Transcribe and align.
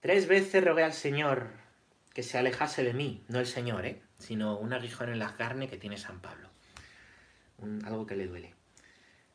Tres 0.00 0.28
veces 0.28 0.64
rogué 0.64 0.84
al 0.84 0.92
Señor 0.92 1.48
que 2.14 2.22
se 2.22 2.38
alejase 2.38 2.84
de 2.84 2.94
mí, 2.94 3.24
no 3.28 3.40
el 3.40 3.46
Señor, 3.46 3.84
¿eh? 3.84 4.00
sino 4.18 4.56
un 4.56 4.72
aguijón 4.72 5.08
en 5.08 5.18
la 5.18 5.36
carne 5.36 5.68
que 5.68 5.76
tiene 5.76 5.98
San 5.98 6.20
Pablo. 6.20 6.48
algo 7.84 8.06
que 8.06 8.16
le 8.16 8.26
duele. 8.26 8.54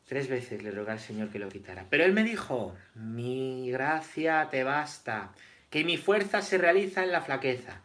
Tres 0.06 0.28
veces 0.28 0.62
le 0.62 0.70
rogué 0.70 0.92
al 0.92 1.00
Señor 1.00 1.30
que 1.30 1.38
lo 1.38 1.48
quitara. 1.48 1.86
Pero 1.90 2.04
él 2.04 2.12
me 2.12 2.24
dijo, 2.24 2.74
mi 2.94 3.70
gracia 3.70 4.48
te 4.50 4.64
basta, 4.64 5.32
que 5.70 5.84
mi 5.84 5.96
fuerza 5.96 6.40
se 6.40 6.58
realiza 6.58 7.02
en 7.02 7.12
la 7.12 7.22
flaqueza. 7.22 7.80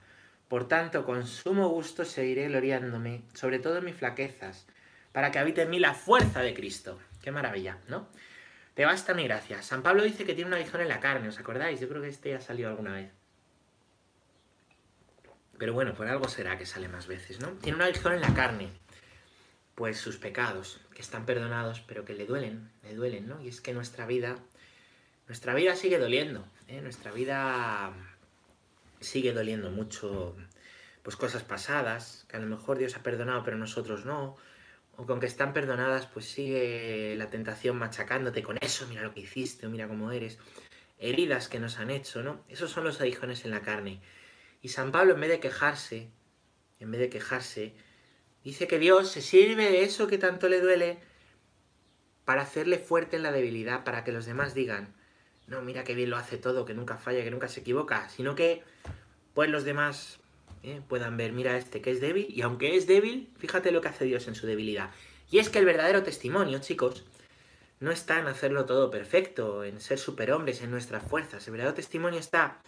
Por 0.47 0.67
tanto, 0.67 1.05
con 1.05 1.27
sumo 1.27 1.69
gusto 1.69 2.05
seguiré 2.05 2.47
gloriándome, 2.47 3.23
sobre 3.33 3.59
todo 3.59 3.77
en 3.77 3.85
mis 3.85 3.95
flaquezas, 3.95 4.65
para 5.11 5.31
que 5.31 5.39
habite 5.39 5.63
en 5.63 5.69
mí 5.69 5.79
la 5.79 5.93
fuerza 5.93 6.41
de 6.41 6.53
Cristo. 6.53 6.99
Qué 7.21 7.31
maravilla, 7.31 7.77
¿no? 7.87 8.07
Te 8.79 8.85
basta 8.85 9.13
mi 9.13 9.25
gracia. 9.25 9.61
San 9.61 9.83
Pablo 9.83 10.03
dice 10.03 10.23
que 10.23 10.33
tiene 10.33 10.47
un 10.47 10.53
aguijón 10.53 10.79
en 10.79 10.87
la 10.87 11.01
carne, 11.01 11.27
¿os 11.27 11.37
acordáis? 11.37 11.81
Yo 11.81 11.89
creo 11.89 12.01
que 12.01 12.07
este 12.07 12.29
ya 12.29 12.39
salió 12.39 12.69
alguna 12.69 12.93
vez. 12.93 13.11
Pero 15.57 15.73
bueno, 15.73 15.93
por 15.93 16.07
algo 16.07 16.29
será 16.29 16.57
que 16.57 16.65
sale 16.65 16.87
más 16.87 17.05
veces, 17.05 17.41
¿no? 17.41 17.49
Tiene 17.55 17.75
un 17.75 17.81
aguijón 17.81 18.13
en 18.13 18.21
la 18.21 18.33
carne. 18.33 18.69
Pues 19.75 19.97
sus 19.97 20.15
pecados, 20.15 20.79
que 20.95 21.01
están 21.01 21.25
perdonados, 21.25 21.81
pero 21.81 22.05
que 22.05 22.13
le 22.13 22.25
duelen, 22.25 22.71
le 22.83 22.95
duelen, 22.95 23.27
¿no? 23.27 23.41
Y 23.41 23.49
es 23.49 23.59
que 23.59 23.73
nuestra 23.73 24.05
vida, 24.05 24.37
nuestra 25.27 25.53
vida 25.53 25.75
sigue 25.75 25.99
doliendo, 25.99 26.47
¿eh? 26.69 26.79
Nuestra 26.79 27.11
vida 27.11 27.91
sigue 29.01 29.33
doliendo 29.33 29.71
mucho, 29.71 30.37
pues 31.03 31.17
cosas 31.17 31.43
pasadas, 31.43 32.23
que 32.29 32.37
a 32.37 32.39
lo 32.39 32.47
mejor 32.47 32.77
Dios 32.77 32.95
ha 32.95 33.03
perdonado, 33.03 33.43
pero 33.43 33.57
nosotros 33.57 34.05
no 34.05 34.37
o 34.99 35.05
con 35.05 35.21
que 35.21 35.27
están 35.27 35.53
perdonadas, 35.53 36.07
pues 36.07 36.25
sigue 36.25 37.15
la 37.15 37.29
tentación 37.29 37.77
machacándote 37.77 38.43
con 38.43 38.57
eso, 38.59 38.85
mira 38.89 39.01
lo 39.01 39.13
que 39.13 39.21
hiciste, 39.21 39.65
o 39.65 39.69
mira 39.69 39.87
cómo 39.87 40.11
eres, 40.11 40.37
heridas 40.97 41.47
que 41.47 41.57
nos 41.57 41.79
han 41.79 41.89
hecho, 41.89 42.21
¿no? 42.21 42.43
Esos 42.49 42.69
son 42.69 42.83
los 42.83 42.99
aguijones 42.99 43.45
en 43.45 43.51
la 43.51 43.61
carne. 43.61 44.01
Y 44.61 44.67
San 44.67 44.91
Pablo, 44.91 45.13
en 45.13 45.21
vez 45.21 45.29
de 45.29 45.39
quejarse, 45.39 46.09
en 46.81 46.91
vez 46.91 46.99
de 46.99 47.09
quejarse, 47.09 47.73
dice 48.43 48.67
que 48.67 48.77
Dios 48.77 49.09
se 49.09 49.21
sirve 49.21 49.71
de 49.71 49.83
eso 49.83 50.07
que 50.07 50.17
tanto 50.17 50.49
le 50.49 50.59
duele 50.59 50.99
para 52.25 52.41
hacerle 52.41 52.77
fuerte 52.77 53.15
en 53.15 53.23
la 53.23 53.31
debilidad, 53.31 53.85
para 53.85 54.03
que 54.03 54.11
los 54.11 54.25
demás 54.25 54.53
digan, 54.53 54.93
no, 55.47 55.61
mira 55.61 55.85
qué 55.85 55.95
bien 55.95 56.09
lo 56.09 56.17
hace 56.17 56.37
todo, 56.37 56.65
que 56.65 56.73
nunca 56.73 56.97
falla, 56.97 57.23
que 57.23 57.31
nunca 57.31 57.47
se 57.47 57.61
equivoca, 57.61 58.09
sino 58.09 58.35
que, 58.35 58.63
pues 59.33 59.49
los 59.49 59.63
demás 59.63 60.19
¿eh? 60.63 60.81
puedan 60.87 61.17
ver, 61.17 61.31
mira 61.31 61.57
este 61.57 61.81
que 61.81 61.91
es 61.91 62.01
débil, 62.01 62.27
y 62.29 62.41
aunque 62.41 62.75
es 62.75 62.87
débil, 62.87 63.29
fíjate 63.37 63.71
lo 63.71 63.81
que 63.81 63.89
hace 63.89 64.05
Dios 64.05 64.27
en 64.27 64.35
su 64.35 64.47
debilidad. 64.47 64.91
Y 65.31 65.39
es 65.39 65.49
que 65.49 65.59
el 65.59 65.65
verdadero 65.65 66.03
testimonio, 66.03 66.59
chicos, 66.59 67.05
no 67.79 67.91
está 67.91 68.19
en 68.19 68.27
hacerlo 68.27 68.65
todo 68.65 68.91
perfecto, 68.91 69.63
en 69.63 69.79
ser 69.79 69.99
superhombres, 69.99 70.61
en 70.61 70.71
nuestras 70.71 71.03
fuerzas. 71.03 71.47
El 71.47 71.53
verdadero 71.53 71.75
testimonio 71.75 72.19
está 72.19 72.61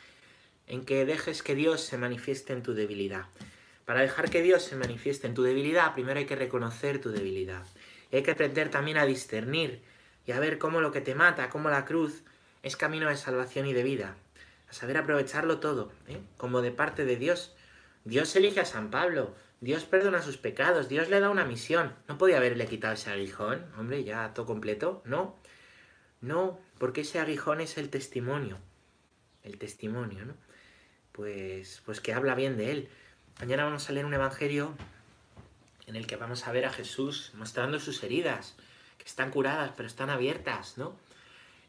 en 0.67 0.85
que 0.85 1.05
dejes 1.05 1.43
que 1.43 1.55
Dios 1.55 1.81
se 1.81 1.97
manifieste 1.97 2.53
en 2.53 2.63
tu 2.63 2.73
debilidad. 2.73 3.25
Para 3.85 4.01
dejar 4.01 4.29
que 4.29 4.41
Dios 4.41 4.63
se 4.63 4.75
manifieste 4.77 5.27
en 5.27 5.33
tu 5.33 5.43
debilidad, 5.43 5.93
primero 5.93 6.19
hay 6.19 6.25
que 6.25 6.35
reconocer 6.35 7.01
tu 7.01 7.09
debilidad. 7.09 7.65
Y 8.11 8.17
hay 8.17 8.23
que 8.23 8.31
aprender 8.31 8.69
también 8.69 8.97
a 8.97 9.05
discernir 9.05 9.81
y 10.25 10.31
a 10.31 10.39
ver 10.39 10.59
cómo 10.59 10.79
lo 10.81 10.91
que 10.91 11.01
te 11.01 11.15
mata, 11.15 11.49
cómo 11.49 11.69
la 11.69 11.83
cruz, 11.83 12.23
es 12.63 12.77
camino 12.77 13.09
de 13.09 13.17
salvación 13.17 13.65
y 13.65 13.73
de 13.73 13.83
vida. 13.83 14.15
A 14.69 14.73
saber 14.73 14.97
aprovecharlo 14.97 15.59
todo, 15.59 15.91
¿eh? 16.07 16.21
como 16.37 16.61
de 16.61 16.71
parte 16.71 17.03
de 17.03 17.17
Dios, 17.17 17.53
Dios 18.03 18.35
elige 18.35 18.59
a 18.59 18.65
San 18.65 18.89
Pablo, 18.89 19.35
Dios 19.59 19.85
perdona 19.85 20.23
sus 20.23 20.37
pecados, 20.37 20.89
Dios 20.89 21.09
le 21.09 21.19
da 21.19 21.29
una 21.29 21.45
misión. 21.45 21.93
No 22.07 22.17
podía 22.17 22.37
haberle 22.37 22.65
quitado 22.65 22.95
ese 22.95 23.11
aguijón, 23.11 23.65
hombre, 23.77 24.03
ya 24.03 24.33
todo 24.33 24.47
completo. 24.47 25.03
No, 25.05 25.37
no, 26.19 26.59
porque 26.79 27.01
ese 27.01 27.19
aguijón 27.19 27.61
es 27.61 27.77
el 27.77 27.89
testimonio. 27.89 28.57
El 29.43 29.59
testimonio, 29.59 30.25
¿no? 30.25 30.33
Pues, 31.11 31.81
pues 31.85 32.01
que 32.01 32.13
habla 32.13 32.33
bien 32.33 32.57
de 32.57 32.71
él. 32.71 32.89
Mañana 33.39 33.65
vamos 33.65 33.87
a 33.87 33.93
leer 33.93 34.05
un 34.05 34.13
evangelio 34.13 34.73
en 35.85 35.95
el 35.95 36.07
que 36.07 36.15
vamos 36.15 36.47
a 36.47 36.51
ver 36.51 36.65
a 36.65 36.71
Jesús 36.71 37.31
mostrando 37.35 37.79
sus 37.79 38.03
heridas, 38.03 38.55
que 38.97 39.05
están 39.05 39.29
curadas, 39.29 39.73
pero 39.75 39.87
están 39.87 40.09
abiertas, 40.09 40.77
¿no? 40.77 40.95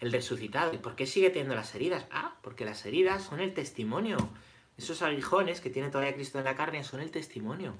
El 0.01 0.13
resucitado. 0.13 0.73
¿Y 0.73 0.79
por 0.79 0.97
qué 0.97 1.07
sigue 1.07 1.29
teniendo 1.29 1.55
las 1.55 1.75
heridas? 1.75 2.07
Ah, 2.11 2.37
porque 2.43 2.65
las 2.65 2.87
heridas 2.87 3.23
son 3.23 3.41
el 3.41 3.53
testimonio 3.53 4.17
esos 4.77 5.03
aguijones 5.03 5.61
que 5.61 5.71
tiene 5.71 5.91
todavía 5.91 6.15
Cristo 6.15 6.39
en 6.39 6.45
la 6.45 6.57
carne 6.57 6.85
son 6.85 7.01
el 7.01 7.11
testimonio 7.11 7.75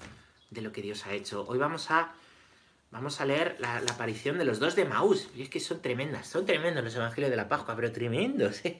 de 0.49 0.61
lo 0.61 0.71
que 0.71 0.81
Dios 0.81 1.05
ha 1.05 1.13
hecho. 1.13 1.45
Hoy 1.47 1.57
vamos 1.57 1.89
a, 1.91 2.13
vamos 2.91 3.19
a 3.19 3.25
leer 3.25 3.57
la, 3.59 3.77
aparición 3.77 4.37
de 4.37 4.45
los 4.45 4.59
dos 4.59 4.75
de 4.75 4.85
Maús. 4.85 5.29
Y 5.35 5.41
es 5.41 5.49
que 5.49 5.59
son 5.59 5.81
tremendas, 5.81 6.27
son 6.27 6.45
tremendos 6.45 6.83
los 6.83 6.95
evangelios 6.95 7.31
de 7.31 7.37
la 7.37 7.47
Pascua, 7.47 7.75
pero 7.75 7.91
tremendos, 7.91 8.63
¿eh? 8.65 8.79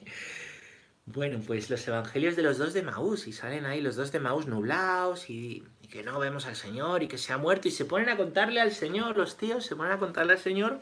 Bueno, 1.06 1.38
pues 1.46 1.68
los 1.68 1.86
evangelios 1.86 2.34
de 2.34 2.42
los 2.42 2.56
dos 2.56 2.72
de 2.72 2.80
Maús, 2.80 3.26
y 3.26 3.32
salen 3.34 3.66
ahí 3.66 3.82
los 3.82 3.94
dos 3.94 4.10
de 4.10 4.20
Maús 4.20 4.46
nublados, 4.46 5.28
y, 5.28 5.62
y, 5.82 5.88
que 5.88 6.02
no 6.02 6.18
vemos 6.18 6.46
al 6.46 6.56
Señor, 6.56 7.02
y 7.02 7.08
que 7.08 7.18
se 7.18 7.34
ha 7.34 7.36
muerto, 7.36 7.68
y 7.68 7.72
se 7.72 7.84
ponen 7.84 8.08
a 8.08 8.16
contarle 8.16 8.58
al 8.62 8.72
Señor, 8.72 9.18
los 9.18 9.36
tíos 9.36 9.66
se 9.66 9.76
ponen 9.76 9.92
a 9.92 9.98
contarle 9.98 10.32
al 10.32 10.38
Señor 10.38 10.80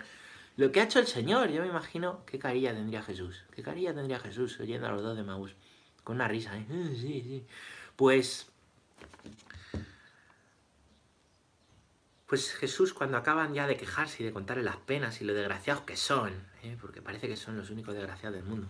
lo 0.57 0.71
que 0.71 0.81
ha 0.81 0.85
hecho 0.85 1.01
el 1.01 1.09
Señor. 1.09 1.51
Yo 1.51 1.63
me 1.63 1.69
imagino 1.69 2.25
qué 2.25 2.39
carilla 2.39 2.73
tendría 2.73 3.03
Jesús, 3.03 3.45
qué 3.53 3.63
carilla 3.63 3.95
tendría 3.95 4.21
Jesús 4.21 4.61
oyendo 4.61 4.87
a 4.87 4.93
los 4.93 5.03
dos 5.03 5.17
de 5.17 5.25
Maús. 5.25 5.57
Con 6.05 6.17
una 6.17 6.29
risa, 6.29 6.57
¿eh? 6.57 6.67
Sí, 6.69 7.23
sí. 7.23 7.47
Pues. 7.97 8.49
Pues 12.27 12.53
Jesús, 12.55 12.95
cuando 12.95 13.19
acaban 13.19 13.53
ya 13.53 13.67
de 13.67 13.77
quejarse 13.77 14.23
y 14.23 14.27
de 14.27 14.33
contarle 14.33 14.63
las 14.63 14.79
penas 14.79 15.21
y 15.21 15.25
lo 15.25 15.35
desgraciados 15.35 15.83
que 15.85 15.99
son, 15.99 16.33
¿eh? 16.63 16.79
porque 16.81 17.03
parece 17.03 17.29
que 17.29 17.37
son 17.37 17.59
los 17.59 17.69
únicos 17.69 17.95
desgraciados 17.95 18.37
del 18.37 18.45
mundo, 18.47 18.69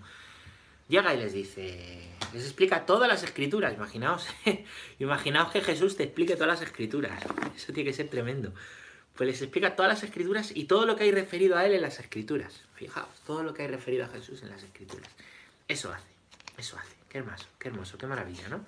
llega 0.88 1.14
y 1.14 1.18
les 1.18 1.32
dice, 1.32 2.08
les 2.32 2.44
explica 2.44 2.84
todas 2.86 3.08
las 3.08 3.22
escrituras, 3.22 3.72
imaginaos, 3.72 4.26
imaginaos 4.98 5.52
que 5.52 5.60
Jesús 5.60 5.96
te 5.96 6.02
explique 6.02 6.34
todas 6.34 6.48
las 6.48 6.62
escrituras, 6.62 7.22
eso 7.54 7.72
tiene 7.72 7.90
que 7.90 7.96
ser 7.96 8.08
tremendo. 8.08 8.52
Pues 9.14 9.28
les 9.28 9.42
explica 9.42 9.76
todas 9.76 9.92
las 9.92 10.02
escrituras 10.02 10.52
y 10.54 10.64
todo 10.64 10.86
lo 10.86 10.96
que 10.96 11.04
hay 11.04 11.12
referido 11.12 11.56
a 11.56 11.66
él 11.66 11.74
en 11.74 11.82
las 11.82 12.00
escrituras. 12.00 12.62
Fijaos, 12.74 13.20
todo 13.26 13.42
lo 13.42 13.52
que 13.52 13.62
hay 13.62 13.68
referido 13.68 14.06
a 14.06 14.08
Jesús 14.08 14.42
en 14.42 14.50
las 14.50 14.62
escrituras. 14.62 15.08
Eso 15.68 15.92
hace, 15.92 16.08
eso 16.56 16.78
hace. 16.78 17.01
Qué 17.12 17.18
hermoso, 17.18 17.46
qué 17.58 17.68
hermoso, 17.68 17.98
qué 17.98 18.06
maravilla, 18.06 18.48
¿no? 18.48 18.64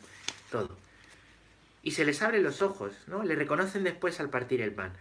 Todo. 0.50 0.76
Y 1.82 1.92
se 1.92 2.04
les 2.04 2.20
abren 2.20 2.42
los 2.42 2.60
ojos, 2.60 2.92
¿no? 3.06 3.22
Le 3.22 3.36
reconocen 3.36 3.84
después 3.84 4.20
al 4.20 4.28
partir 4.28 4.60
el 4.60 4.74
pan. 4.74 4.92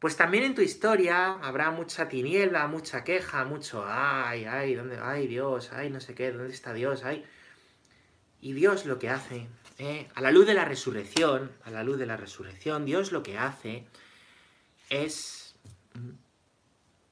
Pues 0.00 0.16
también 0.16 0.42
en 0.42 0.56
tu 0.56 0.62
historia 0.62 1.34
habrá 1.34 1.70
mucha 1.70 2.08
tiniebla, 2.08 2.66
mucha 2.66 3.04
queja, 3.04 3.44
mucho 3.44 3.84
ay, 3.86 4.46
ay, 4.46 4.74
¿dónde? 4.74 4.98
Ay, 5.00 5.28
Dios, 5.28 5.70
ay, 5.72 5.90
no 5.90 6.00
sé 6.00 6.16
qué, 6.16 6.32
¿dónde 6.32 6.52
está 6.52 6.72
Dios? 6.72 7.04
Ay. 7.04 7.24
Y 8.40 8.52
Dios 8.52 8.84
lo 8.84 8.98
que 8.98 9.10
hace, 9.10 9.46
¿eh? 9.78 10.08
a 10.16 10.20
la 10.20 10.32
luz 10.32 10.44
de 10.44 10.54
la 10.54 10.64
resurrección, 10.64 11.52
a 11.62 11.70
la 11.70 11.84
luz 11.84 11.98
de 11.98 12.06
la 12.06 12.16
resurrección, 12.16 12.84
Dios 12.84 13.12
lo 13.12 13.22
que 13.22 13.38
hace 13.38 13.86
es 14.90 15.54
mm, 15.94 16.10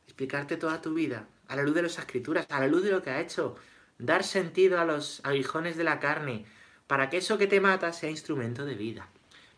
explicarte 0.06 0.56
toda 0.56 0.82
tu 0.82 0.94
vida, 0.94 1.28
a 1.46 1.54
la 1.54 1.62
luz 1.62 1.76
de 1.76 1.82
las 1.82 1.96
escrituras, 1.96 2.44
a 2.48 2.58
la 2.58 2.66
luz 2.66 2.82
de 2.82 2.90
lo 2.90 3.04
que 3.04 3.10
ha 3.10 3.20
hecho, 3.20 3.54
dar 4.00 4.24
sentido 4.24 4.80
a 4.80 4.84
los 4.84 5.20
aguijones 5.24 5.76
de 5.76 5.84
la 5.84 6.00
carne, 6.00 6.46
para 6.86 7.10
que 7.10 7.18
eso 7.18 7.38
que 7.38 7.46
te 7.46 7.60
mata 7.60 7.92
sea 7.92 8.10
instrumento 8.10 8.64
de 8.64 8.74
vida, 8.74 9.08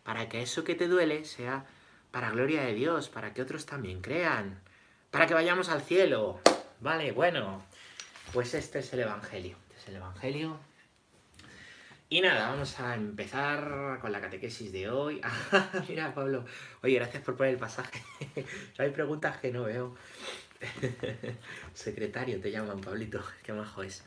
para 0.03 0.29
que 0.29 0.43
eso 0.43 0.65
que 0.65 0.75
te 0.75 0.89
duele 0.89 1.25
sea 1.25 1.65
para 2.11 2.31
gloria 2.31 2.63
de 2.63 2.75
Dios, 2.75 3.09
para 3.09 3.33
que 3.33 3.41
otros 3.41 3.65
también 3.65 4.03
crean, 4.03 4.61
para 5.11 5.27
que 5.27 5.35
vayamos 5.35 5.69
al 5.69 5.81
cielo. 5.81 6.41
Vale, 6.81 7.13
bueno, 7.13 7.65
pues 8.33 8.55
este 8.55 8.81
es 8.81 8.93
el 8.93 9.01
Evangelio, 9.01 9.57
este 9.69 9.81
es 9.81 9.89
el 9.89 9.97
Evangelio. 9.97 10.59
Y 12.13 12.21
nada, 12.21 12.51
vamos 12.51 12.79
a 12.79 12.95
empezar 12.95 13.99
con 14.03 14.13
la 14.13 14.21
catequesis 14.21 14.71
de 14.71 14.91
hoy. 14.91 15.23
mira, 15.89 16.13
Pablo. 16.13 16.45
Oye, 16.83 16.97
gracias 16.97 17.23
por 17.23 17.37
poner 17.37 17.55
el 17.55 17.59
pasaje. 17.59 18.03
Hay 18.79 18.91
preguntas 18.91 19.39
que 19.39 19.51
no 19.51 19.63
veo. 19.63 19.97
Secretario 21.75 22.41
te 22.41 22.51
llaman, 22.51 22.81
Pablito. 22.81 23.23
Qué 23.43 23.53
majo 23.53 23.83
es. 23.83 24.05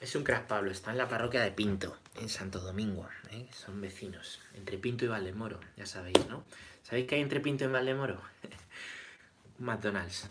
Es 0.00 0.16
un 0.16 0.24
crack, 0.24 0.46
Pablo. 0.46 0.70
Está 0.70 0.90
en 0.90 0.98
la 0.98 1.08
parroquia 1.08 1.42
de 1.42 1.52
Pinto, 1.52 1.96
en 2.20 2.28
Santo 2.28 2.60
Domingo. 2.60 3.08
¿eh? 3.30 3.46
Son 3.52 3.80
vecinos. 3.80 4.40
Entre 4.54 4.78
Pinto 4.78 5.04
y 5.04 5.08
Valdemoro, 5.08 5.60
ya 5.76 5.86
sabéis, 5.86 6.26
¿no? 6.28 6.44
¿Sabéis 6.82 7.06
qué 7.06 7.16
hay 7.16 7.20
entre 7.20 7.40
Pinto 7.40 7.64
y 7.64 7.68
Valdemoro? 7.68 8.20
un 9.58 9.66
McDonald's. 9.66 10.28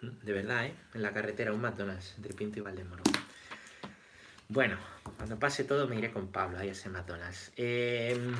De 0.00 0.32
verdad, 0.32 0.66
¿eh? 0.66 0.74
En 0.94 1.02
la 1.02 1.12
carretera, 1.12 1.52
un 1.52 1.60
McDonald's 1.60 2.14
entre 2.16 2.34
Pinto 2.34 2.58
y 2.58 2.62
Valdemoro. 2.62 3.02
Bueno, 4.48 4.76
cuando 5.16 5.38
pase 5.38 5.64
todo 5.64 5.88
me 5.88 5.96
iré 5.96 6.12
con 6.12 6.28
Pablo 6.28 6.58
ahí 6.58 6.68
a 6.68 6.72
ese 6.72 6.88
McDonald's. 6.88 7.52
Em, 7.56 8.34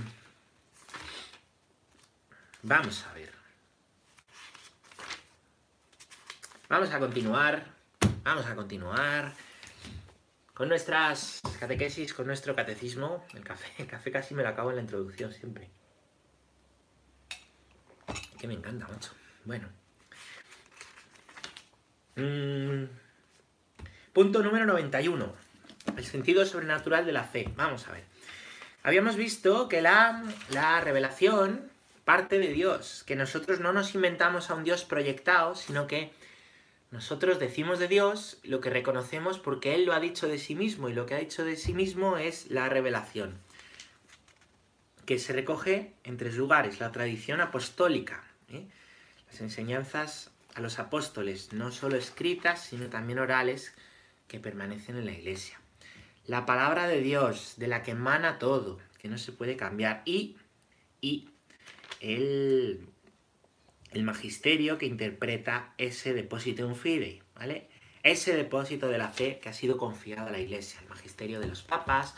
vamos 2.62 3.04
a 3.06 3.14
ver. 3.14 3.41
Vamos 6.72 6.90
a 6.90 6.98
continuar, 6.98 7.66
vamos 8.24 8.46
a 8.46 8.54
continuar 8.54 9.34
con 10.54 10.70
nuestras 10.70 11.42
catequesis, 11.60 12.14
con 12.14 12.26
nuestro 12.26 12.56
catecismo. 12.56 13.26
El 13.34 13.44
café, 13.44 13.70
el 13.76 13.86
café 13.86 14.10
casi 14.10 14.34
me 14.34 14.42
lo 14.42 14.48
acabo 14.48 14.70
en 14.70 14.76
la 14.76 14.80
introducción 14.80 15.34
siempre. 15.34 15.68
Que 18.40 18.48
me 18.48 18.54
encanta, 18.54 18.88
mucho. 18.88 19.12
Bueno. 19.44 19.68
Mm, 22.16 22.84
punto 24.14 24.42
número 24.42 24.64
91. 24.64 25.30
el 25.94 26.04
sentido 26.06 26.46
sobrenatural 26.46 27.04
de 27.04 27.12
la 27.12 27.24
fe. 27.24 27.52
Vamos 27.54 27.86
a 27.86 27.92
ver. 27.92 28.04
Habíamos 28.82 29.16
visto 29.16 29.68
que 29.68 29.82
la, 29.82 30.24
la 30.48 30.80
revelación 30.80 31.70
parte 32.06 32.38
de 32.38 32.48
Dios, 32.48 33.04
que 33.06 33.14
nosotros 33.14 33.60
no 33.60 33.74
nos 33.74 33.94
inventamos 33.94 34.48
a 34.48 34.54
un 34.54 34.64
Dios 34.64 34.86
proyectado, 34.86 35.54
sino 35.54 35.86
que 35.86 36.12
nosotros 36.92 37.40
decimos 37.40 37.78
de 37.78 37.88
Dios 37.88 38.38
lo 38.42 38.60
que 38.60 38.68
reconocemos 38.68 39.38
porque 39.38 39.74
Él 39.74 39.86
lo 39.86 39.94
ha 39.94 40.00
dicho 40.00 40.28
de 40.28 40.38
sí 40.38 40.54
mismo 40.54 40.90
y 40.90 40.92
lo 40.92 41.06
que 41.06 41.14
ha 41.14 41.18
dicho 41.18 41.42
de 41.42 41.56
sí 41.56 41.72
mismo 41.72 42.18
es 42.18 42.50
la 42.50 42.68
revelación, 42.68 43.38
que 45.06 45.18
se 45.18 45.32
recoge 45.32 45.94
en 46.04 46.18
tres 46.18 46.36
lugares, 46.36 46.80
la 46.80 46.92
tradición 46.92 47.40
apostólica, 47.40 48.22
¿eh? 48.50 48.66
las 49.26 49.40
enseñanzas 49.40 50.30
a 50.54 50.60
los 50.60 50.78
apóstoles, 50.78 51.54
no 51.54 51.72
solo 51.72 51.96
escritas, 51.96 52.62
sino 52.62 52.88
también 52.88 53.18
orales, 53.18 53.74
que 54.28 54.38
permanecen 54.38 54.98
en 54.98 55.06
la 55.06 55.12
iglesia. 55.12 55.58
La 56.26 56.44
palabra 56.44 56.88
de 56.88 57.00
Dios, 57.00 57.54
de 57.56 57.68
la 57.68 57.82
que 57.82 57.92
emana 57.92 58.38
todo, 58.38 58.78
que 58.98 59.08
no 59.08 59.16
se 59.16 59.32
puede 59.32 59.56
cambiar, 59.56 60.02
y, 60.04 60.36
y 61.00 61.30
el, 62.00 62.86
el 63.92 64.04
magisterio 64.04 64.78
que 64.78 64.86
interpreta 64.86 65.74
ese 65.78 66.14
depósito 66.14 66.72
fidei, 66.74 67.22
¿vale? 67.34 67.68
Ese 68.02 68.34
depósito 68.34 68.88
de 68.88 68.98
la 68.98 69.08
fe 69.08 69.38
que 69.38 69.48
ha 69.48 69.52
sido 69.52 69.76
confiado 69.76 70.28
a 70.28 70.32
la 70.32 70.40
iglesia, 70.40 70.80
el 70.80 70.88
magisterio 70.88 71.40
de 71.40 71.46
los 71.46 71.62
papas, 71.62 72.14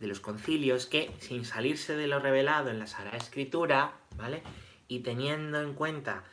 de 0.00 0.06
los 0.08 0.20
concilios, 0.20 0.86
que 0.86 1.10
sin 1.20 1.44
salirse 1.44 1.94
de 1.94 2.08
lo 2.08 2.18
revelado 2.18 2.70
en 2.70 2.78
la 2.78 2.86
Sagrada 2.86 3.18
Escritura, 3.18 3.92
¿vale? 4.16 4.42
Y 4.88 5.00
teniendo 5.00 5.62
en 5.62 5.74
cuenta 5.74 6.24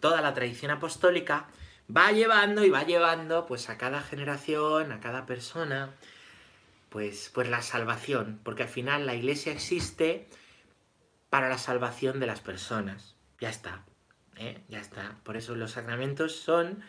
toda 0.00 0.20
la 0.20 0.32
tradición 0.32 0.70
apostólica, 0.70 1.48
va 1.94 2.12
llevando 2.12 2.64
y 2.64 2.70
va 2.70 2.84
llevando 2.84 3.46
pues 3.46 3.68
a 3.68 3.78
cada 3.78 4.00
generación, 4.00 4.92
a 4.92 5.00
cada 5.00 5.26
persona, 5.26 5.94
pues, 6.88 7.30
pues 7.34 7.48
la 7.48 7.62
salvación, 7.62 8.40
porque 8.44 8.64
al 8.64 8.68
final 8.68 9.06
la 9.06 9.14
iglesia 9.14 9.52
existe 9.52 10.28
para 11.30 11.48
la 11.48 11.58
salvación 11.58 12.20
de 12.20 12.26
las 12.26 12.40
personas. 12.40 13.16
Ya 13.40 13.50
está, 13.50 13.84
¿eh? 14.36 14.60
ya 14.68 14.80
está. 14.80 15.16
Por 15.22 15.36
eso 15.36 15.54
los 15.54 15.72
sacramentos 15.72 16.36
son 16.36 16.82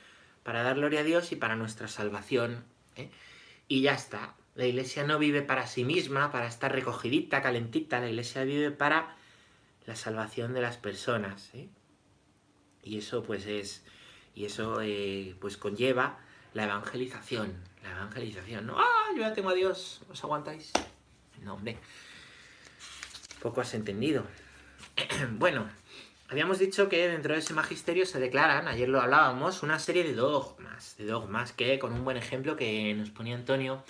para 0.43 0.63
dar 0.63 0.75
gloria 0.75 1.01
a 1.01 1.03
Dios 1.03 1.31
y 1.31 1.35
para 1.35 1.55
nuestra 1.55 1.87
salvación. 1.87 2.63
¿eh? 2.95 3.09
Y 3.67 3.81
ya 3.81 3.93
está. 3.93 4.35
La 4.55 4.65
iglesia 4.65 5.03
no 5.03 5.19
vive 5.19 5.41
para 5.41 5.67
sí 5.67 5.83
misma, 5.83 6.31
para 6.31 6.47
estar 6.47 6.71
recogidita, 6.71 7.41
calentita. 7.41 7.99
La 7.99 8.09
iglesia 8.09 8.43
vive 8.43 8.71
para 8.71 9.15
la 9.85 9.95
salvación 9.95 10.53
de 10.53 10.61
las 10.61 10.77
personas. 10.77 11.49
¿eh? 11.53 11.69
Y 12.83 12.97
eso 12.97 13.23
pues 13.23 13.45
es, 13.45 13.83
y 14.35 14.45
eso 14.45 14.79
pues 15.39 15.57
conlleva 15.57 16.19
la 16.53 16.63
evangelización. 16.63 17.53
La 17.83 17.91
evangelización, 17.91 18.65
¿no? 18.67 18.79
¡Ah! 18.79 19.11
Yo 19.15 19.21
ya 19.21 19.33
tengo 19.33 19.49
a 19.49 19.53
Dios, 19.53 20.01
¿os 20.09 20.23
aguantáis? 20.23 20.71
No, 21.43 21.53
hombre. 21.53 21.77
Poco 23.41 23.61
has 23.61 23.73
entendido. 23.73 24.25
bueno, 25.37 25.69
habíamos 26.29 26.59
dicho 26.59 26.89
que 26.89 27.07
dentro 27.07 27.33
de 27.33 27.39
ese 27.39 27.53
magisterio 27.53 28.05
se 28.05 28.19
declaran, 28.19 28.67
ayer 28.67 28.89
lo 28.89 29.01
hablábamos, 29.01 29.63
una 29.63 29.79
serie 29.79 30.03
de 30.03 30.13
dogmas, 30.13 30.95
de 30.97 31.05
dogmas 31.05 31.53
que, 31.53 31.79
con 31.79 31.93
un 31.93 32.03
buen 32.03 32.17
ejemplo 32.17 32.55
que 32.55 32.93
nos 32.93 33.09
ponía 33.11 33.35
Antonio, 33.35 33.83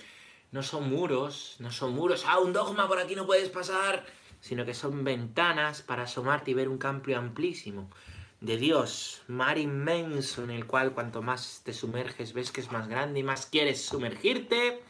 no 0.50 0.62
son 0.62 0.88
muros, 0.88 1.56
no 1.58 1.70
son 1.70 1.92
muros, 1.92 2.24
ah, 2.26 2.38
un 2.38 2.52
dogma 2.52 2.88
por 2.88 2.98
aquí 2.98 3.14
no 3.14 3.26
puedes 3.26 3.48
pasar, 3.48 4.06
sino 4.40 4.64
que 4.64 4.74
son 4.74 5.04
ventanas 5.04 5.82
para 5.82 6.04
asomarte 6.04 6.52
y 6.52 6.54
ver 6.54 6.68
un 6.68 6.78
campo 6.78 7.14
amplísimo 7.14 7.90
de 8.40 8.56
Dios, 8.56 9.22
mar 9.26 9.58
inmenso 9.58 10.44
en 10.44 10.50
el 10.50 10.66
cual 10.66 10.92
cuanto 10.92 11.22
más 11.22 11.62
te 11.64 11.72
sumerges 11.72 12.32
ves 12.32 12.52
que 12.52 12.60
es 12.60 12.70
más 12.70 12.88
grande 12.88 13.20
y 13.20 13.22
más 13.24 13.46
quieres 13.46 13.84
sumergirte. 13.84 14.80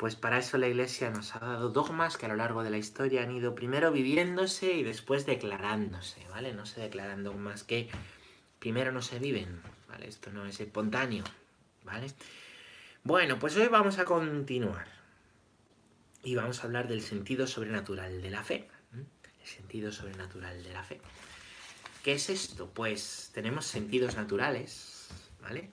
Pues 0.00 0.16
para 0.16 0.38
eso 0.38 0.56
la 0.56 0.66
Iglesia 0.66 1.10
nos 1.10 1.36
ha 1.36 1.40
dado 1.40 1.68
dogmas 1.68 2.16
que 2.16 2.24
a 2.24 2.30
lo 2.30 2.36
largo 2.36 2.62
de 2.62 2.70
la 2.70 2.78
historia 2.78 3.22
han 3.22 3.32
ido 3.32 3.54
primero 3.54 3.92
viviéndose 3.92 4.72
y 4.72 4.82
después 4.82 5.26
declarándose, 5.26 6.26
¿vale? 6.30 6.54
No 6.54 6.64
se 6.64 6.80
declaran 6.80 7.22
dogmas 7.22 7.64
que 7.64 7.90
primero 8.58 8.92
no 8.92 9.02
se 9.02 9.18
viven, 9.18 9.60
¿vale? 9.90 10.08
Esto 10.08 10.32
no 10.32 10.46
es 10.46 10.58
espontáneo, 10.58 11.24
¿vale? 11.84 12.06
Bueno, 13.04 13.38
pues 13.38 13.54
hoy 13.56 13.68
vamos 13.68 13.98
a 13.98 14.06
continuar 14.06 14.86
y 16.22 16.34
vamos 16.34 16.60
a 16.60 16.62
hablar 16.62 16.88
del 16.88 17.02
sentido 17.02 17.46
sobrenatural 17.46 18.22
de 18.22 18.30
la 18.30 18.42
fe. 18.42 18.68
El 18.94 19.46
sentido 19.46 19.92
sobrenatural 19.92 20.62
de 20.62 20.72
la 20.72 20.82
fe. 20.82 21.02
¿Qué 22.02 22.14
es 22.14 22.30
esto? 22.30 22.70
Pues 22.72 23.32
tenemos 23.34 23.66
sentidos 23.66 24.16
naturales, 24.16 25.08
¿vale? 25.42 25.70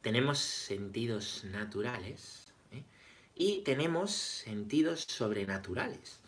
Tenemos 0.00 0.38
sentidos 0.38 1.44
naturales. 1.44 2.43
Y 3.34 3.62
tenemos 3.62 4.12
sentidos 4.12 5.02
sobrenaturales. 5.08 6.18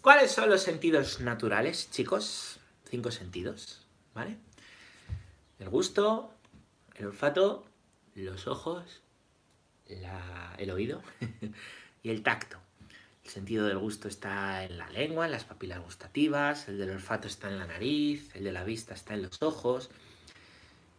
¿Cuáles 0.00 0.30
son 0.30 0.48
los 0.48 0.62
sentidos 0.62 1.20
naturales, 1.20 1.90
chicos? 1.90 2.60
Cinco 2.88 3.10
sentidos, 3.10 3.80
¿vale? 4.14 4.36
El 5.58 5.68
gusto, 5.68 6.32
el 6.94 7.06
olfato, 7.06 7.64
los 8.14 8.46
ojos, 8.46 9.02
el 9.88 10.70
oído 10.70 11.02
y 12.02 12.10
el 12.10 12.22
tacto. 12.22 12.58
El 13.24 13.30
sentido 13.30 13.66
del 13.66 13.78
gusto 13.78 14.06
está 14.06 14.62
en 14.64 14.78
la 14.78 14.88
lengua, 14.90 15.26
en 15.26 15.32
las 15.32 15.42
papilas 15.42 15.82
gustativas, 15.82 16.68
el 16.68 16.78
del 16.78 16.90
olfato 16.90 17.26
está 17.26 17.48
en 17.48 17.58
la 17.58 17.66
nariz, 17.66 18.30
el 18.36 18.44
de 18.44 18.52
la 18.52 18.62
vista 18.62 18.94
está 18.94 19.14
en 19.14 19.22
los 19.22 19.42
ojos, 19.42 19.90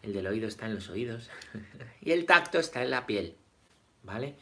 el 0.03 0.11
del 0.11 0.27
oído 0.27 0.49
está 0.49 0.65
en 0.65 0.75
los 0.75 0.89
oídos 0.89 1.29
y 2.01 2.11
el 2.11 2.25
tacto 2.25 2.59
está 2.59 2.83
en 2.83 2.89
la 2.89 3.05
piel, 3.05 3.35
¿vale? 4.03 4.35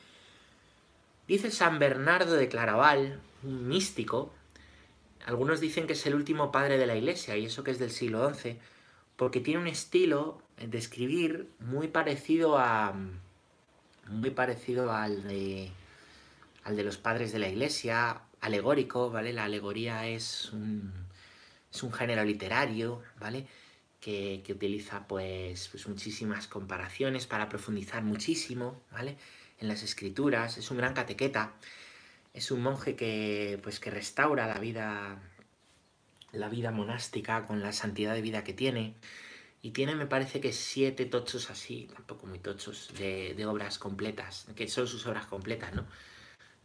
Dice 1.27 1.51
San 1.51 1.79
Bernardo 1.79 2.35
de 2.35 2.47
Claraval, 2.47 3.19
un 3.43 3.67
místico, 3.67 4.33
algunos 5.25 5.59
dicen 5.59 5.87
que 5.87 5.93
es 5.93 6.05
el 6.05 6.15
último 6.15 6.51
padre 6.51 6.77
de 6.77 6.85
la 6.85 6.95
iglesia 6.95 7.35
y 7.35 7.45
eso 7.45 7.63
que 7.63 7.71
es 7.71 7.79
del 7.79 7.91
siglo 7.91 8.31
XI, 8.33 8.57
porque 9.15 9.39
tiene 9.39 9.61
un 9.61 9.67
estilo 9.67 10.41
de 10.57 10.77
escribir 10.77 11.49
muy 11.59 11.87
parecido 11.87 12.57
a 12.57 12.93
muy 14.07 14.29
parecido 14.29 14.91
al 14.91 15.23
de 15.23 15.71
al 16.63 16.75
de 16.75 16.83
los 16.83 16.97
padres 16.97 17.31
de 17.31 17.39
la 17.39 17.47
iglesia, 17.47 18.21
alegórico, 18.41 19.11
¿vale? 19.11 19.33
La 19.33 19.45
alegoría 19.45 20.07
es 20.07 20.51
un, 20.51 20.91
es 21.71 21.83
un 21.83 21.91
género 21.91 22.23
literario, 22.23 23.01
¿vale? 23.19 23.47
Que, 23.99 24.43
utiliza 24.49 25.07
pues, 25.07 25.69
pues, 25.69 25.87
muchísimas 25.87 26.47
comparaciones 26.47 27.27
para 27.27 27.49
profundizar 27.49 28.03
muchísimo, 28.03 28.81
¿vale? 28.91 29.17
En 29.59 29.67
las 29.67 29.83
escrituras, 29.83 30.57
es 30.57 30.69
un 30.71 30.77
gran 30.77 30.93
catequeta, 30.93 31.53
es 32.33 32.51
un 32.51 32.61
monje 32.61 32.95
que, 32.95 33.59
pues, 33.63 33.79
que 33.79 33.91
restaura 33.91 34.47
la 34.47 34.59
vida, 34.59 35.19
la 36.31 36.49
vida 36.49 36.71
monástica 36.71 37.45
con 37.45 37.61
la 37.61 37.73
santidad 37.73 38.13
de 38.13 38.21
vida 38.21 38.43
que 38.43 38.53
tiene, 38.53 38.95
y 39.61 39.71
tiene, 39.71 39.95
me 39.95 40.05
parece 40.05 40.41
que 40.41 40.53
siete 40.53 41.05
tochos 41.05 41.49
así, 41.49 41.89
tampoco 41.93 42.27
muy 42.27 42.39
tochos, 42.39 42.91
de, 42.97 43.33
de 43.35 43.45
obras 43.45 43.79
completas, 43.79 44.45
que 44.55 44.67
son 44.67 44.87
sus 44.87 45.05
obras 45.07 45.25
completas, 45.25 45.73
¿no? 45.73 45.85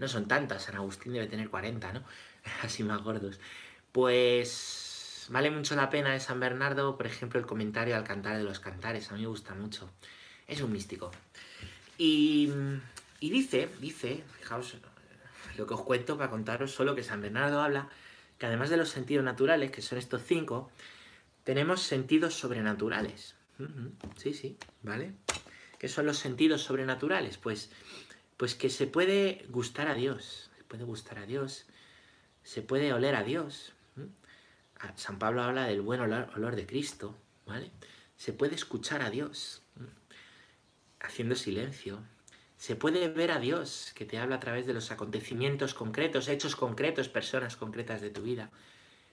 no 0.01 0.09
son 0.09 0.27
tantas, 0.27 0.65
San 0.65 0.77
Agustín 0.77 1.13
debe 1.13 1.27
tener 1.27 1.51
40, 1.51 1.93
¿no? 1.93 2.03
Así 2.63 2.83
más 2.83 3.03
gordos. 3.03 3.39
Pues 3.93 5.27
vale 5.29 5.51
mucho 5.51 5.77
la 5.77 5.91
pena 5.91 6.13
de 6.13 6.21
San 6.21 6.41
Bernardo, 6.41 6.97
por 6.97 7.07
ejemplo, 7.07 7.39
el 7.39 7.47
comentario 7.47 7.95
al 7.97 8.05
cantar 8.05 8.39
de 8.39 8.43
los 8.43 8.61
cantares, 8.61 9.11
a 9.11 9.15
mí 9.15 9.21
me 9.21 9.27
gusta 9.27 9.55
mucho. 9.55 9.91
Es 10.49 10.63
un 10.63 10.73
místico. 10.73 11.13
Y, 12.03 12.51
dice, 13.21 13.69
dice, 13.79 14.25
fijaos 14.39 14.77
lo 15.59 15.67
que 15.67 15.75
os 15.75 15.83
cuento 15.83 16.17
para 16.17 16.31
contaros 16.31 16.71
solo 16.71 16.95
que 16.95 17.03
San 17.03 17.21
Bernardo 17.21 17.61
habla, 17.61 17.91
que 18.39 18.47
además 18.47 18.71
de 18.71 18.79
los 18.79 18.89
sentidos 18.89 19.23
naturales, 19.23 19.71
que 19.71 19.83
son 19.83 19.99
estos 19.99 20.23
cinco, 20.25 20.71
tenemos 21.45 21.83
sentidos 21.83 22.33
sobrenaturales. 22.33 23.35
Sí, 24.17 24.33
sí, 24.33 24.57
¿vale? 24.83 25.13
¿Qué 25.79 25.89
son 25.89 26.07
los 26.07 26.17
sentidos 26.17 26.63
sobrenaturales? 26.63 27.37
Pues 27.37 27.71
pues 28.41 28.55
que 28.55 28.71
se 28.71 28.87
puede 28.87 29.45
gustar 29.51 29.87
a 29.87 29.93
Dios, 29.93 30.51
se 30.57 30.65
puede 30.65 30.85
gustar 30.85 31.19
a 31.19 31.27
Dios, 31.27 31.67
se 32.43 32.63
puede 32.63 32.95
oler 32.95 33.15
a 33.15 33.23
Dios. 33.23 33.75
San 34.95 35.19
Pablo 35.19 35.43
habla 35.43 35.67
del 35.67 35.83
buen 35.83 36.01
olor, 36.01 36.57
de 36.57 36.67
Cristo, 36.67 37.15
¿vale? 37.45 37.71
Se 38.17 38.33
puede 38.33 38.55
escuchar 38.55 39.03
a 39.03 39.11
Dios, 39.11 39.60
haciendo 41.01 41.35
silencio. 41.35 42.03
Se 42.57 42.77
puede 42.77 43.09
ver 43.09 43.31
a 43.31 43.39
Dios, 43.39 43.93
que 43.95 44.05
te 44.05 44.19
habla 44.19 44.37
a 44.37 44.41
través 44.41 44.67
de 44.67 44.75
los 44.75 44.91
acontecimientos 44.91 45.75
concretos, 45.75 46.29
hechos 46.29 46.57
concretos, 46.57 47.09
personas 47.09 47.57
concretas 47.57 48.01
de 48.01 48.11
tu 48.11 48.23
vida. 48.23 48.51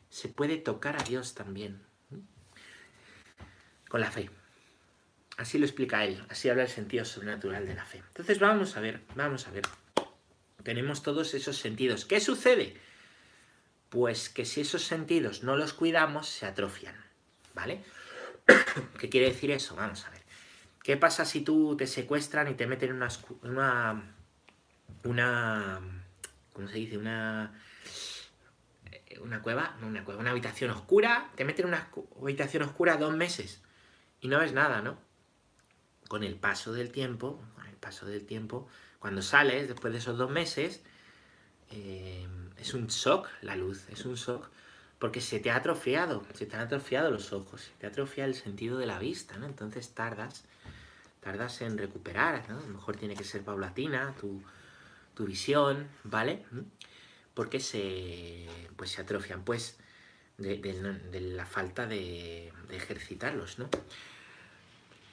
Se 0.09 0.27
puede 0.27 0.57
tocar 0.57 0.99
a 0.99 1.03
Dios 1.03 1.33
también, 1.33 1.81
con 3.87 4.01
la 4.01 4.11
fe. 4.11 4.29
Así 5.37 5.59
lo 5.59 5.65
explica 5.65 6.03
él, 6.03 6.25
así 6.29 6.49
habla 6.49 6.63
el 6.63 6.69
sentido 6.69 7.05
sobrenatural 7.05 7.65
de 7.65 7.75
la 7.75 7.85
fe. 7.85 7.99
Entonces 8.07 8.39
vamos 8.39 8.75
a 8.75 8.81
ver, 8.81 9.01
vamos 9.15 9.47
a 9.47 9.51
ver. 9.51 9.63
Tenemos 10.63 11.03
todos 11.03 11.33
esos 11.33 11.57
sentidos. 11.57 12.05
¿Qué 12.05 12.19
sucede? 12.19 12.75
Pues 13.89 14.29
que 14.29 14.45
si 14.45 14.61
esos 14.61 14.83
sentidos 14.83 15.43
no 15.43 15.55
los 15.55 15.73
cuidamos, 15.73 16.27
se 16.27 16.45
atrofian. 16.45 16.95
¿Vale? 17.53 17.83
¿Qué 18.99 19.09
quiere 19.09 19.27
decir 19.27 19.51
eso? 19.51 19.75
Vamos 19.75 20.05
a 20.05 20.09
ver. 20.09 20.16
¿Qué 20.87 20.95
pasa 20.95 21.25
si 21.25 21.41
tú 21.41 21.75
te 21.75 21.85
secuestran 21.85 22.47
y 22.47 22.53
te 22.53 22.65
meten 22.65 22.91
en 22.91 22.95
una, 23.41 24.15
una, 25.03 25.81
¿cómo 26.53 26.69
se 26.69 26.75
dice? 26.75 26.97
Una, 26.97 27.61
una 29.19 29.41
cueva, 29.41 29.75
no 29.81 29.87
una 29.87 30.05
cueva, 30.05 30.21
una 30.21 30.31
habitación 30.31 30.71
oscura, 30.71 31.29
te 31.35 31.43
meten 31.43 31.65
en 31.65 31.73
una 31.73 31.89
habitación 32.21 32.63
oscura 32.63 32.95
dos 32.95 33.13
meses 33.13 33.61
y 34.21 34.29
no 34.29 34.39
ves 34.39 34.53
nada, 34.53 34.81
¿no? 34.81 34.97
Con 36.07 36.23
el 36.23 36.35
paso 36.35 36.71
del 36.71 36.89
tiempo, 36.93 37.43
con 37.55 37.65
el 37.65 37.75
paso 37.75 38.05
del 38.05 38.25
tiempo, 38.25 38.69
cuando 38.99 39.21
sales 39.21 39.67
después 39.67 39.91
de 39.91 39.99
esos 39.99 40.17
dos 40.17 40.31
meses, 40.31 40.83
eh, 41.69 42.25
es 42.55 42.73
un 42.73 42.87
shock 42.87 43.27
la 43.41 43.57
luz, 43.57 43.89
es 43.89 44.05
un 44.05 44.15
shock 44.15 44.49
porque 44.99 45.19
se 45.19 45.41
te 45.41 45.51
ha 45.51 45.57
atrofiado, 45.57 46.25
se 46.33 46.45
te 46.45 46.55
han 46.55 46.61
atrofiado 46.61 47.11
los 47.11 47.33
ojos, 47.33 47.63
se 47.63 47.71
te 47.77 47.87
atrofia 47.87 48.23
el 48.23 48.35
sentido 48.35 48.77
de 48.77 48.85
la 48.85 48.99
vista, 48.99 49.37
¿no? 49.37 49.47
Entonces 49.47 49.93
tardas, 49.93 50.45
tardas 51.27 51.61
en 51.61 51.77
recuperar, 51.77 52.47
¿no? 52.47 52.57
A 52.57 52.61
lo 52.61 52.73
mejor 52.75 52.95
tiene 52.95 53.13
que 53.13 53.25
ser 53.25 53.43
paulatina 53.43 54.15
tu, 54.17 54.41
tu 55.13 55.25
visión, 55.25 55.89
¿vale? 56.05 56.45
¿Mm? 56.51 56.61
Porque 57.33 57.59
se, 57.59 58.47
pues 58.77 58.91
se 58.91 59.01
atrofian, 59.01 59.43
pues, 59.43 59.77
de, 60.37 61.19
la 61.35 61.45
falta 61.45 61.85
de, 61.85 62.53
de 62.69 62.77
ejercitarlos, 62.77 63.59
¿no? 63.59 63.69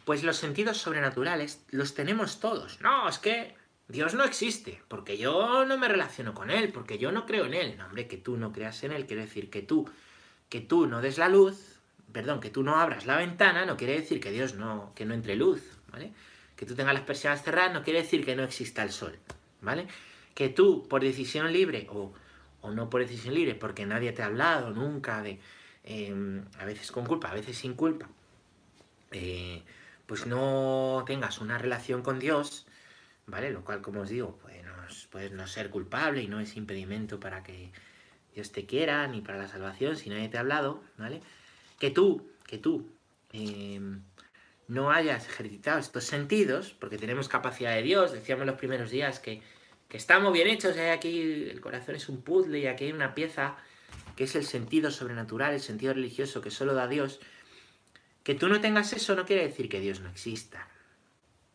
Pues 0.04 0.22
los 0.22 0.36
sentidos 0.36 0.76
sobrenaturales 0.76 1.64
los 1.70 1.94
tenemos 1.94 2.38
todos. 2.38 2.80
No, 2.80 3.08
es 3.08 3.18
que 3.18 3.56
Dios 3.88 4.14
no 4.14 4.22
existe, 4.22 4.80
porque 4.86 5.18
yo 5.18 5.64
no 5.64 5.76
me 5.78 5.88
relaciono 5.88 6.32
con 6.32 6.52
Él, 6.52 6.70
porque 6.72 6.98
yo 6.98 7.10
no 7.10 7.26
creo 7.26 7.46
en 7.46 7.54
Él. 7.54 7.76
No, 7.76 7.86
hombre, 7.86 8.06
que 8.06 8.18
tú 8.18 8.36
no 8.36 8.52
creas 8.52 8.84
en 8.84 8.92
Él 8.92 9.06
quiere 9.06 9.22
decir 9.22 9.50
que 9.50 9.62
tú, 9.62 9.90
que 10.48 10.60
tú 10.60 10.86
no 10.86 11.00
des 11.00 11.18
la 11.18 11.28
luz, 11.28 11.73
perdón, 12.14 12.40
que 12.40 12.48
tú 12.48 12.62
no 12.62 12.76
abras 12.76 13.04
la 13.06 13.18
ventana, 13.18 13.66
no 13.66 13.76
quiere 13.76 13.94
decir 14.00 14.20
que 14.20 14.30
Dios 14.30 14.54
no, 14.54 14.92
que 14.94 15.04
no 15.04 15.12
entre 15.12 15.34
luz, 15.34 15.60
¿vale? 15.92 16.12
Que 16.56 16.64
tú 16.64 16.74
tengas 16.76 16.94
las 16.94 17.02
persianas 17.02 17.42
cerradas 17.42 17.74
no 17.74 17.82
quiere 17.82 18.02
decir 18.02 18.24
que 18.24 18.36
no 18.36 18.44
exista 18.44 18.84
el 18.84 18.92
sol, 18.92 19.18
¿vale? 19.60 19.88
Que 20.34 20.48
tú, 20.48 20.86
por 20.88 21.02
decisión 21.02 21.52
libre, 21.52 21.88
o, 21.90 22.14
o 22.62 22.70
no 22.70 22.88
por 22.88 23.00
decisión 23.00 23.34
libre, 23.34 23.56
porque 23.56 23.84
nadie 23.84 24.12
te 24.12 24.22
ha 24.22 24.26
hablado 24.26 24.70
nunca 24.70 25.22
de, 25.22 25.40
em, 25.82 26.44
a 26.58 26.64
veces 26.64 26.92
con 26.92 27.04
culpa, 27.04 27.30
a 27.30 27.34
veces 27.34 27.58
sin 27.58 27.74
culpa, 27.74 28.08
eh, 29.10 29.62
pues 30.06 30.26
no 30.26 31.02
tengas 31.06 31.40
una 31.40 31.58
relación 31.58 32.02
con 32.02 32.20
Dios, 32.20 32.64
¿vale? 33.26 33.50
Lo 33.50 33.64
cual, 33.64 33.82
como 33.82 34.02
os 34.02 34.08
digo, 34.08 34.36
puede 34.36 34.62
no, 34.62 34.72
puede 35.10 35.30
no 35.30 35.48
ser 35.48 35.68
culpable 35.68 36.22
y 36.22 36.28
no 36.28 36.38
es 36.38 36.56
impedimento 36.56 37.18
para 37.18 37.42
que 37.42 37.72
Dios 38.34 38.52
te 38.52 38.66
quiera 38.66 39.06
ni 39.08 39.20
para 39.20 39.38
la 39.38 39.48
salvación 39.48 39.96
si 39.96 40.10
nadie 40.10 40.28
te 40.28 40.36
ha 40.36 40.40
hablado, 40.40 40.80
¿vale? 40.96 41.20
Que 41.78 41.90
tú, 41.90 42.30
que 42.46 42.58
tú 42.58 42.92
em, 43.32 44.02
no 44.68 44.90
hayas 44.90 45.26
ejercitado 45.26 45.78
estos 45.78 46.04
sentidos, 46.04 46.74
porque 46.78 46.98
tenemos 46.98 47.28
capacidad 47.28 47.74
de 47.74 47.82
Dios, 47.82 48.12
decíamos 48.12 48.46
los 48.46 48.56
primeros 48.56 48.90
días 48.90 49.20
que, 49.20 49.42
que 49.88 49.96
estamos 49.96 50.32
bien 50.32 50.48
hechos, 50.48 50.76
aquí 50.78 51.48
el 51.50 51.60
corazón 51.60 51.96
es 51.96 52.08
un 52.08 52.22
puzzle 52.22 52.58
y 52.58 52.66
aquí 52.66 52.84
hay 52.84 52.92
una 52.92 53.14
pieza 53.14 53.56
que 54.16 54.24
es 54.24 54.34
el 54.36 54.44
sentido 54.44 54.90
sobrenatural, 54.90 55.54
el 55.54 55.60
sentido 55.60 55.92
religioso 55.92 56.40
que 56.40 56.50
solo 56.50 56.74
da 56.74 56.88
Dios. 56.88 57.20
Que 58.22 58.34
tú 58.34 58.48
no 58.48 58.60
tengas 58.60 58.92
eso 58.92 59.14
no 59.16 59.26
quiere 59.26 59.46
decir 59.46 59.68
que 59.68 59.80
Dios 59.80 60.00
no 60.00 60.08
exista, 60.08 60.68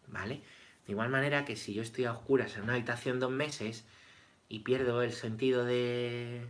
¿vale? 0.07 0.41
De 0.85 0.93
igual 0.93 1.09
manera 1.09 1.45
que 1.45 1.55
si 1.55 1.73
yo 1.73 1.81
estoy 1.81 2.05
a 2.05 2.11
oscuras 2.11 2.55
en 2.55 2.63
una 2.63 2.73
habitación 2.73 3.19
dos 3.19 3.31
meses 3.31 3.85
y 4.49 4.59
pierdo 4.59 5.01
el 5.01 5.13
sentido 5.13 5.63
de. 5.65 6.47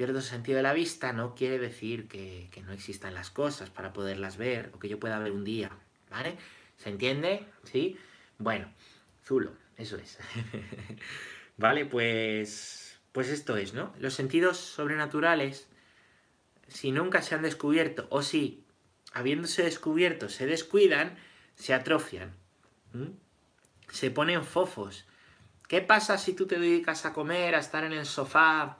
Pierdo 0.00 0.20
el 0.20 0.24
sentido 0.24 0.56
de 0.56 0.62
la 0.62 0.72
vista, 0.72 1.12
no 1.12 1.34
quiere 1.34 1.58
decir 1.58 2.08
que, 2.08 2.48
no 2.64 2.72
existan 2.72 3.12
las 3.12 3.28
cosas 3.28 3.68
para 3.68 3.92
poderlas 3.92 4.38
ver 4.38 4.70
o 4.72 4.78
que 4.78 4.88
yo 4.88 4.98
pueda 4.98 5.18
ver 5.18 5.30
un 5.30 5.44
día. 5.44 5.70
¿Vale? 6.08 6.38
¿Se 6.78 6.88
entiende? 6.88 7.44
¿Sí? 7.64 7.98
Bueno, 8.38 8.72
Zulo, 9.22 9.52
eso 9.76 9.98
es. 9.98 10.16
vale, 11.58 11.84
pues. 11.84 12.98
Pues 13.12 13.28
esto 13.28 13.58
es, 13.58 13.74
¿no? 13.74 13.92
Los 13.98 14.14
sentidos 14.14 14.56
sobrenaturales, 14.56 15.68
si 16.66 16.92
nunca 16.92 17.20
se 17.20 17.34
han 17.34 17.42
descubierto, 17.42 18.06
o 18.08 18.22
si, 18.22 18.64
habiéndose 19.12 19.64
descubierto, 19.64 20.30
se 20.30 20.46
descuidan, 20.46 21.18
se 21.56 21.74
atrofian 21.74 22.32
se 23.92 24.10
ponen 24.10 24.44
fofos. 24.44 25.04
¿Qué 25.68 25.82
pasa 25.82 26.16
si 26.16 26.32
tú 26.32 26.46
te 26.46 26.58
dedicas 26.58 27.04
a 27.04 27.12
comer, 27.12 27.54
a 27.54 27.58
estar 27.58 27.84
en 27.84 27.92
el 27.92 28.06
sofá, 28.06 28.78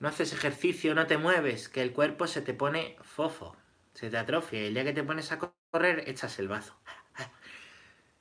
no 0.00 0.08
haces 0.08 0.32
ejercicio, 0.32 0.94
no 0.94 1.06
te 1.06 1.18
mueves? 1.18 1.68
Que 1.68 1.82
el 1.82 1.92
cuerpo 1.92 2.26
se 2.26 2.42
te 2.42 2.54
pone 2.54 2.96
fofo, 3.02 3.56
se 3.94 4.10
te 4.10 4.16
atrofia. 4.16 4.62
Y 4.62 4.66
el 4.66 4.74
día 4.74 4.84
que 4.84 4.92
te 4.92 5.02
pones 5.02 5.32
a 5.32 5.38
correr, 5.38 6.04
echas 6.06 6.38
el 6.38 6.48
bazo. 6.48 6.76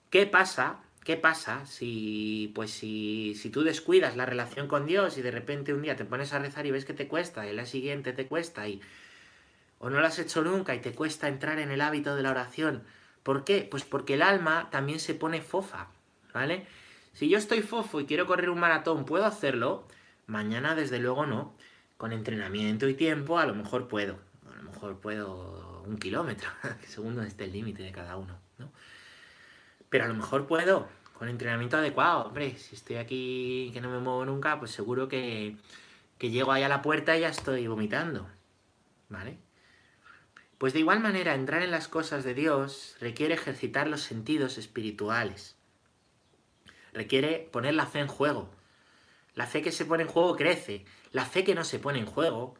¿Qué 0.09 0.25
pasa? 0.25 0.79
¿Qué 1.03 1.15
pasa 1.15 1.65
si, 1.65 2.51
pues 2.53 2.71
si, 2.71 3.35
si 3.35 3.49
tú 3.49 3.63
descuidas 3.63 4.17
la 4.17 4.25
relación 4.25 4.67
con 4.67 4.85
Dios 4.85 5.17
y 5.17 5.21
de 5.21 5.31
repente 5.31 5.73
un 5.73 5.81
día 5.81 5.95
te 5.95 6.05
pones 6.05 6.33
a 6.33 6.39
rezar 6.39 6.65
y 6.65 6.71
ves 6.71 6.85
que 6.85 6.93
te 6.93 7.07
cuesta, 7.07 7.47
y 7.47 7.53
día 7.53 7.65
siguiente 7.65 8.11
te 8.13 8.27
cuesta 8.27 8.67
y 8.67 8.81
o 9.79 9.89
no 9.89 9.99
lo 9.99 10.07
has 10.07 10.19
hecho 10.19 10.41
nunca 10.41 10.75
y 10.75 10.79
te 10.79 10.93
cuesta 10.93 11.27
entrar 11.27 11.59
en 11.59 11.71
el 11.71 11.81
hábito 11.81 12.15
de 12.15 12.23
la 12.23 12.31
oración? 12.31 12.83
¿Por 13.23 13.43
qué? 13.43 13.67
Pues 13.69 13.83
porque 13.85 14.15
el 14.15 14.21
alma 14.21 14.69
también 14.71 14.99
se 14.99 15.13
pone 15.13 15.41
fofa. 15.41 15.89
¿vale? 16.33 16.67
Si 17.13 17.29
yo 17.29 17.37
estoy 17.37 17.61
fofo 17.61 17.99
y 17.99 18.05
quiero 18.05 18.27
correr 18.27 18.49
un 18.49 18.59
maratón, 18.59 19.05
¿puedo 19.05 19.25
hacerlo? 19.25 19.87
Mañana, 20.27 20.75
desde 20.75 20.99
luego, 20.99 21.25
no. 21.25 21.55
Con 21.97 22.11
entrenamiento 22.11 22.87
y 22.87 22.93
tiempo, 22.93 23.39
a 23.39 23.45
lo 23.45 23.55
mejor 23.55 23.87
puedo. 23.87 24.19
A 24.51 24.55
lo 24.55 24.63
mejor 24.63 24.99
puedo 24.99 25.83
un 25.85 25.97
kilómetro, 25.97 26.49
según 26.87 27.15
donde 27.15 27.29
esté 27.29 27.45
el 27.45 27.53
límite 27.53 27.83
de 27.83 27.91
cada 27.91 28.17
uno, 28.17 28.37
¿no? 28.57 28.71
Pero 29.89 30.05
a 30.05 30.07
lo 30.07 30.13
mejor 30.13 30.47
puedo, 30.47 30.87
con 31.13 31.29
entrenamiento 31.29 31.77
adecuado. 31.77 32.27
Hombre, 32.27 32.57
si 32.57 32.75
estoy 32.75 32.97
aquí 32.97 33.71
que 33.73 33.81
no 33.81 33.89
me 33.89 33.99
muevo 33.99 34.25
nunca, 34.25 34.59
pues 34.59 34.71
seguro 34.71 35.07
que, 35.07 35.55
que 36.17 36.29
llego 36.29 36.51
ahí 36.51 36.63
a 36.63 36.69
la 36.69 36.81
puerta 36.81 37.17
y 37.17 37.21
ya 37.21 37.29
estoy 37.29 37.67
vomitando, 37.67 38.27
¿vale? 39.09 39.37
Pues 40.57 40.73
de 40.73 40.79
igual 40.79 40.99
manera, 40.99 41.35
entrar 41.35 41.61
en 41.61 41.71
las 41.71 41.87
cosas 41.87 42.23
de 42.23 42.33
Dios 42.33 42.97
requiere 42.99 43.35
ejercitar 43.35 43.87
los 43.87 44.01
sentidos 44.01 44.57
espirituales 44.57 45.57
requiere 46.97 47.47
poner 47.51 47.75
la 47.75 47.85
fe 47.85 47.99
en 47.99 48.07
juego. 48.07 48.49
La 49.35 49.45
fe 49.45 49.61
que 49.61 49.71
se 49.71 49.85
pone 49.85 50.03
en 50.03 50.09
juego 50.09 50.35
crece. 50.35 50.83
La 51.17 51.25
fe 51.25 51.43
que 51.43 51.55
no 51.55 51.63
se 51.63 51.79
pone 51.79 51.97
en 51.97 52.05
juego, 52.05 52.53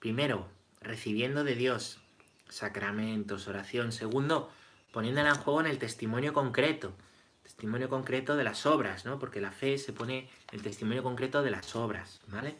primero, 0.00 0.48
recibiendo 0.80 1.44
de 1.44 1.54
Dios 1.54 2.00
sacramentos, 2.48 3.46
oración. 3.46 3.92
Segundo, 3.92 4.50
poniéndola 4.90 5.28
en 5.28 5.36
juego 5.36 5.60
en 5.60 5.68
el 5.68 5.78
testimonio 5.78 6.32
concreto. 6.32 6.96
Testimonio 7.44 7.88
concreto 7.88 8.34
de 8.34 8.42
las 8.42 8.66
obras, 8.66 9.04
¿no? 9.04 9.20
Porque 9.20 9.40
la 9.40 9.52
fe 9.52 9.78
se 9.78 9.92
pone 9.92 10.28
el 10.50 10.60
testimonio 10.60 11.04
concreto 11.04 11.44
de 11.44 11.52
las 11.52 11.76
obras, 11.76 12.20
¿vale? 12.26 12.56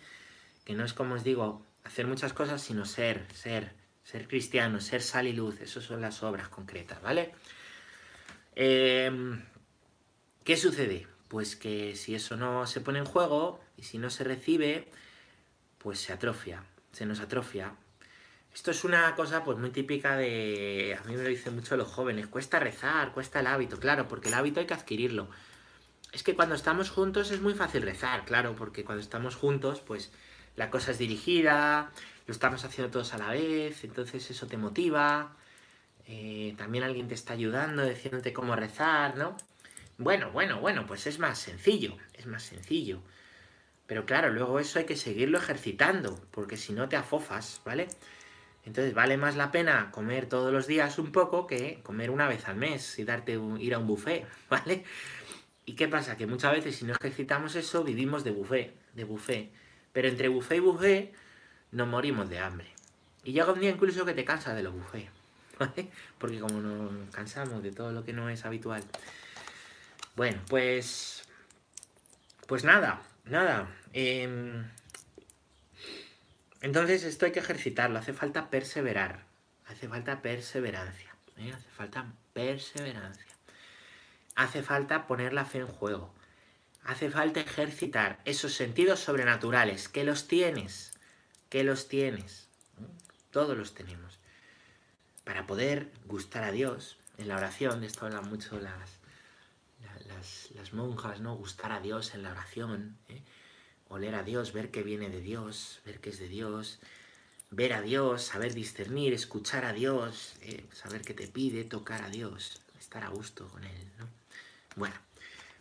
Que 0.65 0.75
no 0.75 0.85
es 0.85 0.93
como 0.93 1.17
os 1.17 1.25
digo, 1.25 1.67
hacer 1.83 2.07
muchas 2.07 2.33
cosas, 2.33 2.63
sino 2.63 2.87
ser, 2.87 3.27
ser, 3.35 3.73
ser 4.05 4.29
cristiano, 4.29 4.81
ser 4.81 5.03
sal 5.03 5.27
y 5.27 5.33
luz. 5.33 5.61
Esas 5.61 5.83
son 5.83 6.01
las 6.01 6.23
obras 6.23 6.49
concretas, 6.49 7.03
¿vale? 7.03 7.33
Eh, 8.55 9.11
¿Qué 10.45 10.57
sucede? 10.57 11.09
Pues 11.27 11.57
que 11.57 11.97
si 11.97 12.15
eso 12.15 12.37
no 12.37 12.69
se 12.69 12.81
pone 12.81 13.01
en 13.01 13.05
juego 13.05 13.61
y 13.77 13.83
si 13.83 13.99
no 13.99 14.11
se 14.11 14.23
recibe, 14.23 14.93
pues 15.85 16.01
se 16.01 16.15
atrofia, 16.15 16.65
se 16.93 17.05
nos 17.05 17.21
atrofia. 17.21 17.75
Esto 18.55 18.71
es 18.71 18.85
una 18.85 19.15
cosa 19.15 19.45
pues 19.45 19.59
muy 19.59 19.69
típica 19.69 20.17
de... 20.17 20.99
A 20.99 21.07
mí 21.07 21.15
me 21.15 21.23
lo 21.23 21.29
dicen 21.29 21.55
mucho 21.55 21.77
los 21.77 21.89
jóvenes, 21.89 22.27
cuesta 22.27 22.59
rezar, 22.59 23.13
cuesta 23.13 23.41
el 23.41 23.47
hábito, 23.47 23.79
claro, 23.79 24.09
porque 24.09 24.29
el 24.29 24.35
hábito 24.35 24.61
hay 24.61 24.67
que 24.67 24.73
adquirirlo. 24.73 25.29
Es 26.11 26.23
que 26.23 26.35
cuando 26.35 26.55
estamos 26.55 26.89
juntos 26.89 27.31
es 27.33 27.43
muy 27.43 27.53
fácil 27.53 27.83
rezar, 27.83 28.25
claro, 28.25 28.57
porque 28.57 28.83
cuando 28.83 29.03
estamos 29.03 29.37
juntos 29.37 29.83
pues 29.83 30.11
la 30.57 30.71
cosa 30.71 30.93
es 30.93 30.99
dirigida, 30.99 31.93
lo 32.27 32.33
estamos 32.33 32.65
haciendo 32.65 32.91
todos 32.91 33.13
a 33.13 33.19
la 33.19 33.29
vez, 33.29 33.85
entonces 33.85 34.31
eso 34.31 34.47
te 34.47 34.57
motiva, 34.57 35.37
eh, 36.07 36.55
también 36.57 36.85
alguien 36.85 37.09
te 37.09 37.15
está 37.15 37.35
ayudando, 37.35 37.85
diciéndote 37.85 38.33
cómo 38.33 38.57
rezar, 38.57 39.19
¿no? 39.19 39.37
Bueno, 39.99 40.31
bueno, 40.31 40.61
bueno, 40.61 40.87
pues 40.87 41.07
es 41.07 41.19
más 41.19 41.39
sencillo, 41.39 41.99
es 42.15 42.25
más 42.25 42.43
sencillo. 42.43 43.03
Pero 43.87 44.07
claro, 44.07 44.31
luego 44.31 44.61
eso 44.61 44.79
hay 44.79 44.87
que 44.87 44.97
seguirlo 44.97 45.39
ejercitando, 45.39 46.19
porque 46.31 46.57
si 46.57 46.73
no 46.73 46.89
te 46.89 46.97
afofas, 46.97 47.61
¿vale? 47.65 47.89
Entonces 48.65 48.95
vale 48.95 49.17
más 49.17 49.37
la 49.37 49.51
pena 49.51 49.91
comer 49.91 50.27
todos 50.27 50.53
los 50.53 50.67
días 50.67 50.99
un 50.99 51.13
poco 51.13 51.47
que 51.47 51.81
comer 51.83 52.11
una 52.11 52.27
vez 52.27 52.49
al 52.49 52.57
mes 52.57 52.99
y 52.99 53.05
darte 53.05 53.39
ir 53.59 53.75
a 53.75 53.79
un 53.79 53.87
buffet, 53.87 54.27
¿vale? 54.49 54.85
¿Y 55.67 55.75
qué 55.75 55.89
pasa? 55.89 56.17
Que 56.17 56.27
muchas 56.27 56.53
veces 56.53 56.77
si 56.77 56.85
no 56.85 56.95
ejercitamos 56.95 57.55
eso 57.57 57.85
vivimos 57.85 58.25
de 58.25 58.31
buffet, 58.31 58.75
de 58.95 59.05
buffet. 59.05 59.51
Pero 59.93 60.09
entre 60.09 60.29
buffet 60.29 60.59
y 60.59 60.61
buffet 60.61 61.15
nos 61.73 61.89
morimos 61.89 62.29
de 62.29 62.39
hambre. 62.39 62.69
Y 63.23 63.33
llega 63.33 63.53
un 63.53 63.61
día 63.61 63.71
incluso 63.71 64.05
que 64.05 64.15
te 64.15 64.25
cansas 64.25 64.57
de 64.57 64.63
los 64.63 64.73
buffets, 64.73 65.11
¿vale? 65.59 65.91
Porque 66.19 66.41
como 66.41 66.61
nos 66.61 67.15
cansamos 67.15 67.63
de 67.63 67.71
todo 67.71 67.93
lo 67.93 68.05
que 68.05 68.15
no 68.15 68.31
es 68.31 68.45
habitual. 68.45 68.83
Bueno, 70.17 70.41
pues... 70.49 71.23
Pues 72.47 72.63
nada, 72.63 73.01
nada. 73.25 73.69
Em, 73.93 74.65
entonces 76.61 77.05
esto 77.05 77.27
hay 77.27 77.33
que 77.33 77.41
ejercitarlo, 77.41 77.99
hace 77.99 78.13
falta 78.13 78.51
perseverar. 78.51 79.25
Hace 79.67 79.89
falta 79.89 80.23
perseverancia. 80.23 81.15
¿eh? 81.37 81.53
Hace 81.53 81.69
falta 81.71 82.07
perseverancia. 82.33 83.33
Hace 84.35 84.63
falta 84.63 85.07
poner 85.07 85.33
la 85.33 85.45
fe 85.45 85.59
en 85.59 85.67
juego. 85.67 86.13
hace 86.85 87.11
falta 87.11 87.41
ejercitar 87.41 88.21
esos 88.27 88.53
sentidos 88.53 89.01
sobrenaturales, 89.01 89.89
que 89.89 90.05
los 90.05 90.29
tienes, 90.29 90.93
que 91.49 91.65
los 91.65 91.89
tienes, 91.89 92.47
todos 93.31 93.57
los 93.57 93.75
tenemos, 93.75 94.19
para 95.25 95.47
poder 95.47 95.91
gustar 96.05 96.45
a 96.45 96.53
Dios. 96.53 96.99
En 97.17 97.29
la 97.29 97.37
oración, 97.37 97.81
de 97.81 97.87
esto 97.87 98.05
hablan 98.05 98.29
mucho 98.29 98.61
las, 98.61 98.99
las, 100.55 100.73
monjas, 100.73 101.21
¿no? 101.21 101.37
Gustar 101.37 101.73
a 101.73 101.81
Dios 101.81 102.15
en 102.15 102.23
la 102.23 102.31
oración, 102.31 102.97
¿eh? 103.09 103.23
oler 103.89 104.15
a 104.15 104.23
Dios, 104.23 104.53
ver 104.53 104.71
que 104.71 104.83
viene 104.83 105.11
de 105.11 105.21
Dios, 105.21 105.81
ver 105.85 106.01
que 106.01 106.11
es 106.11 106.19
de 106.19 106.29
Dios, 106.29 106.79
ver 107.51 107.73
a 107.73 107.83
Dios, 107.83 108.23
saber 108.23 108.55
discernir, 108.55 109.13
escuchar 109.13 109.65
a 109.65 109.73
Dios, 109.73 110.35
¿eh? 110.43 110.65
saber 110.73 111.03
que 111.03 111.15
te 111.15 111.29
pide, 111.29 111.65
tocar 111.65 112.03
a 112.03 112.09
Dios, 112.09 112.61
estar 112.79 113.05
a 113.05 113.09
gusto 113.09 113.47
con 113.49 113.65
Él, 113.65 113.93
¿no? 113.99 114.09
Bueno, 114.77 114.95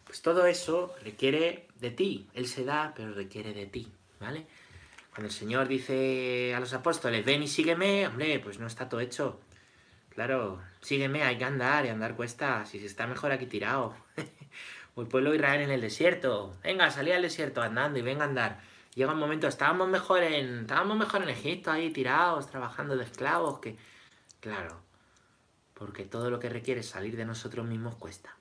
pues 0.06 0.22
todo 0.22 0.46
eso 0.46 0.94
requiere 1.04 1.68
de 1.80 1.92
ti. 1.92 2.28
Él 2.34 2.48
se 2.48 2.64
da, 2.66 2.94
pero 2.96 3.14
requiere 3.14 3.54
de 3.54 3.66
ti, 3.66 3.92
¿vale? 4.20 4.46
Cuando 5.10 5.28
el 5.28 5.34
Señor 5.34 5.68
dice 5.68 6.54
a 6.56 6.60
los 6.60 6.74
apóstoles, 6.74 7.24
ven 7.24 7.44
y 7.44 7.48
sígueme, 7.48 8.08
hombre, 8.08 8.40
pues 8.40 8.60
no 8.60 8.68
está 8.68 8.90
todo 8.90 9.00
hecho. 9.00 9.40
Claro, 10.10 10.62
sígueme, 10.82 11.24
hay 11.24 11.38
que 11.38 11.46
andar 11.46 11.86
y 11.86 11.90
andar 11.90 12.16
cuesta, 12.16 12.66
si 12.66 12.80
se 12.80 12.86
está 12.86 13.08
mejor 13.08 13.32
aquí 13.32 13.46
tirado. 13.46 13.96
el 14.98 15.08
pueblo 15.08 15.32
de 15.32 15.38
Israel 15.38 15.62
en 15.62 15.72
el 15.72 15.82
desierto. 15.82 16.56
Venga, 16.64 16.92
salí 16.92 17.12
al 17.12 17.22
desierto 17.22 17.62
andando 17.62 18.00
y 18.00 18.02
venga 18.02 18.26
a 18.26 18.28
andar. 18.28 18.62
Llega 18.96 19.14
un 19.14 19.20
momento, 19.20 19.48
estábamos 19.48 19.88
mejor 19.88 20.22
en, 20.22 20.60
estábamos 20.62 20.98
mejor 20.98 21.24
en 21.24 21.30
Egipto, 21.30 21.72
ahí 21.72 21.92
tirados, 21.92 22.48
trabajando 22.48 22.96
de 22.96 23.04
esclavos, 23.04 23.60
que... 23.60 23.76
Claro, 24.40 24.80
porque 25.74 26.04
todo 26.04 26.30
lo 26.30 26.40
que 26.40 26.50
requiere 26.50 26.84
salir 26.84 27.18
de 27.18 27.26
nosotros 27.26 27.66
mismos 27.66 27.96
cuesta. 27.96 28.36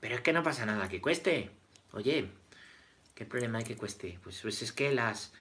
Pero 0.00 0.16
es 0.16 0.20
que 0.22 0.32
no 0.32 0.42
pasa 0.42 0.66
nada 0.66 0.88
que 0.88 1.00
cueste. 1.00 1.50
Oye, 1.92 2.28
¿qué 3.14 3.24
problema 3.24 3.58
hay 3.58 3.64
que 3.64 3.76
cueste? 3.76 4.18
Pues, 4.22 4.40
pues 4.40 4.62
es 4.62 4.72
que 4.72 4.92
las... 4.92 5.32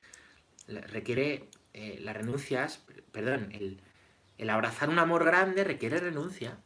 requiere 0.67 1.47
eh, 1.73 1.97
las 2.01 2.15
renuncias, 2.15 2.83
perdón, 3.11 3.51
el, 3.53 3.81
el 4.37 4.49
abrazar 4.49 4.89
un 4.89 4.99
amor 4.99 5.25
grande 5.25 5.63
requiere 5.63 5.99
renuncia. 5.99 6.57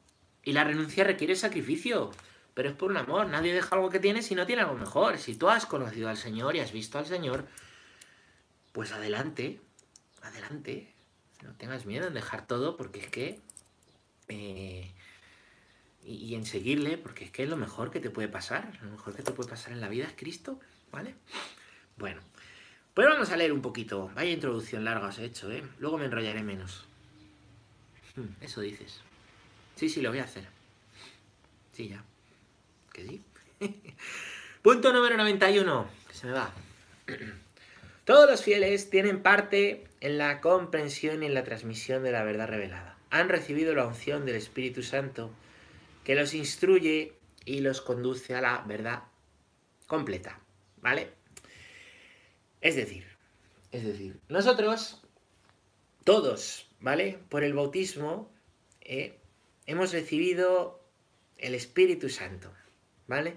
Y 0.43 0.51
la 0.51 0.65
renuncia 0.65 1.05
requiere 1.05 1.35
sacrificio. 1.35 2.11
Pero 2.53 2.69
es 2.69 2.75
por 2.75 2.91
un 2.91 2.97
amor. 2.97 3.27
Nadie 3.27 3.53
deja 3.53 3.75
algo 3.75 3.89
que 3.89 3.99
tiene 3.99 4.21
si 4.21 4.35
no 4.35 4.45
tiene 4.45 4.61
algo 4.61 4.75
mejor. 4.75 5.17
Si 5.17 5.35
tú 5.35 5.49
has 5.49 5.65
conocido 5.65 6.09
al 6.09 6.17
Señor 6.17 6.55
y 6.55 6.59
has 6.59 6.71
visto 6.71 6.97
al 6.99 7.05
Señor, 7.05 7.47
pues 8.71 8.91
adelante. 8.91 9.59
Adelante. 10.21 10.93
No 11.43 11.53
tengas 11.55 11.85
miedo 11.85 12.07
en 12.07 12.13
dejar 12.13 12.47
todo 12.47 12.77
porque 12.77 12.99
es 12.99 13.07
que... 13.09 13.39
Eh, 14.29 14.91
y, 16.05 16.35
en 16.35 16.45
seguirle, 16.45 16.97
porque 16.97 17.25
es 17.25 17.31
que 17.31 17.43
es 17.43 17.49
lo 17.49 17.55
mejor 17.55 17.89
que 17.89 17.99
te 17.99 18.09
puede 18.09 18.27
pasar. 18.27 18.77
Lo 18.81 18.91
mejor 18.91 19.15
que 19.15 19.23
te 19.23 19.31
puede 19.31 19.49
pasar 19.49 19.71
en 19.71 19.81
la 19.81 19.87
vida 19.87 20.05
es 20.05 20.13
Cristo, 20.15 20.59
¿vale? 20.91 21.15
Bueno, 21.95 22.21
pues 22.93 23.07
vamos 23.07 23.29
a 23.29 23.37
leer 23.37 23.53
un 23.53 23.61
poquito. 23.61 24.11
Vaya 24.15 24.31
introducción 24.31 24.83
larga 24.83 25.07
os 25.07 25.19
he 25.19 25.25
hecho, 25.25 25.51
¿eh? 25.51 25.63
Luego 25.79 25.97
me 25.97 26.05
enrollaré 26.05 26.43
menos. 26.43 26.85
Hmm, 28.15 28.27
eso 28.41 28.61
dices. 28.61 29.01
Sí, 29.75 29.89
sí, 29.89 30.01
lo 30.01 30.09
voy 30.09 30.19
a 30.19 30.23
hacer. 30.23 30.47
Sí, 31.71 31.87
ya. 31.87 32.03
Que 32.93 33.03
sí. 33.03 33.21
Punto 34.61 34.93
número 34.93 35.17
91. 35.17 35.87
Que 36.07 36.13
se 36.13 36.27
me 36.27 36.33
va. 36.33 36.53
Todos 38.05 38.29
los 38.29 38.43
fieles 38.43 38.89
tienen 38.89 39.21
parte 39.21 39.85
en 40.01 40.17
la 40.17 40.41
comprensión 40.41 41.23
y 41.23 41.25
en 41.25 41.33
la 41.33 41.43
transmisión 41.43 42.03
de 42.03 42.11
la 42.11 42.23
verdad 42.23 42.47
revelada. 42.47 42.97
Han 43.09 43.29
recibido 43.29 43.73
la 43.75 43.87
unción 43.87 44.25
del 44.25 44.35
Espíritu 44.35 44.83
Santo 44.83 45.31
que 46.03 46.15
los 46.15 46.33
instruye 46.33 47.13
y 47.45 47.61
los 47.61 47.81
conduce 47.81 48.35
a 48.35 48.41
la 48.41 48.63
verdad 48.67 49.03
completa, 49.87 50.39
¿vale? 50.81 51.11
Es 52.61 52.75
decir, 52.75 53.05
es 53.71 53.83
decir, 53.85 54.19
nosotros, 54.29 55.01
todos, 56.03 56.69
¿vale? 56.79 57.19
Por 57.29 57.43
el 57.43 57.53
bautismo, 57.53 58.31
eh, 58.81 59.17
hemos 59.65 59.91
recibido 59.91 60.81
el 61.37 61.55
Espíritu 61.55 62.09
Santo, 62.09 62.51
¿vale? 63.07 63.35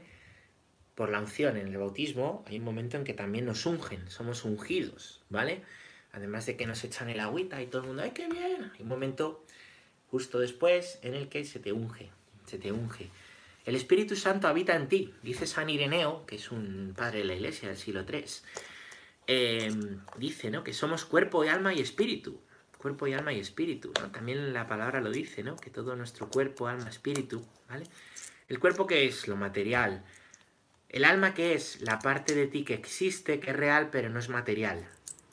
Por 0.95 1.11
la 1.11 1.21
unción 1.21 1.57
en 1.57 1.69
el 1.69 1.77
bautismo 1.77 2.45
hay 2.47 2.59
un 2.59 2.65
momento 2.65 2.97
en 2.97 3.05
que 3.05 3.15
también 3.15 3.45
nos 3.45 3.67
ungen, 3.67 4.09
somos 4.11 4.45
ungidos, 4.45 5.23
¿vale? 5.29 5.63
Además 6.13 6.47
de 6.47 6.57
que 6.57 6.67
nos 6.67 6.83
echan 6.85 7.11
el 7.11 7.21
agüita 7.21 7.61
y 7.61 7.67
todo 7.67 7.83
el 7.83 7.89
mundo, 7.89 8.03
¡ay, 8.03 8.13
qué 8.13 8.29
bien! 8.29 8.71
Hay 8.75 8.83
un 8.83 8.89
momento 8.89 9.45
justo 10.11 10.39
después 10.39 10.99
en 11.03 11.15
el 11.15 11.29
que 11.29 11.45
se 11.45 11.59
te 11.59 11.73
unge, 11.73 12.11
se 12.47 12.59
te 12.59 12.73
unge. 12.73 13.11
El 13.67 13.75
Espíritu 13.75 14.15
Santo 14.15 14.47
habita 14.47 14.77
en 14.77 14.89
ti, 14.89 15.13
dice 15.23 15.47
San 15.47 15.69
Ireneo, 15.69 16.25
que 16.25 16.37
es 16.37 16.53
un 16.53 16.95
padre 16.97 17.19
de 17.19 17.25
la 17.25 17.35
iglesia 17.35 17.69
del 17.69 17.77
siglo 17.77 18.05
III. 18.09 18.25
Em, 19.27 20.01
dice, 20.17 20.51
¿no? 20.51 20.63
Que 20.63 20.73
somos 20.73 21.05
cuerpo 21.05 21.45
y 21.45 21.49
alma 21.49 21.75
y 21.75 21.81
espíritu. 21.81 22.41
Cuerpo 22.79 23.09
y 23.09 23.15
alma 23.15 23.33
y 23.33 23.41
espíritu. 23.41 23.93
También 24.13 24.53
la 24.53 24.69
palabra 24.69 25.01
lo 25.01 25.11
dice, 25.11 25.43
¿no? 25.43 25.57
Que 25.57 25.71
todo 25.71 25.97
nuestro 25.97 26.29
cuerpo, 26.29 26.69
alma, 26.69 26.89
espíritu, 26.89 27.45
¿vale? 27.69 27.87
El 28.49 28.61
cuerpo 28.61 28.87
que 28.87 29.07
es 29.07 29.27
lo 29.27 29.37
material. 29.37 30.05
El 30.89 31.05
alma 31.05 31.35
que 31.35 31.55
es 31.55 31.81
la 31.81 31.99
parte 31.99 32.35
de 32.35 32.47
ti 32.47 32.65
que 32.65 32.75
existe, 32.75 33.41
que 33.41 33.51
es 33.51 33.57
real, 33.57 33.91
pero 33.91 34.09
no 34.09 34.21
es 34.21 34.29
material. 34.29 34.87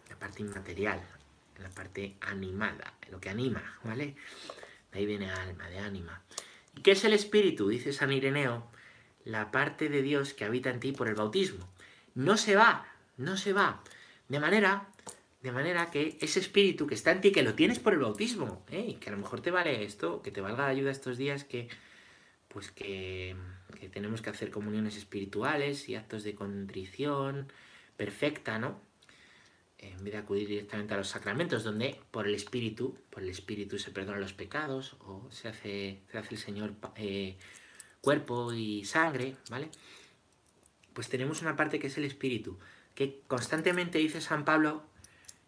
La 0.09 0.17
parte 0.17 0.41
inmaterial, 0.41 0.99
la 1.59 1.69
parte 1.69 2.15
animada, 2.21 2.93
lo 3.11 3.19
que 3.19 3.29
anima, 3.29 3.77
¿vale? 3.83 4.15
De 4.91 4.99
ahí 4.99 5.05
viene 5.05 5.29
alma, 5.29 5.69
de 5.69 5.77
ánima. 5.77 6.23
¿Y 6.75 6.81
qué 6.81 6.93
es 6.93 7.03
el 7.03 7.13
espíritu? 7.13 7.67
Dice 7.67 7.93
San 7.93 8.11
Ireneo, 8.11 8.67
la 9.25 9.51
parte 9.51 9.89
de 9.89 10.01
Dios 10.01 10.33
que 10.33 10.45
habita 10.45 10.71
en 10.71 10.79
ti 10.79 10.91
por 10.91 11.07
el 11.07 11.13
bautismo. 11.13 11.69
No 12.15 12.35
se 12.35 12.55
va, 12.55 12.87
no 13.17 13.37
se 13.37 13.53
va. 13.53 13.83
De 14.27 14.39
manera, 14.39 14.87
de 15.43 15.51
manera 15.51 15.91
que 15.91 16.17
ese 16.19 16.39
espíritu 16.39 16.87
que 16.87 16.95
está 16.95 17.11
en 17.11 17.21
ti, 17.21 17.31
que 17.31 17.43
lo 17.43 17.53
tienes 17.53 17.77
por 17.77 17.93
el 17.93 17.99
bautismo, 17.99 18.65
¿eh? 18.71 18.97
que 18.99 19.09
a 19.09 19.11
lo 19.11 19.19
mejor 19.19 19.41
te 19.41 19.51
vale 19.51 19.83
esto, 19.83 20.23
que 20.23 20.31
te 20.31 20.41
valga 20.41 20.65
de 20.65 20.71
ayuda 20.71 20.89
estos 20.89 21.17
días, 21.17 21.43
que 21.43 21.69
pues 22.53 22.71
que, 22.71 23.35
tenemos 23.91 24.21
que 24.21 24.29
hacer 24.29 24.51
comuniones 24.51 24.95
espirituales 24.95 25.89
y 25.89 25.95
actos 25.95 26.23
de 26.23 26.35
contrición 26.35 27.51
perfecta, 27.97 28.59
¿no? 28.59 28.79
en 29.79 30.03
vez 30.03 30.13
de 30.13 30.19
acudir 30.19 30.47
directamente 30.47 30.93
a 30.93 30.97
los 30.97 31.09
sacramentos, 31.09 31.63
donde 31.63 31.99
por 32.11 32.27
el 32.27 32.35
Espíritu, 32.35 32.97
por 33.09 33.23
el 33.23 33.29
Espíritu 33.29 33.77
se 33.77 33.91
perdonan 33.91 34.21
los 34.21 34.33
pecados 34.33 34.95
o 34.99 35.27
se 35.29 35.49
hace, 35.49 35.99
se 36.09 36.17
hace 36.17 36.35
el 36.35 36.39
Señor 36.39 36.73
eh, 36.95 37.37
cuerpo 37.99 38.53
y 38.53 38.85
sangre, 38.85 39.35
¿vale? 39.49 39.69
Pues 40.93 41.09
tenemos 41.09 41.41
una 41.41 41.55
parte 41.55 41.79
que 41.79 41.87
es 41.87 41.97
el 41.97 42.05
Espíritu, 42.05 42.59
que 42.95 43.21
constantemente, 43.27 43.97
dice 43.97 44.21
San 44.21 44.45
Pablo, 44.45 44.83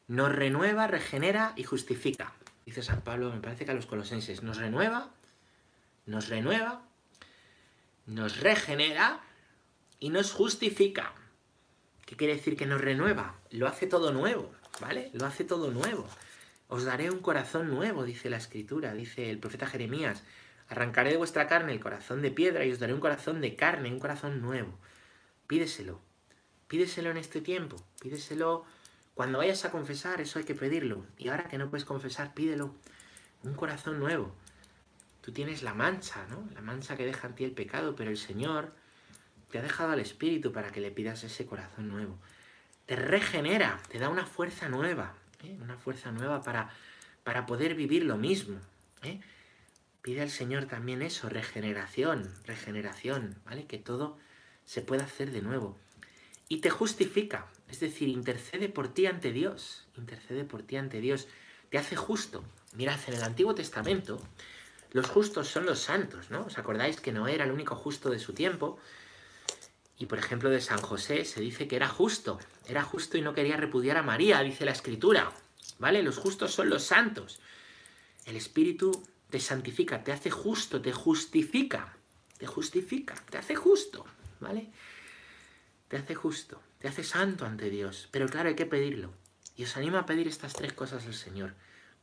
nos 0.07 0.33
renueva, 0.33 0.87
regenera 0.87 1.53
y 1.55 1.63
justifica. 1.63 2.33
Dice 2.65 2.81
San 2.81 3.01
Pablo, 3.01 3.31
me 3.31 3.39
parece 3.39 3.65
que 3.65 3.71
a 3.71 3.75
los 3.75 3.85
colosenses, 3.85 4.43
nos 4.43 4.57
renueva, 4.57 5.11
nos 6.05 6.29
renueva, 6.29 6.83
nos 8.05 8.39
regenera 8.39 9.21
y 9.99 10.09
nos 10.09 10.31
justifica. 10.31 11.13
¿Qué 12.05 12.15
quiere 12.15 12.35
decir 12.35 12.55
que 12.55 12.65
nos 12.65 12.81
renueva? 12.81 13.39
Lo 13.49 13.67
hace 13.67 13.87
todo 13.87 14.13
nuevo, 14.13 14.51
¿vale? 14.79 15.09
Lo 15.13 15.25
hace 15.25 15.43
todo 15.43 15.71
nuevo. 15.71 16.07
Os 16.67 16.83
daré 16.83 17.09
un 17.09 17.19
corazón 17.19 17.69
nuevo, 17.69 18.03
dice 18.03 18.29
la 18.29 18.37
escritura, 18.37 18.93
dice 18.93 19.29
el 19.29 19.39
profeta 19.39 19.67
Jeremías. 19.67 20.23
Arrancaré 20.67 21.11
de 21.11 21.17
vuestra 21.17 21.47
carne 21.47 21.73
el 21.73 21.79
corazón 21.79 22.21
de 22.21 22.31
piedra 22.31 22.65
y 22.65 22.71
os 22.71 22.79
daré 22.79 22.93
un 22.93 22.99
corazón 22.99 23.41
de 23.41 23.55
carne, 23.55 23.91
un 23.91 23.99
corazón 23.99 24.41
nuevo. 24.41 24.77
Pídeselo. 25.47 25.99
Pídeselo 26.67 27.11
en 27.11 27.17
este 27.17 27.41
tiempo. 27.41 27.83
Pídeselo 28.01 28.65
cuando 29.15 29.37
vayas 29.37 29.63
a 29.63 29.71
confesar, 29.71 30.19
eso 30.19 30.39
hay 30.39 30.45
que 30.45 30.55
pedirlo. 30.55 31.05
Y 31.17 31.29
ahora 31.29 31.47
que 31.47 31.57
no 31.57 31.69
puedes 31.69 31.85
confesar, 31.85 32.33
pídelo. 32.33 32.75
Un 33.43 33.53
corazón 33.53 33.97
nuevo. 33.97 34.35
Tú 35.25 35.31
tienes 35.31 35.63
la 35.63 35.73
mancha, 35.73 36.23
¿no? 36.29 36.47
La 36.53 36.61
mancha 36.61 36.95
que 36.95 37.03
deja 37.03 37.25
en 37.27 37.33
ti 37.33 37.45
el 37.45 37.51
pecado, 37.51 37.95
pero 37.95 38.11
el 38.11 38.17
Señor 38.17 38.71
te 39.49 39.57
ha 39.57 39.63
dejado 39.63 39.93
al 39.93 39.99
Espíritu 39.99 40.51
para 40.51 40.71
que 40.71 40.81
le 40.81 40.91
pidas 40.91 41.23
ese 41.23 41.47
corazón 41.47 41.87
nuevo. 41.87 42.15
Te 42.85 42.95
regenera, 42.95 43.81
te 43.89 43.97
da 43.97 44.09
una 44.09 44.27
fuerza 44.27 44.69
nueva, 44.69 45.15
¿eh? 45.43 45.57
una 45.59 45.77
fuerza 45.77 46.11
nueva 46.11 46.43
para, 46.43 46.69
para 47.23 47.47
poder 47.47 47.73
vivir 47.73 48.05
lo 48.05 48.17
mismo. 48.17 48.59
¿eh? 49.01 49.19
Pide 50.03 50.21
al 50.21 50.29
Señor 50.29 50.65
también 50.65 51.01
eso, 51.01 51.27
regeneración, 51.27 52.31
regeneración, 52.45 53.35
¿vale? 53.45 53.65
Que 53.65 53.79
todo 53.79 54.19
se 54.63 54.83
pueda 54.83 55.05
hacer 55.05 55.31
de 55.31 55.41
nuevo. 55.41 55.75
Y 56.49 56.57
te 56.57 56.69
justifica, 56.69 57.47
es 57.67 57.79
decir, 57.79 58.09
intercede 58.09 58.69
por 58.69 58.93
ti 58.93 59.07
ante 59.07 59.31
Dios, 59.31 59.87
intercede 59.97 60.43
por 60.43 60.61
ti 60.61 60.77
ante 60.77 61.01
Dios, 61.01 61.27
te 61.71 61.79
hace 61.79 61.95
justo. 61.95 62.43
Mirad, 62.75 62.99
en 63.07 63.15
el 63.15 63.23
Antiguo 63.23 63.55
Testamento, 63.55 64.21
los 64.95 65.09
justos 65.09 65.49
son 65.49 65.65
los 65.65 65.79
santos, 65.79 66.31
¿no? 66.31 66.45
¿Os 66.45 66.57
acordáis 66.57 67.01
que 67.01 67.11
no 67.11 67.27
era 67.27 67.43
el 67.43 67.51
único 67.51 67.75
justo 67.75 68.09
de 68.09 68.17
su 68.17 68.31
tiempo? 68.31 68.79
Y 69.97 70.05
por 70.05 70.19
ejemplo 70.19 70.49
de 70.49 70.61
San 70.61 70.79
José 70.79 71.25
se 71.25 71.41
dice 71.41 71.67
que 71.67 71.75
era 71.75 71.89
justo, 71.89 72.39
era 72.65 72.81
justo 72.81 73.17
y 73.17 73.21
no 73.21 73.33
quería 73.33 73.57
repudiar 73.57 73.97
a 73.97 74.03
María, 74.03 74.39
dice 74.39 74.63
la 74.63 74.71
escritura. 74.71 75.33
¿Vale? 75.79 76.01
Los 76.01 76.17
justos 76.17 76.53
son 76.53 76.69
los 76.69 76.83
santos. 76.83 77.41
El 78.25 78.37
Espíritu 78.37 79.05
te 79.29 79.41
santifica, 79.41 80.01
te 80.01 80.13
hace 80.13 80.31
justo, 80.31 80.81
te 80.81 80.93
justifica, 80.93 81.97
te 82.37 82.47
justifica, 82.47 83.15
te 83.29 83.37
hace 83.37 83.53
justo, 83.53 84.05
¿vale? 84.39 84.71
te 85.89 85.97
hace 85.97 86.15
justo, 86.15 86.61
te 86.79 86.87
hace 86.87 87.03
santo 87.03 87.45
ante 87.45 87.69
Dios. 87.69 88.07
Pero 88.11 88.29
claro, 88.29 88.47
hay 88.47 88.55
que 88.55 88.65
pedirlo. 88.65 89.13
Y 89.57 89.65
os 89.65 89.75
animo 89.75 89.97
a 89.97 90.05
pedir 90.05 90.29
estas 90.29 90.53
tres 90.53 90.71
cosas 90.71 91.05
al 91.05 91.13
Señor. 91.13 91.53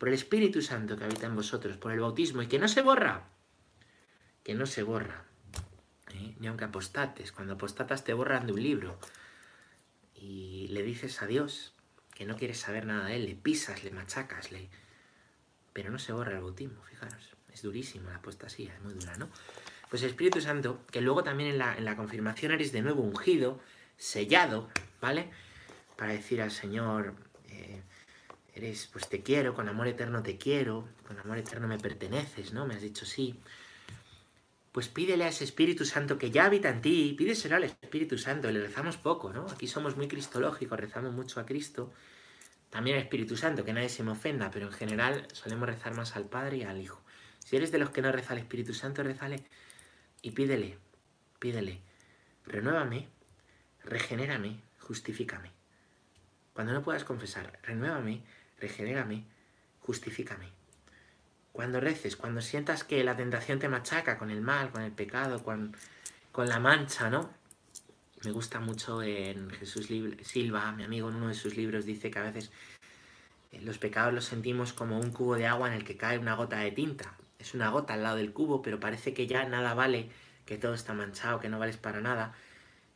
Por 0.02 0.08
el 0.08 0.14
Espíritu 0.14 0.62
Santo 0.62 0.96
que 0.96 1.04
habita 1.04 1.26
en 1.26 1.36
vosotros, 1.36 1.76
por 1.76 1.92
el 1.92 2.00
bautismo 2.00 2.42
y 2.42 2.48
que 2.48 2.58
no 2.58 2.66
se 2.66 2.82
borra. 2.82 3.22
Que 4.42 4.52
no 4.52 4.66
se 4.66 4.82
borra. 4.82 5.26
¿eh? 6.12 6.34
Ni 6.40 6.48
aunque 6.48 6.64
apostates. 6.64 7.30
Cuando 7.30 7.54
apostatas 7.54 8.02
te 8.02 8.12
borran 8.12 8.48
de 8.48 8.52
un 8.52 8.60
libro. 8.60 8.98
Y 10.16 10.66
le 10.72 10.82
dices 10.82 11.22
a 11.22 11.28
Dios 11.28 11.72
que 12.16 12.26
no 12.26 12.34
quieres 12.34 12.58
saber 12.58 12.84
nada 12.84 13.06
de 13.06 13.14
Él. 13.14 13.26
Le 13.26 13.36
pisas, 13.36 13.84
le 13.84 13.92
machacas, 13.92 14.50
le... 14.50 14.70
Pero 15.72 15.92
no 15.92 16.00
se 16.00 16.12
borra 16.12 16.32
el 16.32 16.40
bautismo, 16.40 16.82
fijaros. 16.82 17.36
Es 17.52 17.62
durísimo 17.62 18.10
la 18.10 18.16
apostasía, 18.16 18.74
es 18.74 18.82
muy 18.82 18.94
dura, 18.94 19.16
¿no? 19.18 19.28
Pues 19.88 20.02
el 20.02 20.08
Espíritu 20.08 20.40
Santo, 20.40 20.84
que 20.90 21.00
luego 21.00 21.22
también 21.22 21.50
en 21.50 21.58
la, 21.58 21.78
en 21.78 21.84
la 21.84 21.94
confirmación 21.94 22.50
eres 22.50 22.72
de 22.72 22.82
nuevo 22.82 23.02
ungido, 23.02 23.60
sellado, 23.98 24.68
¿vale? 25.00 25.30
Para 25.96 26.12
decir 26.12 26.42
al 26.42 26.50
Señor, 26.50 27.14
eres, 28.54 28.88
pues 28.92 29.08
te 29.08 29.22
quiero, 29.22 29.54
con 29.54 29.68
amor 29.68 29.88
eterno 29.88 30.22
te 30.22 30.36
quiero, 30.36 30.88
con 31.06 31.18
amor 31.18 31.38
eterno 31.38 31.68
me 31.68 31.78
perteneces, 31.78 32.52
¿no? 32.52 32.66
Me 32.66 32.74
has 32.74 32.82
dicho 32.82 33.06
sí. 33.06 33.38
Pues 34.72 34.88
pídele 34.88 35.24
a 35.24 35.28
ese 35.28 35.44
Espíritu 35.44 35.84
Santo 35.84 36.18
que 36.18 36.30
ya 36.30 36.46
habita 36.46 36.70
en 36.70 36.80
ti, 36.80 37.14
pídeselo 37.16 37.56
al 37.56 37.64
Espíritu 37.64 38.16
Santo, 38.18 38.50
le 38.50 38.60
rezamos 38.60 38.96
poco, 38.96 39.32
¿no? 39.32 39.46
Aquí 39.50 39.66
somos 39.66 39.96
muy 39.96 40.08
cristológicos, 40.08 40.78
rezamos 40.78 41.12
mucho 41.12 41.40
a 41.40 41.46
Cristo, 41.46 41.92
también 42.70 42.96
al 42.96 43.02
Espíritu 43.02 43.36
Santo, 43.36 43.64
que 43.64 43.72
nadie 43.74 43.90
se 43.90 44.02
me 44.02 44.12
ofenda, 44.12 44.50
pero 44.50 44.66
en 44.66 44.72
general 44.72 45.26
solemos 45.32 45.68
rezar 45.68 45.94
más 45.94 46.16
al 46.16 46.24
Padre 46.24 46.58
y 46.58 46.62
al 46.62 46.80
Hijo. 46.80 47.02
Si 47.38 47.56
eres 47.56 47.70
de 47.70 47.78
los 47.78 47.90
que 47.90 48.00
no 48.00 48.12
reza 48.12 48.32
al 48.32 48.38
Espíritu 48.38 48.72
Santo, 48.72 49.02
rezale 49.02 49.44
y 50.22 50.30
pídele, 50.30 50.78
pídele, 51.38 51.80
renuévame, 52.46 53.08
regenérame, 53.84 54.60
justifícame. 54.78 55.50
Cuando 56.54 56.72
no 56.72 56.82
puedas 56.82 57.04
confesar, 57.04 57.58
renuévame, 57.62 58.22
regenérame, 58.62 59.26
justifícame. 59.80 60.48
Cuando 61.52 61.80
reces, 61.80 62.16
cuando 62.16 62.40
sientas 62.40 62.82
que 62.82 63.04
la 63.04 63.14
tentación 63.14 63.58
te 63.58 63.68
machaca 63.68 64.16
con 64.16 64.30
el 64.30 64.40
mal, 64.40 64.70
con 64.70 64.80
el 64.80 64.92
pecado, 64.92 65.42
con, 65.44 65.76
con 66.32 66.48
la 66.48 66.58
mancha, 66.58 67.10
¿no? 67.10 67.28
Me 68.24 68.30
gusta 68.30 68.58
mucho 68.60 69.02
en 69.02 69.50
Jesús 69.50 69.88
Silva, 70.22 70.72
mi 70.72 70.84
amigo 70.84 71.10
en 71.10 71.16
uno 71.16 71.28
de 71.28 71.34
sus 71.34 71.56
libros 71.56 71.84
dice 71.84 72.10
que 72.10 72.18
a 72.18 72.22
veces 72.22 72.50
eh, 73.50 73.60
los 73.60 73.76
pecados 73.76 74.14
los 74.14 74.24
sentimos 74.24 74.72
como 74.72 74.98
un 74.98 75.10
cubo 75.10 75.34
de 75.34 75.46
agua 75.46 75.68
en 75.68 75.74
el 75.74 75.84
que 75.84 75.98
cae 75.98 76.18
una 76.18 76.36
gota 76.36 76.58
de 76.60 76.70
tinta 76.70 77.16
es 77.42 77.54
una 77.54 77.70
gota 77.70 77.94
al 77.94 78.04
lado 78.04 78.16
del 78.16 78.32
cubo, 78.32 78.62
pero 78.62 78.78
parece 78.78 79.12
que 79.12 79.26
ya 79.26 79.44
nada 79.44 79.74
vale, 79.74 80.10
que 80.46 80.58
todo 80.58 80.74
está 80.74 80.94
manchado, 80.94 81.40
que 81.40 81.48
no 81.48 81.58
vales 81.58 81.76
para 81.76 82.00
nada. 82.00 82.34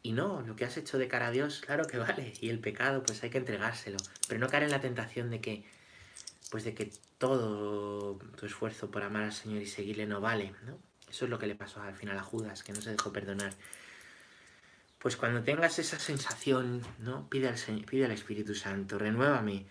Y 0.07 0.13
no, 0.13 0.41
lo 0.43 0.55
que 0.55 0.65
has 0.65 0.77
hecho 0.77 0.99
de 0.99 1.09
cara 1.09 1.27
a 1.27 1.31
Dios, 1.33 1.61
claro 1.67 1.85
que 1.87 1.99
vale. 2.07 2.33
Y 2.41 2.51
el 2.51 2.61
pecado, 2.61 3.03
pues 3.03 3.23
hay 3.25 3.31
que 3.31 3.39
entregárselo. 3.39 3.97
Pero 4.29 4.39
no 4.39 4.49
caer 4.49 4.63
en 4.63 4.71
la 4.71 4.81
tentación 4.81 5.31
de 5.31 5.41
que, 5.41 5.65
pues 6.51 6.63
de 6.63 6.75
que 6.75 6.93
todo 7.19 8.17
tu 8.37 8.47
esfuerzo 8.47 8.91
por 8.91 9.03
amar 9.03 9.25
al 9.25 9.33
Señor 9.33 9.63
y 9.63 9.67
seguirle 9.67 10.07
no 10.07 10.21
vale. 10.21 10.55
Eso 11.11 11.25
es 11.25 11.31
lo 11.31 11.39
que 11.41 11.49
le 11.49 11.57
pasó 11.57 11.83
al 11.83 11.97
final 11.97 12.17
a 12.19 12.23
Judas, 12.23 12.63
que 12.63 12.73
no 12.73 12.81
se 12.81 12.93
dejó 12.93 13.13
perdonar. 13.13 13.53
Pues 15.01 15.17
cuando 15.17 15.43
tengas 15.43 15.79
esa 15.79 15.99
sensación, 15.99 16.83
¿no? 16.99 17.29
Pide 17.29 17.49
al, 17.49 17.57
pide 17.85 18.05
al 18.05 18.13
Espíritu 18.13 18.55
Santo, 18.55 18.99
renuévame, 18.99 19.67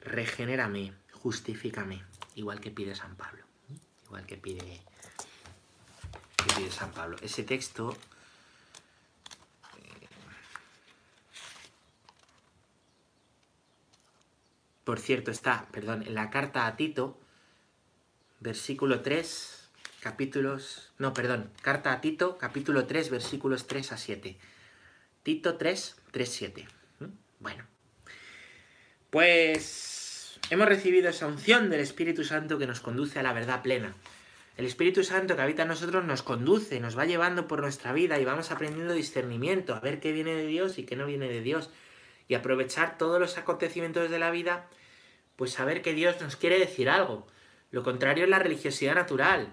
regenérame, 0.00 0.94
justifícame, 1.12 2.02
igual 2.34 2.60
que 2.60 2.72
pide 2.72 2.96
San 2.96 3.14
Pablo 3.14 3.46
igual 4.06 4.26
que 4.26 4.36
pide, 4.36 4.80
que 6.36 6.54
pide 6.54 6.70
San 6.70 6.92
Pablo. 6.92 7.16
Ese 7.22 7.42
texto 7.42 7.96
por 14.86 15.00
cierto, 15.00 15.30
está, 15.30 15.66
perdón, 15.72 16.04
en 16.06 16.14
la 16.14 16.30
carta 16.30 16.66
a 16.66 16.76
Tito, 16.76 17.20
versículo 18.40 19.02
3, 19.02 19.68
capítulos, 20.00 20.92
no, 20.96 21.12
perdón, 21.12 21.50
carta 21.60 21.92
a 21.92 22.00
Tito, 22.00 22.38
capítulo 22.38 22.86
3, 22.86 23.10
versículos 23.10 23.66
3 23.66 23.92
a 23.92 23.96
7. 23.98 24.38
Tito 25.22 25.56
3, 25.56 25.96
3, 26.12 26.28
7. 26.28 26.68
Bueno, 27.40 27.64
pues 29.10 29.96
Hemos 30.48 30.68
recibido 30.68 31.08
esa 31.08 31.26
unción 31.26 31.70
del 31.70 31.80
Espíritu 31.80 32.22
Santo 32.22 32.56
que 32.56 32.68
nos 32.68 32.78
conduce 32.78 33.18
a 33.18 33.24
la 33.24 33.32
verdad 33.32 33.62
plena. 33.62 33.96
El 34.56 34.64
Espíritu 34.64 35.02
Santo 35.02 35.34
que 35.34 35.42
habita 35.42 35.62
en 35.62 35.68
nosotros 35.68 36.04
nos 36.04 36.22
conduce, 36.22 36.78
nos 36.78 36.96
va 36.96 37.04
llevando 37.04 37.48
por 37.48 37.60
nuestra 37.62 37.92
vida 37.92 38.20
y 38.20 38.24
vamos 38.24 38.52
aprendiendo 38.52 38.94
discernimiento, 38.94 39.74
a 39.74 39.80
ver 39.80 39.98
qué 39.98 40.12
viene 40.12 40.36
de 40.36 40.46
Dios 40.46 40.78
y 40.78 40.84
qué 40.84 40.94
no 40.94 41.04
viene 41.04 41.28
de 41.28 41.40
Dios. 41.40 41.70
Y 42.28 42.34
aprovechar 42.34 42.98
todos 42.98 43.20
los 43.20 43.38
acontecimientos 43.38 44.10
de 44.10 44.18
la 44.18 44.30
vida, 44.30 44.68
pues 45.36 45.52
saber 45.52 45.82
que 45.82 45.94
Dios 45.94 46.20
nos 46.20 46.36
quiere 46.36 46.58
decir 46.58 46.88
algo. 46.88 47.26
Lo 47.70 47.82
contrario 47.82 48.24
es 48.24 48.30
la 48.30 48.38
religiosidad 48.38 48.94
natural. 48.94 49.52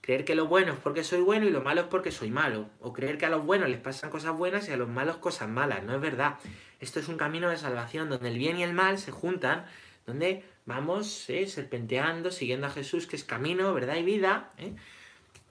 Creer 0.00 0.24
que 0.24 0.34
lo 0.36 0.46
bueno 0.46 0.74
es 0.74 0.78
porque 0.78 1.02
soy 1.02 1.20
bueno 1.20 1.46
y 1.46 1.50
lo 1.50 1.62
malo 1.62 1.82
es 1.82 1.86
porque 1.88 2.12
soy 2.12 2.30
malo. 2.30 2.68
O 2.80 2.92
creer 2.92 3.18
que 3.18 3.26
a 3.26 3.30
los 3.30 3.44
buenos 3.44 3.68
les 3.68 3.80
pasan 3.80 4.10
cosas 4.10 4.36
buenas 4.36 4.68
y 4.68 4.72
a 4.72 4.76
los 4.76 4.88
malos 4.88 5.16
cosas 5.16 5.48
malas. 5.48 5.82
No 5.82 5.94
es 5.94 6.00
verdad. 6.00 6.38
Esto 6.78 7.00
es 7.00 7.08
un 7.08 7.16
camino 7.16 7.48
de 7.48 7.56
salvación 7.56 8.08
donde 8.08 8.28
el 8.28 8.38
bien 8.38 8.58
y 8.58 8.62
el 8.62 8.72
mal 8.72 8.98
se 8.98 9.10
juntan 9.10 9.66
donde 10.06 10.44
vamos 10.64 11.28
eh, 11.28 11.46
serpenteando, 11.46 12.30
siguiendo 12.30 12.68
a 12.68 12.70
Jesús, 12.70 13.06
que 13.06 13.16
es 13.16 13.24
camino, 13.24 13.74
verdad 13.74 13.96
y 13.96 14.04
vida, 14.04 14.52
¿eh? 14.56 14.72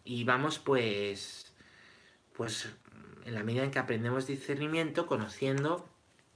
y 0.06 0.24
vamos 0.24 0.60
pues, 0.60 1.54
pues 2.34 2.70
en 3.26 3.34
la 3.34 3.44
medida 3.44 3.64
en 3.64 3.72
que 3.72 3.80
aprendemos 3.80 4.28
discernimiento, 4.28 5.06
conociendo 5.08 5.88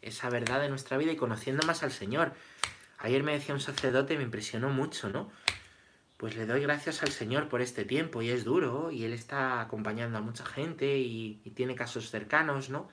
esa 0.01 0.29
verdad 0.29 0.61
de 0.61 0.69
nuestra 0.69 0.97
vida 0.97 1.11
y 1.11 1.15
conociendo 1.15 1.65
más 1.65 1.83
al 1.83 1.91
Señor. 1.91 2.33
Ayer 2.97 3.23
me 3.23 3.33
decía 3.33 3.53
un 3.53 3.61
sacerdote, 3.61 4.17
me 4.17 4.23
impresionó 4.23 4.69
mucho, 4.69 5.09
¿no? 5.09 5.31
Pues 6.17 6.35
le 6.35 6.45
doy 6.45 6.61
gracias 6.61 7.01
al 7.01 7.11
Señor 7.11 7.47
por 7.47 7.61
este 7.61 7.85
tiempo 7.85 8.21
y 8.21 8.29
es 8.29 8.43
duro 8.43 8.91
y 8.91 9.05
Él 9.05 9.13
está 9.13 9.61
acompañando 9.61 10.17
a 10.17 10.21
mucha 10.21 10.45
gente 10.45 10.97
y, 10.97 11.35
tiene 11.55 11.75
casos 11.75 12.09
cercanos, 12.09 12.69
¿no? 12.69 12.89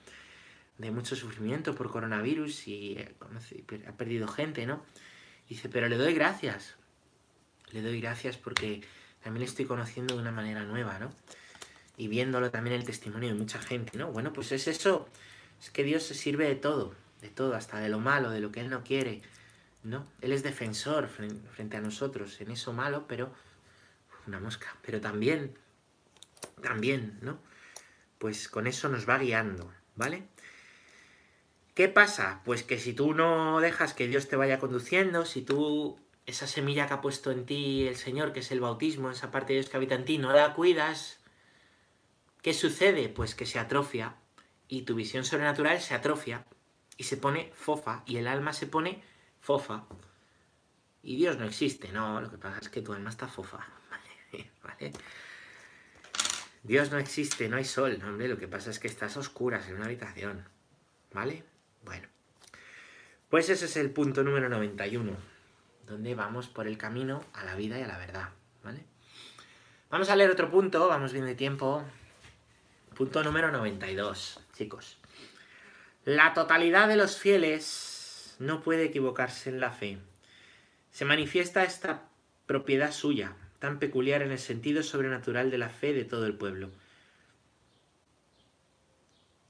De 0.79 0.91
mucho 0.91 1.17
sufrimiento 1.17 1.75
por 1.75 1.91
coronavirus 1.91 2.69
y 2.69 2.93
eh, 2.99 3.15
ha 3.89 3.93
perdido 3.93 4.29
gente, 4.29 4.67
¿no? 4.67 4.83
dice, 5.49 5.69
pero 5.69 5.89
le 5.89 5.97
doy 5.97 6.15
gracias. 6.15 6.77
Le 7.73 7.83
doy 7.83 8.01
gracias 8.01 8.37
porque 8.37 8.83
también 9.23 9.41
le 9.41 9.47
estoy 9.47 9.65
conociendo 9.65 10.15
de 10.15 10.21
una 10.21 10.31
manera 10.33 10.63
nueva, 10.65 10.99
¿no? 10.99 11.11
Y 11.97 12.09
viéndolo 12.09 12.51
también 12.51 12.77
el 12.77 12.85
testimonio 12.85 13.29
de 13.29 13.35
mucha 13.35 13.61
gente, 13.61 13.97
¿no? 13.99 14.13
Bueno, 14.13 14.33
pues 14.33 14.53
es 14.53 14.69
eso. 14.69 15.09
Es 15.61 15.71
que 15.71 15.85
Dios 15.85 16.03
se 16.03 16.15
sirve 16.15 16.47
de 16.47 16.57
todo, 16.57 16.95
de 17.21 17.29
todo, 17.29 17.55
hasta 17.55 17.81
de 17.81 17.89
lo 17.89 17.99
malo, 17.99 18.31
de 18.31 18.41
lo 18.41 18.53
que 18.53 18.61
Él 18.61 18.71
no 18.71 18.85
quiere, 18.85 19.23
¿no? 19.83 20.07
Él 20.21 20.33
es 20.33 20.43
defensor 20.43 21.09
frente 21.09 21.77
a 21.77 21.81
nosotros 21.81 22.41
en 22.41 22.51
eso 22.51 22.73
malo, 22.73 23.07
pero 23.07 23.33
una 24.27 24.41
mosca, 24.41 24.77
pero 24.83 25.01
también, 25.01 25.57
también, 26.63 27.19
¿no? 27.23 27.39
Pues 28.19 28.49
con 28.49 28.67
eso 28.67 28.89
nos 28.89 29.09
va 29.09 29.19
guiando, 29.19 29.73
¿vale? 29.95 30.25
¿Qué 31.75 31.89
pasa? 31.89 32.41
Pues 32.45 32.63
que 32.63 32.79
si 32.79 32.95
tú 32.95 33.15
no 33.15 33.61
dejas 33.61 33.93
que 33.93 34.09
Dios 34.09 34.29
te 34.29 34.37
vaya 34.37 34.59
conduciendo, 34.59 35.27
si 35.27 35.43
tú 35.43 35.99
esa 36.25 36.47
semilla 36.47 36.87
que 36.87 36.95
ha 36.95 37.01
puesto 37.01 37.31
en 37.31 37.47
ti 37.47 37.87
el 37.87 37.97
Señor, 37.97 38.33
que 38.33 38.41
es 38.41 38.51
el 38.51 38.61
bautismo, 38.61 39.11
esa 39.11 39.31
parte 39.31 39.53
de 39.53 39.61
Dios 39.61 39.71
que 39.71 39.77
habita 39.77 39.95
en 39.95 40.05
ti, 40.05 40.19
no 40.19 40.33
la 40.33 40.55
cuidas, 40.55 41.19
¿qué 42.43 42.55
sucede? 42.55 43.09
Pues 43.09 43.35
que 43.35 43.47
se 43.47 43.59
atrofia 43.59 44.17
y 44.69 44.83
tu 44.83 44.95
visión 44.95 45.25
sobrenatural 45.25 45.81
se 45.81 45.95
atrofia 45.95 46.45
y 46.97 47.05
se 47.05 47.17
pone 47.17 47.53
fofa 47.55 48.03
y 48.07 48.17
el 48.17 48.27
alma 48.27 48.53
se 48.53 48.67
pone 48.67 49.03
fofa. 49.41 49.85
Y 51.03 51.17
Dios 51.17 51.39
no 51.39 51.45
existe, 51.45 51.93
no, 51.93 52.21
lo 52.21 52.31
que 52.31 52.39
pasa 52.39 52.59
es 52.61 52.69
que 52.69 52.83
tu 52.83 52.93
alma 52.93 53.11
está 53.11 53.29
fofa, 53.29 53.67
¿vale? 54.63 54.93
Dios 56.65 56.91
no 56.91 56.99
existe, 56.99 57.49
no 57.49 57.57
hay 57.57 57.65
sol, 57.65 58.01
hombre, 58.05 58.27
lo 58.27 58.39
que 58.39 58.49
pasa 58.49 58.71
es 58.71 58.81
que 58.81 58.89
estás 58.89 59.17
oscuras 59.17 59.69
en 59.69 59.77
una 59.77 59.85
habitación, 59.85 60.49
¿vale? 61.13 61.45
Bueno, 61.85 62.09
pues 63.29 63.49
ese 63.51 63.67
es 63.67 63.77
el 63.77 63.91
punto 63.91 64.25
número 64.25 64.49
91, 64.49 65.17
donde 65.87 66.15
vamos 66.17 66.49
por 66.49 66.67
el 66.67 66.77
camino 66.77 67.25
a 67.35 67.45
la 67.45 67.55
vida 67.55 67.79
y 67.79 67.83
a 67.83 67.87
la 67.87 67.99
verdad, 67.99 68.31
¿vale? 68.65 68.85
Vamos 69.91 70.11
a 70.11 70.17
leer 70.17 70.31
otro 70.31 70.51
punto, 70.51 70.89
vamos 70.89 71.13
bien 71.13 71.27
de 71.27 71.37
tiempo. 71.37 71.85
Punto 72.97 73.23
número 73.23 73.53
92, 73.53 74.41
chicos. 74.57 74.99
La 76.05 76.35
totalidad 76.35 76.89
de 76.89 76.97
los 76.97 77.17
fieles 77.19 78.37
no 78.39 78.63
puede 78.63 78.85
equivocarse 78.85 79.51
en 79.51 79.61
la 79.61 79.71
fe. 79.71 79.99
Se 80.91 81.05
manifiesta 81.05 81.65
esta 81.65 82.09
propiedad 82.47 82.93
suya, 82.93 83.37
tan 83.59 83.79
peculiar 83.79 84.23
en 84.23 84.33
el 84.33 84.39
sentido 84.39 84.83
sobrenatural 84.83 85.51
de 85.51 85.59
la 85.59 85.69
fe 85.69 85.93
de 85.93 86.05
todo 86.05 86.27
el 86.27 86.35
pueblo 86.35 86.71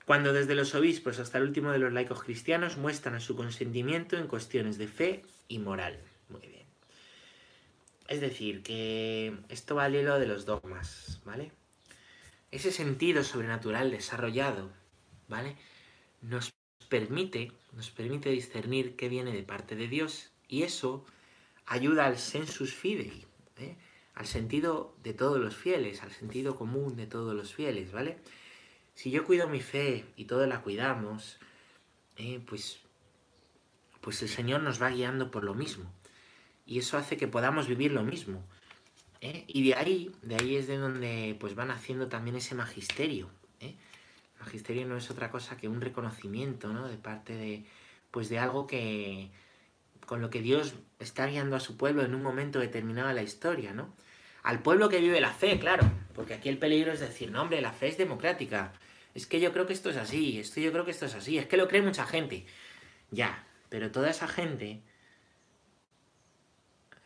cuando 0.06 0.32
desde 0.32 0.54
los 0.54 0.74
obispos 0.74 1.18
hasta 1.18 1.38
el 1.38 1.44
último 1.44 1.72
de 1.72 1.80
los 1.80 1.92
laicos 1.92 2.22
cristianos 2.22 2.76
muestran 2.76 3.20
su 3.20 3.36
consentimiento 3.36 4.16
en 4.16 4.28
cuestiones 4.28 4.78
de 4.78 4.86
fe 4.86 5.24
y 5.48 5.58
moral. 5.58 5.98
Muy 6.28 6.42
bien. 6.42 6.64
Es 8.06 8.20
decir, 8.20 8.62
que 8.62 9.36
esto 9.48 9.74
va 9.74 9.84
al 9.84 9.96
hilo 9.96 10.18
de 10.20 10.28
los 10.28 10.46
dogmas, 10.46 11.20
¿vale? 11.24 11.50
Ese 12.52 12.70
sentido 12.70 13.24
sobrenatural 13.24 13.90
desarrollado, 13.90 14.70
¿vale? 15.28 15.56
nos 16.22 16.54
permite, 16.88 17.52
nos 17.72 17.90
permite 17.90 18.30
discernir 18.30 18.96
qué 18.96 19.08
viene 19.08 19.32
de 19.32 19.42
parte 19.42 19.76
de 19.76 19.88
Dios 19.88 20.30
y 20.48 20.62
eso 20.62 21.04
ayuda 21.66 22.06
al 22.06 22.18
sensus 22.18 22.74
fidei, 22.74 23.26
¿eh? 23.58 23.76
al 24.14 24.26
sentido 24.26 24.94
de 25.02 25.12
todos 25.12 25.38
los 25.38 25.56
fieles, 25.56 26.02
al 26.02 26.12
sentido 26.12 26.56
común 26.56 26.96
de 26.96 27.06
todos 27.06 27.34
los 27.34 27.54
fieles, 27.54 27.92
¿vale? 27.92 28.18
Si 28.94 29.10
yo 29.10 29.24
cuido 29.24 29.46
mi 29.48 29.60
fe 29.60 30.06
y 30.16 30.24
todos 30.24 30.48
la 30.48 30.62
cuidamos, 30.62 31.38
¿eh? 32.16 32.40
pues, 32.46 32.78
pues 34.00 34.22
el 34.22 34.28
Señor 34.28 34.62
nos 34.62 34.80
va 34.80 34.88
guiando 34.88 35.30
por 35.30 35.44
lo 35.44 35.54
mismo. 35.54 35.92
Y 36.64 36.78
eso 36.78 36.96
hace 36.96 37.16
que 37.16 37.28
podamos 37.28 37.68
vivir 37.68 37.92
lo 37.92 38.02
mismo. 38.02 38.42
¿eh? 39.20 39.44
Y 39.48 39.68
de 39.68 39.74
ahí, 39.74 40.12
de 40.22 40.36
ahí 40.36 40.56
es 40.56 40.66
de 40.66 40.78
donde 40.78 41.36
pues 41.38 41.54
van 41.54 41.70
haciendo 41.70 42.08
también 42.08 42.36
ese 42.36 42.54
magisterio. 42.54 43.28
¿eh? 43.60 43.76
Magisterio 44.40 44.86
no 44.86 44.96
es 44.96 45.10
otra 45.10 45.30
cosa 45.30 45.56
que 45.56 45.68
un 45.68 45.80
reconocimiento, 45.80 46.72
¿no? 46.72 46.88
De 46.88 46.96
parte 46.96 47.34
de, 47.34 47.64
pues 48.10 48.28
de 48.28 48.38
algo 48.38 48.66
que, 48.66 49.30
con 50.06 50.20
lo 50.20 50.30
que 50.30 50.40
Dios 50.40 50.74
está 50.98 51.26
guiando 51.26 51.56
a 51.56 51.60
su 51.60 51.76
pueblo 51.76 52.02
en 52.02 52.14
un 52.14 52.22
momento 52.22 52.58
determinado 52.58 53.08
de 53.08 53.14
la 53.14 53.22
historia, 53.22 53.72
¿no? 53.72 53.94
Al 54.42 54.62
pueblo 54.62 54.88
que 54.88 55.00
vive 55.00 55.20
la 55.20 55.32
fe, 55.32 55.58
claro, 55.58 55.90
porque 56.14 56.34
aquí 56.34 56.48
el 56.48 56.58
peligro 56.58 56.92
es 56.92 57.00
decir, 57.00 57.30
no, 57.30 57.42
hombre, 57.42 57.60
la 57.60 57.72
fe 57.72 57.88
es 57.88 57.98
democrática. 57.98 58.72
Es 59.14 59.26
que 59.26 59.40
yo 59.40 59.52
creo 59.52 59.66
que 59.66 59.72
esto 59.72 59.90
es 59.90 59.96
así, 59.96 60.38
esto 60.38 60.60
yo 60.60 60.70
creo 60.72 60.84
que 60.84 60.92
esto 60.92 61.06
es 61.06 61.14
así, 61.14 61.38
es 61.38 61.46
que 61.46 61.56
lo 61.56 61.68
cree 61.68 61.82
mucha 61.82 62.06
gente. 62.06 62.46
Ya, 63.10 63.44
pero 63.68 63.90
toda 63.90 64.10
esa 64.10 64.28
gente 64.28 64.82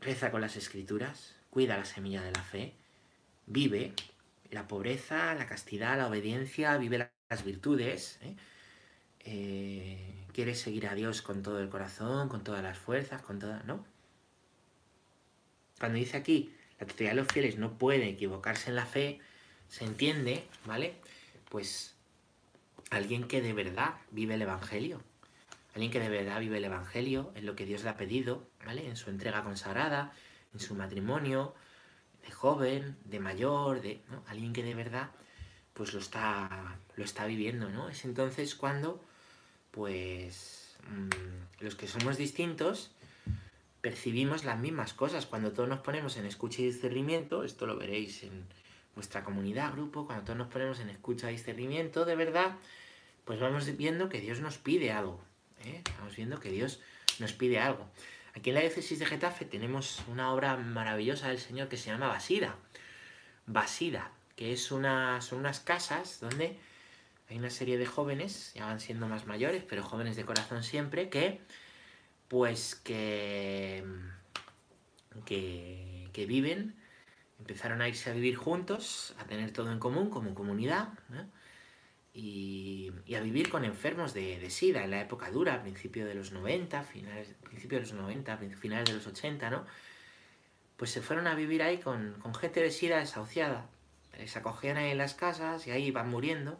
reza 0.00 0.30
con 0.30 0.40
las 0.40 0.56
escrituras, 0.56 1.36
cuida 1.50 1.76
la 1.78 1.84
semilla 1.84 2.22
de 2.22 2.32
la 2.32 2.42
fe, 2.42 2.74
vive 3.46 3.94
la 4.50 4.66
pobreza, 4.66 5.34
la 5.34 5.46
castidad, 5.46 5.96
la 5.96 6.08
obediencia, 6.08 6.76
vive 6.78 7.10
las 7.30 7.44
virtudes, 7.44 8.18
¿eh? 8.22 8.34
Eh, 9.20 10.26
quiere 10.32 10.54
seguir 10.54 10.88
a 10.88 10.94
Dios 10.94 11.22
con 11.22 11.42
todo 11.42 11.60
el 11.60 11.68
corazón, 11.68 12.28
con 12.28 12.42
todas 12.42 12.62
las 12.62 12.76
fuerzas, 12.76 13.22
con 13.22 13.38
todas, 13.38 13.64
¿no? 13.64 13.84
Cuando 15.78 15.98
dice 15.98 16.16
aquí, 16.16 16.52
la 16.80 16.86
totalidad 16.86 17.12
de 17.12 17.22
los 17.22 17.28
fieles 17.28 17.56
no 17.56 17.78
puede 17.78 18.08
equivocarse 18.08 18.70
en 18.70 18.76
la 18.76 18.84
fe, 18.84 19.20
se 19.68 19.84
entiende, 19.84 20.44
¿vale? 20.66 20.96
Pues 21.48 21.94
alguien 22.90 23.28
que 23.28 23.40
de 23.40 23.52
verdad 23.52 23.94
vive 24.10 24.34
el 24.34 24.42
Evangelio, 24.42 25.00
alguien 25.74 25.92
que 25.92 26.00
de 26.00 26.08
verdad 26.08 26.40
vive 26.40 26.58
el 26.58 26.64
Evangelio 26.64 27.30
en 27.36 27.46
lo 27.46 27.54
que 27.54 27.64
Dios 27.64 27.84
le 27.84 27.90
ha 27.90 27.96
pedido, 27.96 28.44
¿vale? 28.66 28.88
En 28.88 28.96
su 28.96 29.08
entrega 29.08 29.44
consagrada, 29.44 30.12
en 30.52 30.58
su 30.58 30.74
matrimonio, 30.74 31.54
de 32.24 32.32
joven, 32.32 32.96
de 33.04 33.20
mayor, 33.20 33.80
de 33.82 34.02
¿no? 34.10 34.24
alguien 34.26 34.52
que 34.52 34.64
de 34.64 34.74
verdad 34.74 35.10
pues 35.80 35.94
lo 35.94 36.00
está 36.00 36.76
lo 36.96 37.04
está 37.04 37.24
viviendo, 37.24 37.70
¿no? 37.70 37.88
Es 37.88 38.04
entonces 38.04 38.54
cuando 38.54 39.02
pues 39.70 40.76
mmm, 40.90 41.64
los 41.64 41.74
que 41.74 41.88
somos 41.88 42.18
distintos 42.18 42.90
percibimos 43.80 44.44
las 44.44 44.58
mismas 44.58 44.92
cosas. 44.92 45.24
Cuando 45.24 45.52
todos 45.52 45.70
nos 45.70 45.80
ponemos 45.80 46.18
en 46.18 46.26
escucha 46.26 46.60
y 46.60 46.66
discernimiento, 46.66 47.44
esto 47.44 47.66
lo 47.66 47.78
veréis 47.78 48.24
en 48.24 48.44
vuestra 48.94 49.24
comunidad, 49.24 49.72
grupo, 49.72 50.04
cuando 50.04 50.26
todos 50.26 50.36
nos 50.36 50.48
ponemos 50.48 50.80
en 50.80 50.90
escucha 50.90 51.30
y 51.30 51.36
discernimiento, 51.36 52.04
de 52.04 52.14
verdad, 52.14 52.56
pues 53.24 53.40
vamos 53.40 53.74
viendo 53.78 54.10
que 54.10 54.20
Dios 54.20 54.40
nos 54.40 54.58
pide 54.58 54.92
algo. 54.92 55.18
¿eh? 55.64 55.82
Vamos 55.98 56.14
viendo 56.14 56.40
que 56.40 56.50
Dios 56.50 56.80
nos 57.20 57.32
pide 57.32 57.58
algo. 57.58 57.88
Aquí 58.34 58.50
en 58.50 58.56
la 58.56 58.60
diócesis 58.60 58.98
de 58.98 59.06
Getafe 59.06 59.46
tenemos 59.46 60.02
una 60.08 60.30
obra 60.30 60.58
maravillosa 60.58 61.28
del 61.28 61.38
Señor 61.38 61.68
que 61.68 61.78
se 61.78 61.88
llama 61.88 62.08
Basida. 62.08 62.54
Basida, 63.46 64.12
que 64.40 64.54
es 64.54 64.62
son 64.62 64.86
unas 64.86 65.60
casas 65.60 66.18
donde 66.18 66.56
hay 67.28 67.36
una 67.36 67.50
serie 67.50 67.76
de 67.76 67.84
jóvenes, 67.84 68.54
ya 68.54 68.64
van 68.64 68.80
siendo 68.80 69.06
más 69.06 69.26
mayores, 69.26 69.62
pero 69.68 69.82
jóvenes 69.82 70.16
de 70.16 70.24
corazón 70.24 70.62
siempre, 70.62 71.10
que 71.10 71.42
pues 72.26 72.74
que, 72.74 73.84
que, 75.26 76.24
viven, 76.26 76.74
empezaron 77.38 77.82
a 77.82 77.88
irse 77.88 78.08
a 78.08 78.14
vivir 78.14 78.36
juntos, 78.36 79.14
a 79.18 79.24
tener 79.24 79.52
todo 79.52 79.70
en 79.72 79.78
común 79.78 80.08
como 80.08 80.34
comunidad, 80.34 80.88
y, 82.14 82.90
a 83.14 83.20
vivir 83.20 83.50
con 83.50 83.66
enfermos 83.66 84.14
de, 84.14 84.48
SIDA 84.48 84.84
en 84.84 84.92
la 84.92 85.02
época 85.02 85.30
dura, 85.30 85.60
principio 85.60 86.06
de 86.06 86.14
los 86.14 86.32
90, 86.32 86.82
finales, 86.84 87.28
principio 87.42 87.76
de 87.76 87.82
los 87.84 87.92
90, 87.92 88.38
finales 88.58 88.88
de 88.88 88.94
los 88.94 89.06
80, 89.06 89.50
¿no? 89.50 89.66
Pues 90.78 90.90
se 90.92 91.02
fueron 91.02 91.26
a 91.26 91.34
vivir 91.34 91.62
ahí 91.62 91.76
con, 91.76 92.14
con 92.22 92.34
gente 92.34 92.62
de 92.62 92.70
SIDA 92.70 93.00
desahuciada. 93.00 93.68
Les 94.20 94.36
acogían 94.36 94.76
ahí 94.76 94.90
en 94.90 94.98
las 94.98 95.14
casas 95.14 95.66
y 95.66 95.70
ahí 95.70 95.86
iban 95.86 96.08
muriendo. 96.08 96.58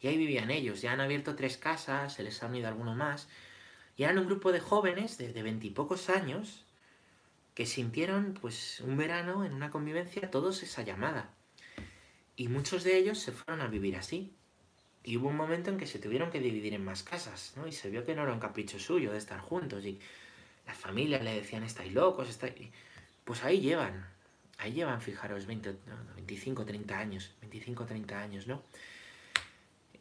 Y 0.00 0.08
ahí 0.08 0.16
vivían 0.16 0.50
ellos. 0.50 0.80
Ya 0.80 0.92
han 0.92 1.00
abierto 1.00 1.36
tres 1.36 1.56
casas, 1.56 2.14
se 2.14 2.22
les 2.22 2.42
ha 2.42 2.46
unido 2.46 2.68
alguno 2.68 2.94
más. 2.94 3.28
Y 3.96 4.02
eran 4.02 4.18
un 4.18 4.26
grupo 4.26 4.52
de 4.52 4.60
jóvenes 4.60 5.18
de 5.18 5.42
veintipocos 5.42 6.10
años 6.10 6.64
que 7.54 7.66
sintieron 7.66 8.34
pues 8.34 8.80
un 8.80 8.96
verano 8.96 9.44
en 9.44 9.54
una 9.54 9.70
convivencia 9.70 10.30
todos 10.30 10.62
esa 10.62 10.82
llamada. 10.82 11.30
Y 12.36 12.48
muchos 12.48 12.82
de 12.82 12.96
ellos 12.96 13.18
se 13.18 13.32
fueron 13.32 13.62
a 13.62 13.68
vivir 13.68 13.96
así. 13.96 14.32
Y 15.04 15.16
hubo 15.18 15.28
un 15.28 15.36
momento 15.36 15.70
en 15.70 15.78
que 15.78 15.86
se 15.86 15.98
tuvieron 15.98 16.30
que 16.30 16.40
dividir 16.40 16.74
en 16.74 16.84
más 16.84 17.02
casas, 17.02 17.52
¿no? 17.56 17.66
Y 17.68 17.72
se 17.72 17.90
vio 17.90 18.04
que 18.04 18.14
no 18.14 18.22
era 18.22 18.32
un 18.32 18.40
capricho 18.40 18.78
suyo 18.80 19.12
de 19.12 19.18
estar 19.18 19.38
juntos. 19.38 19.84
Y 19.84 20.00
las 20.66 20.76
familias 20.76 21.22
le 21.22 21.34
decían, 21.34 21.62
estáis 21.62 21.92
locos, 21.92 22.28
estáis... 22.28 22.54
Pues 23.24 23.44
ahí 23.44 23.60
llevan, 23.60 24.06
ahí 24.58 24.72
llevan, 24.72 25.00
fijaros, 25.00 25.46
20, 25.46 25.72
no, 25.86 26.14
25, 26.16 26.64
30 26.64 26.98
años, 26.98 27.34
25, 27.40 27.86
30 27.86 28.20
años, 28.20 28.46
¿no? 28.46 28.62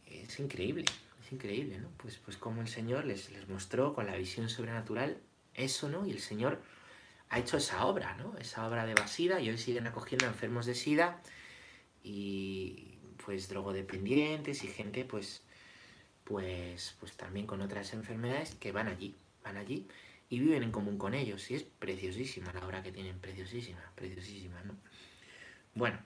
Es 0.06 0.40
increíble, 0.40 0.86
es 1.24 1.32
increíble, 1.32 1.80
¿no? 1.80 1.90
Pues, 1.98 2.18
pues 2.18 2.38
como 2.38 2.62
el 2.62 2.68
Señor 2.68 3.06
les, 3.06 3.32
les 3.32 3.48
mostró 3.50 3.94
con 3.94 4.06
la 4.06 4.16
visión 4.16 4.50
sobrenatural 4.50 5.18
eso, 5.54 5.90
¿no? 5.90 6.06
Y 6.06 6.12
el 6.12 6.20
Señor 6.20 6.62
ha 7.30 7.40
hecho 7.40 7.58
esa 7.58 7.86
obra, 7.86 8.16
¿no? 8.16 8.38
Esa 8.38 8.68
obra 8.68 8.86
de 8.86 8.94
Basida 8.94 9.40
y 9.40 9.50
hoy 9.50 9.58
siguen 9.58 9.88
acogiendo 9.88 10.26
a 10.26 10.30
enfermos 10.30 10.66
de 10.66 10.76
SIDA 10.76 11.20
y 12.04 13.00
pues 13.26 13.48
drogodependientes 13.50 14.64
y 14.64 14.68
gente 14.68 15.06
pues 15.06 15.42
pues 16.26 16.96
pues 17.00 17.14
también 17.14 17.48
con 17.48 17.62
otras 17.62 17.94
enfermedades 17.94 18.56
que 18.56 18.72
van 18.72 18.88
allí, 18.88 19.16
van 19.44 19.58
allí 19.58 19.88
y 20.34 20.40
viven 20.40 20.64
en 20.64 20.72
común 20.72 20.98
con 20.98 21.14
ellos 21.14 21.52
y 21.52 21.54
es 21.54 21.62
preciosísima 21.62 22.52
la 22.54 22.66
obra 22.66 22.82
que 22.82 22.92
tienen, 22.92 23.20
preciosísima, 23.20 23.92
preciosísima, 23.94 24.64
¿no? 24.64 24.76
Bueno, 25.76 26.00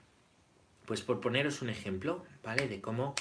pues 0.84 1.00
por 1.00 1.22
poneros 1.22 1.62
un 1.62 1.70
ejemplo, 1.70 2.26
¿vale? 2.42 2.68
De 2.68 2.82
cómo 2.82 3.14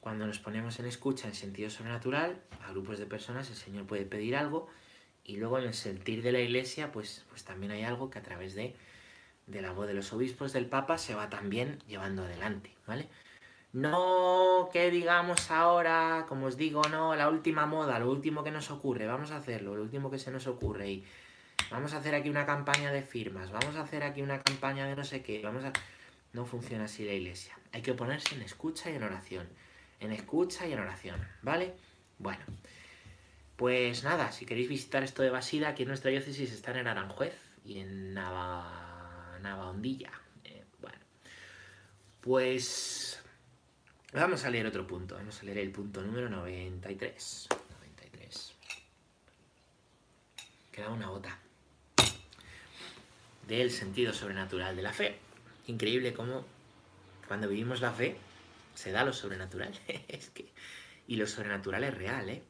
cuando 0.00 0.26
nos 0.26 0.40
ponemos 0.40 0.80
en 0.80 0.86
escucha 0.86 1.28
en 1.28 1.36
sentido 1.36 1.70
sobrenatural 1.70 2.42
a 2.60 2.72
grupos 2.72 2.98
de 2.98 3.06
personas 3.06 3.50
el 3.50 3.56
Señor 3.56 3.86
puede 3.86 4.04
pedir 4.04 4.34
algo 4.34 4.66
y 5.22 5.36
luego 5.36 5.60
en 5.60 5.66
el 5.66 5.74
sentir 5.74 6.24
de 6.24 6.32
la 6.32 6.40
iglesia 6.40 6.90
pues, 6.90 7.24
pues 7.28 7.44
también 7.44 7.70
hay 7.70 7.84
algo 7.84 8.10
que 8.10 8.18
a 8.18 8.24
través 8.24 8.56
de, 8.56 8.74
de 9.46 9.62
la 9.62 9.70
voz 9.70 9.86
de 9.86 9.94
los 9.94 10.12
obispos 10.12 10.52
del 10.52 10.66
Papa 10.66 10.98
se 10.98 11.14
va 11.14 11.30
también 11.30 11.78
llevando 11.86 12.24
adelante, 12.24 12.74
¿vale? 12.84 13.08
No 13.72 14.68
que 14.70 14.90
digamos 14.90 15.50
ahora, 15.50 16.26
como 16.28 16.46
os 16.46 16.56
digo, 16.56 16.82
no, 16.90 17.14
la 17.16 17.30
última 17.30 17.64
moda, 17.66 17.98
lo 17.98 18.10
último 18.10 18.44
que 18.44 18.50
nos 18.50 18.70
ocurre, 18.70 19.06
vamos 19.06 19.30
a 19.30 19.38
hacerlo, 19.38 19.74
lo 19.74 19.82
último 19.82 20.10
que 20.10 20.18
se 20.18 20.30
nos 20.30 20.46
ocurre 20.46 20.90
y 20.90 21.04
vamos 21.70 21.94
a 21.94 21.98
hacer 21.98 22.14
aquí 22.14 22.28
una 22.28 22.44
campaña 22.44 22.92
de 22.92 23.02
firmas, 23.02 23.50
vamos 23.50 23.76
a 23.76 23.82
hacer 23.82 24.02
aquí 24.02 24.20
una 24.20 24.40
campaña 24.40 24.86
de 24.86 24.94
no 24.94 25.04
sé 25.04 25.22
qué, 25.22 25.40
vamos 25.42 25.64
a... 25.64 25.72
No 26.34 26.46
funciona 26.46 26.84
así 26.84 27.04
la 27.04 27.12
iglesia. 27.12 27.58
Hay 27.72 27.82
que 27.82 27.92
ponerse 27.92 28.34
en 28.34 28.42
escucha 28.42 28.90
y 28.90 28.94
en 28.94 29.02
oración. 29.02 29.46
En 30.00 30.12
escucha 30.12 30.66
y 30.66 30.72
en 30.72 30.80
oración, 30.80 31.20
¿vale? 31.42 31.74
Bueno, 32.18 32.42
pues 33.56 34.02
nada, 34.02 34.32
si 34.32 34.46
queréis 34.46 34.68
visitar 34.68 35.02
esto 35.02 35.22
de 35.22 35.30
Basida, 35.30 35.68
aquí 35.68 35.82
en 35.82 35.88
nuestra 35.88 36.10
diócesis 36.10 36.52
están 36.52 36.76
en 36.76 36.88
Aranjuez 36.88 37.34
y 37.64 37.80
en 37.80 38.14
Nava... 38.14 39.38
Navahondilla. 39.42 40.12
Eh, 40.44 40.64
bueno, 40.80 40.98
pues 42.20 43.21
Vamos 44.12 44.44
a 44.44 44.50
leer 44.50 44.66
otro 44.66 44.86
punto. 44.86 45.14
Vamos 45.14 45.40
a 45.40 45.44
leer 45.46 45.58
el 45.58 45.70
punto 45.70 46.02
número 46.02 46.28
93. 46.28 47.48
93. 47.48 48.52
Queda 50.70 50.90
una 50.90 51.08
gota. 51.08 51.38
Del 53.48 53.70
sentido 53.70 54.12
sobrenatural 54.12 54.76
de 54.76 54.82
la 54.82 54.92
fe. 54.92 55.16
Increíble 55.66 56.12
cómo 56.12 56.44
cuando 57.26 57.48
vivimos 57.48 57.80
la 57.80 57.92
fe 57.92 58.18
se 58.74 58.92
da 58.92 59.02
lo 59.02 59.14
sobrenatural. 59.14 59.72
es 60.08 60.28
que, 60.28 60.52
y 61.06 61.16
lo 61.16 61.26
sobrenatural 61.26 61.84
es 61.84 61.94
real, 61.94 62.28
¿eh? 62.28 62.42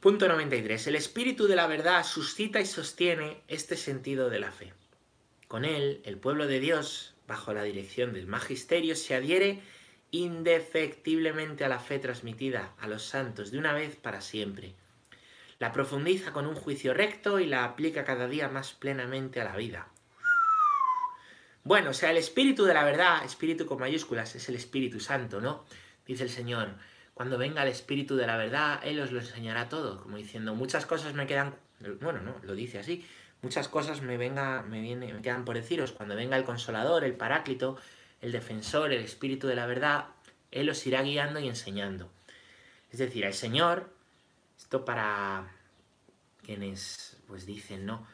Punto 0.00 0.26
93. 0.26 0.88
El 0.88 0.96
espíritu 0.96 1.46
de 1.46 1.54
la 1.54 1.68
verdad 1.68 2.04
suscita 2.04 2.60
y 2.60 2.66
sostiene 2.66 3.42
este 3.46 3.76
sentido 3.76 4.28
de 4.28 4.40
la 4.40 4.50
fe. 4.50 4.72
Con 5.46 5.64
él, 5.64 6.02
el 6.04 6.18
pueblo 6.18 6.48
de 6.48 6.58
Dios 6.58 7.11
bajo 7.26 7.52
la 7.52 7.62
dirección 7.62 8.12
del 8.12 8.26
magisterio, 8.26 8.96
se 8.96 9.14
adhiere 9.14 9.60
indefectiblemente 10.10 11.64
a 11.64 11.68
la 11.68 11.78
fe 11.78 11.98
transmitida 11.98 12.74
a 12.78 12.86
los 12.86 13.04
santos 13.04 13.50
de 13.50 13.58
una 13.58 13.72
vez 13.72 13.96
para 13.96 14.20
siempre. 14.20 14.74
La 15.58 15.72
profundiza 15.72 16.32
con 16.32 16.46
un 16.46 16.54
juicio 16.54 16.92
recto 16.92 17.40
y 17.40 17.46
la 17.46 17.64
aplica 17.64 18.04
cada 18.04 18.28
día 18.28 18.48
más 18.48 18.72
plenamente 18.72 19.40
a 19.40 19.44
la 19.44 19.56
vida. 19.56 19.88
Bueno, 21.64 21.90
o 21.90 21.94
sea, 21.94 22.10
el 22.10 22.16
espíritu 22.16 22.64
de 22.64 22.74
la 22.74 22.84
verdad, 22.84 23.24
espíritu 23.24 23.66
con 23.66 23.78
mayúsculas, 23.78 24.34
es 24.34 24.48
el 24.48 24.56
Espíritu 24.56 24.98
Santo, 24.98 25.40
¿no? 25.40 25.64
dice 26.06 26.24
el 26.24 26.30
Señor, 26.30 26.74
cuando 27.14 27.38
venga 27.38 27.62
el 27.62 27.68
Espíritu 27.68 28.16
de 28.16 28.26
la 28.26 28.36
verdad, 28.36 28.80
Él 28.82 29.00
os 29.00 29.12
lo 29.12 29.20
enseñará 29.20 29.68
todo, 29.68 30.02
como 30.02 30.16
diciendo, 30.16 30.54
muchas 30.54 30.86
cosas 30.86 31.14
me 31.14 31.26
quedan, 31.26 31.54
bueno, 32.00 32.20
no, 32.20 32.36
lo 32.42 32.54
dice 32.54 32.80
así, 32.80 33.06
muchas 33.42 33.68
cosas 33.68 34.00
me, 34.00 34.16
venga, 34.16 34.62
me, 34.62 34.80
viene, 34.80 35.12
me 35.12 35.20
quedan 35.20 35.44
por 35.44 35.56
deciros, 35.56 35.92
cuando 35.92 36.16
venga 36.16 36.36
el 36.36 36.44
Consolador, 36.44 37.04
el 37.04 37.14
Paráclito, 37.14 37.76
el 38.20 38.32
Defensor, 38.32 38.92
el 38.92 39.02
Espíritu 39.02 39.48
de 39.48 39.56
la 39.56 39.66
verdad, 39.66 40.06
Él 40.50 40.70
os 40.70 40.86
irá 40.86 41.02
guiando 41.02 41.40
y 41.40 41.48
enseñando. 41.48 42.10
Es 42.90 42.98
decir, 42.98 43.24
el 43.24 43.34
Señor, 43.34 43.92
esto 44.56 44.84
para 44.84 45.50
quienes 46.44 47.16
pues 47.26 47.46
dicen, 47.46 47.84
no, 47.84 48.06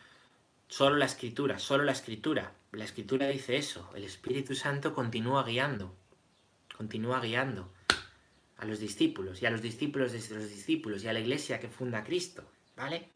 solo 0.66 0.96
la 0.96 1.04
escritura, 1.04 1.58
solo 1.58 1.84
la 1.84 1.92
escritura. 1.92 2.52
La 2.72 2.84
escritura 2.84 3.26
dice 3.28 3.56
eso, 3.56 3.90
el 3.94 4.04
Espíritu 4.04 4.54
Santo 4.54 4.94
continúa 4.94 5.44
guiando, 5.44 5.94
continúa 6.76 7.20
guiando 7.20 7.72
a 8.58 8.64
los 8.64 8.78
discípulos 8.78 9.42
y 9.42 9.46
a 9.46 9.50
los 9.50 9.62
discípulos 9.62 10.12
de 10.12 10.18
los 10.36 10.50
discípulos 10.50 11.04
y 11.04 11.08
a 11.08 11.12
la 11.12 11.20
iglesia 11.20 11.60
que 11.60 11.68
funda 11.68 12.04
Cristo, 12.04 12.44
¿vale? 12.76 13.08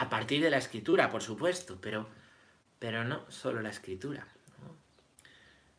A 0.00 0.08
partir 0.08 0.40
de 0.40 0.48
la 0.48 0.56
escritura, 0.56 1.10
por 1.10 1.22
supuesto, 1.22 1.78
pero, 1.78 2.08
pero 2.78 3.04
no 3.04 3.30
solo 3.30 3.60
la 3.60 3.68
escritura, 3.68 4.26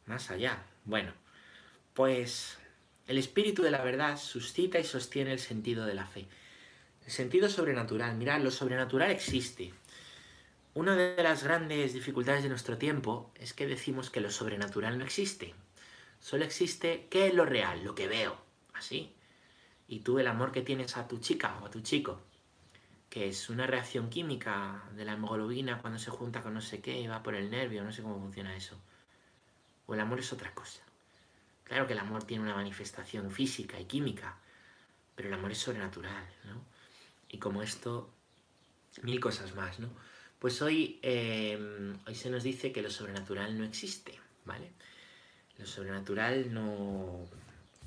más 0.06 0.30
allá. 0.30 0.64
Bueno, 0.86 1.12
pues 1.96 2.60
el 3.08 3.18
espíritu 3.18 3.64
de 3.64 3.72
la 3.72 3.84
verdad 3.84 4.20
suscita 4.20 4.78
y 4.78 4.84
sostiene 4.84 5.32
el 5.32 5.40
sentido 5.40 5.88
de 5.88 5.96
la 5.96 6.06
fe. 6.06 6.28
El 7.04 7.12
sentido 7.12 7.50
sobrenatural, 7.50 8.16
mirad, 8.16 8.42
lo 8.42 8.52
sobrenatural 8.52 9.10
existe. 9.10 9.74
Una 10.76 10.96
de 10.96 11.24
las 11.24 11.44
grandes 11.44 11.94
dificultades 11.96 12.44
de 12.44 12.50
nuestro 12.50 12.78
tiempo 12.78 13.34
es 13.40 13.54
que 13.54 13.66
decimos 13.66 14.12
que 14.12 14.22
lo 14.22 14.30
sobrenatural 14.30 15.00
no 15.00 15.04
existe. 15.04 15.56
Solo 16.20 16.46
existe 16.46 17.08
qué 17.10 17.26
es 17.26 17.34
lo 17.34 17.46
real, 17.46 17.84
lo 17.84 17.96
que 17.96 18.08
veo, 18.08 18.40
así. 18.76 19.16
Y 19.88 20.02
tú 20.02 20.20
el 20.20 20.28
amor 20.28 20.52
que 20.52 20.62
tienes 20.62 20.96
a 20.96 21.08
tu 21.08 21.18
chica 21.18 21.58
o 21.60 21.66
a 21.66 21.72
tu 21.72 21.82
chico, 21.82 22.22
que 23.12 23.28
es 23.28 23.50
una 23.50 23.68
reacción 23.68 24.10
química 24.10 24.86
de 24.96 25.04
la 25.04 25.14
hemoglobina 25.14 25.80
cuando 25.80 26.00
se 26.00 26.10
junta 26.10 26.42
con 26.42 26.54
no 26.54 26.62
sé 26.62 26.80
qué 26.82 27.06
va 27.10 27.22
por 27.22 27.36
el 27.36 27.52
nervio, 27.52 27.84
no 27.84 27.92
sé 27.92 28.02
cómo 28.02 28.18
funciona 28.18 28.56
eso. 28.56 28.80
O 29.86 29.94
el 29.94 30.00
amor 30.00 30.22
es 30.22 30.32
otra 30.32 30.54
cosa. 30.54 30.82
Claro 31.66 31.86
que 31.86 31.92
el 31.92 32.00
amor 32.00 32.24
tiene 32.24 32.44
una 32.44 32.56
manifestación 32.56 33.30
física 33.30 33.78
y 33.78 33.84
química, 33.84 34.38
pero 35.14 35.28
el 35.28 35.34
amor 35.34 35.52
es 35.52 35.58
sobrenatural, 35.58 36.26
¿no? 36.46 36.64
Y 37.28 37.38
como 37.38 37.62
esto, 37.62 38.10
mil 39.02 39.20
cosas 39.20 39.54
más, 39.56 39.82
¿no? 39.82 39.90
Pues 40.40 40.62
hoy, 40.62 40.98
em, 41.02 42.00
hoy 42.08 42.16
se 42.16 42.30
nos 42.30 42.44
dice 42.44 42.72
que 42.72 42.82
lo 42.82 42.90
sobrenatural 42.90 43.58
no 43.58 43.66
existe, 43.66 44.18
¿vale? 44.46 44.72
Lo 45.58 45.66
sobrenatural 45.66 46.54
no, 46.54 47.28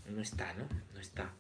no 0.07 0.21
está, 0.21 0.53
¿no? 0.53 0.69
No 0.93 1.01
está. 1.01 1.33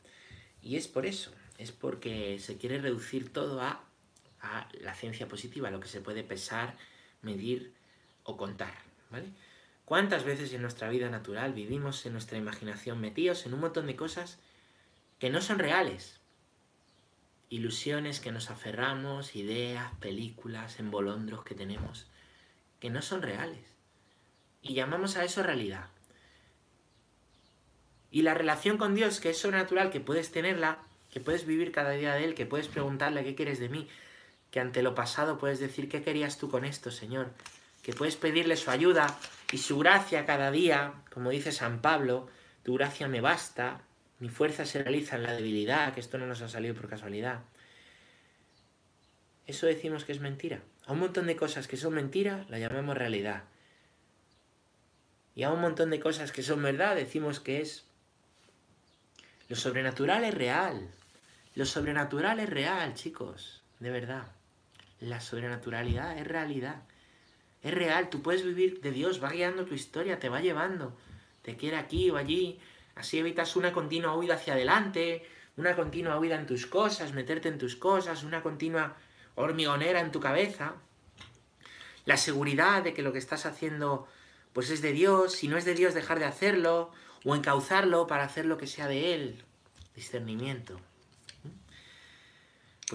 Y 0.62 0.76
es 0.76 0.88
por 0.88 1.04
eso, 1.04 1.32
es 1.58 1.72
porque 1.72 2.38
se 2.38 2.56
quiere 2.56 2.78
reducir 2.78 3.32
todo 3.32 3.60
a, 3.60 3.84
a 4.40 4.68
la 4.80 4.94
ciencia 4.94 5.28
positiva, 5.28 5.70
lo 5.70 5.80
que 5.80 5.88
se 5.88 6.00
puede 6.00 6.24
pesar, 6.24 6.76
medir 7.22 7.72
o 8.24 8.36
contar, 8.36 8.74
¿vale? 9.10 9.28
¿Cuántas 9.84 10.24
veces 10.24 10.52
en 10.54 10.62
nuestra 10.62 10.88
vida 10.88 11.10
natural 11.10 11.52
vivimos 11.52 12.04
en 12.06 12.12
nuestra 12.12 12.38
imaginación 12.38 13.00
metidos 13.00 13.44
en 13.44 13.52
un 13.52 13.60
montón 13.60 13.86
de 13.86 13.96
cosas 13.96 14.38
que 15.18 15.28
no 15.28 15.42
son 15.42 15.58
reales? 15.58 16.20
Ilusiones 17.50 18.18
que 18.20 18.32
nos 18.32 18.50
aferramos, 18.50 19.36
ideas, 19.36 19.92
películas, 20.00 20.80
embolondros 20.80 21.44
que 21.44 21.54
tenemos, 21.54 22.06
que 22.80 22.88
no 22.88 23.02
son 23.02 23.20
reales. 23.20 23.76
Y 24.62 24.72
llamamos 24.72 25.16
a 25.16 25.24
eso 25.24 25.42
realidad. 25.42 25.90
Y 28.10 28.22
la 28.22 28.32
relación 28.32 28.78
con 28.78 28.94
Dios, 28.94 29.20
que 29.20 29.30
es 29.30 29.38
sobrenatural, 29.38 29.90
que 29.90 30.00
puedes 30.00 30.32
tenerla, 30.32 30.78
que 31.14 31.20
puedes 31.20 31.46
vivir 31.46 31.70
cada 31.70 31.92
día 31.92 32.12
de 32.16 32.24
Él, 32.24 32.34
que 32.34 32.44
puedes 32.44 32.66
preguntarle 32.66 33.22
qué 33.22 33.36
quieres 33.36 33.60
de 33.60 33.68
mí, 33.68 33.88
que 34.50 34.58
ante 34.58 34.82
lo 34.82 34.96
pasado 34.96 35.38
puedes 35.38 35.60
decir 35.60 35.88
qué 35.88 36.02
querías 36.02 36.38
tú 36.38 36.50
con 36.50 36.64
esto, 36.64 36.90
Señor, 36.90 37.30
que 37.84 37.92
puedes 37.92 38.16
pedirle 38.16 38.56
su 38.56 38.72
ayuda 38.72 39.16
y 39.52 39.58
su 39.58 39.78
gracia 39.78 40.26
cada 40.26 40.50
día, 40.50 40.92
como 41.12 41.30
dice 41.30 41.52
San 41.52 41.80
Pablo, 41.80 42.28
tu 42.64 42.74
gracia 42.74 43.06
me 43.06 43.20
basta, 43.20 43.82
mi 44.18 44.28
fuerza 44.28 44.66
se 44.66 44.82
realiza 44.82 45.14
en 45.14 45.22
la 45.22 45.34
debilidad, 45.34 45.94
que 45.94 46.00
esto 46.00 46.18
no 46.18 46.26
nos 46.26 46.42
ha 46.42 46.48
salido 46.48 46.74
por 46.74 46.88
casualidad. 46.88 47.42
Eso 49.46 49.66
decimos 49.66 50.04
que 50.04 50.10
es 50.10 50.18
mentira. 50.18 50.62
A 50.84 50.94
un 50.94 50.98
montón 50.98 51.28
de 51.28 51.36
cosas 51.36 51.68
que 51.68 51.76
son 51.76 51.94
mentira, 51.94 52.44
la 52.48 52.58
llamamos 52.58 52.98
realidad. 52.98 53.44
Y 55.36 55.44
a 55.44 55.52
un 55.52 55.60
montón 55.60 55.90
de 55.90 56.00
cosas 56.00 56.32
que 56.32 56.42
son 56.42 56.60
verdad, 56.60 56.96
decimos 56.96 57.38
que 57.38 57.60
es... 57.60 57.84
Lo 59.48 59.54
sobrenatural 59.54 60.24
es 60.24 60.34
real. 60.34 60.90
Lo 61.54 61.64
sobrenatural 61.64 62.40
es 62.40 62.50
real, 62.50 62.94
chicos, 62.94 63.62
de 63.78 63.90
verdad. 63.90 64.26
La 64.98 65.20
sobrenaturalidad 65.20 66.18
es 66.18 66.26
realidad. 66.26 66.82
Es 67.62 67.72
real, 67.72 68.10
tú 68.10 68.22
puedes 68.22 68.44
vivir 68.44 68.80
de 68.80 68.90
Dios, 68.90 69.22
va 69.22 69.30
guiando 69.30 69.64
tu 69.64 69.74
historia, 69.74 70.18
te 70.18 70.28
va 70.28 70.40
llevando, 70.40 70.96
te 71.42 71.56
quiere 71.56 71.76
aquí 71.76 72.10
o 72.10 72.16
allí, 72.16 72.58
así 72.96 73.18
evitas 73.18 73.54
una 73.54 73.72
continua 73.72 74.16
huida 74.16 74.34
hacia 74.34 74.54
adelante, 74.54 75.26
una 75.56 75.76
continua 75.76 76.18
huida 76.18 76.34
en 76.34 76.46
tus 76.46 76.66
cosas, 76.66 77.12
meterte 77.12 77.48
en 77.48 77.58
tus 77.58 77.76
cosas, 77.76 78.24
una 78.24 78.42
continua 78.42 78.96
hormigonera 79.36 80.00
en 80.00 80.10
tu 80.10 80.20
cabeza. 80.20 80.74
La 82.04 82.16
seguridad 82.16 82.82
de 82.82 82.94
que 82.94 83.02
lo 83.02 83.12
que 83.12 83.18
estás 83.18 83.46
haciendo 83.46 84.08
pues 84.52 84.70
es 84.70 84.82
de 84.82 84.92
Dios, 84.92 85.32
si 85.32 85.48
no 85.48 85.56
es 85.56 85.64
de 85.64 85.74
Dios 85.74 85.94
dejar 85.94 86.18
de 86.18 86.26
hacerlo 86.26 86.90
o 87.24 87.34
encauzarlo 87.34 88.06
para 88.06 88.24
hacer 88.24 88.44
lo 88.44 88.58
que 88.58 88.66
sea 88.66 88.88
de 88.88 89.14
Él. 89.14 89.44
Discernimiento. 89.94 90.80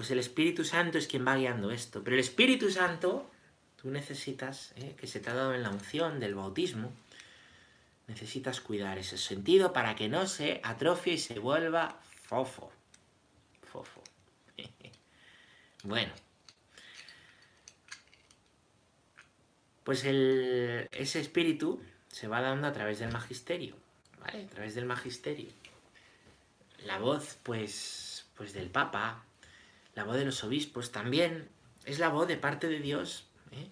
Pues 0.00 0.10
el 0.10 0.18
Espíritu 0.18 0.64
Santo 0.64 0.96
es 0.96 1.06
quien 1.06 1.26
va 1.26 1.36
guiando 1.36 1.70
esto. 1.70 2.02
Pero 2.02 2.16
el 2.16 2.20
Espíritu 2.20 2.70
Santo 2.70 3.30
Tú 3.80 3.90
necesitas, 3.90 4.72
eh, 4.76 4.94
que 4.98 5.06
se 5.06 5.20
te 5.20 5.30
ha 5.30 5.34
dado 5.34 5.54
en 5.54 5.62
la 5.62 5.70
unción 5.70 6.20
del 6.20 6.34
bautismo, 6.34 6.92
necesitas 8.08 8.60
cuidar 8.60 8.98
ese 8.98 9.16
sentido 9.16 9.72
para 9.72 9.94
que 9.94 10.10
no 10.10 10.26
se 10.26 10.60
atrofie 10.62 11.14
y 11.14 11.18
se 11.18 11.38
vuelva 11.38 11.98
fofo. 12.02 12.70
Fofo. 13.72 14.02
bueno. 15.84 16.12
Pues 19.82 20.04
ese 20.04 21.20
espíritu 21.20 21.82
se 22.08 22.28
va 22.28 22.42
dando 22.42 22.66
a 22.66 22.72
través 22.72 22.98
del 22.98 23.10
magisterio, 23.10 23.76
¿vale? 24.20 24.44
A 24.44 24.48
través 24.48 24.74
del 24.74 24.84
magisterio. 24.84 25.48
La 26.84 26.98
voz, 26.98 27.38
pues, 27.42 28.26
pues 28.36 28.52
del 28.52 28.68
Papa, 28.68 29.24
la 29.94 30.04
voz 30.04 30.16
de 30.16 30.24
los 30.24 30.42
obispos 30.44 30.92
también 30.92 31.48
es 31.84 31.98
la 31.98 32.08
voz 32.08 32.28
de 32.28 32.36
parte 32.36 32.68
de 32.68 32.80
Dios 32.80 33.26
¿eh? 33.52 33.68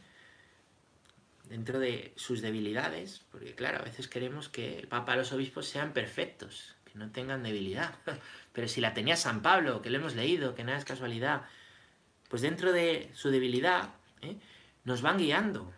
dentro 1.44 1.78
de 1.78 2.12
sus 2.16 2.40
debilidades, 2.42 3.24
porque 3.30 3.54
claro, 3.54 3.78
a 3.78 3.82
veces 3.82 4.08
queremos 4.08 4.48
que 4.48 4.78
el 4.78 4.88
Papa 4.88 5.14
y 5.14 5.18
los 5.18 5.32
obispos 5.32 5.66
sean 5.66 5.92
perfectos, 5.92 6.74
que 6.84 6.98
no 6.98 7.10
tengan 7.10 7.42
debilidad. 7.42 7.94
Pero 8.52 8.68
si 8.68 8.80
la 8.80 8.94
tenía 8.94 9.16
San 9.16 9.42
Pablo, 9.42 9.82
que 9.82 9.90
lo 9.90 9.98
hemos 9.98 10.14
leído, 10.14 10.54
que 10.54 10.64
nada 10.64 10.78
es 10.78 10.84
casualidad, 10.84 11.42
pues 12.28 12.42
dentro 12.42 12.72
de 12.72 13.10
su 13.14 13.30
debilidad 13.30 13.94
¿eh? 14.22 14.36
nos 14.84 15.02
van 15.02 15.18
guiando. 15.18 15.72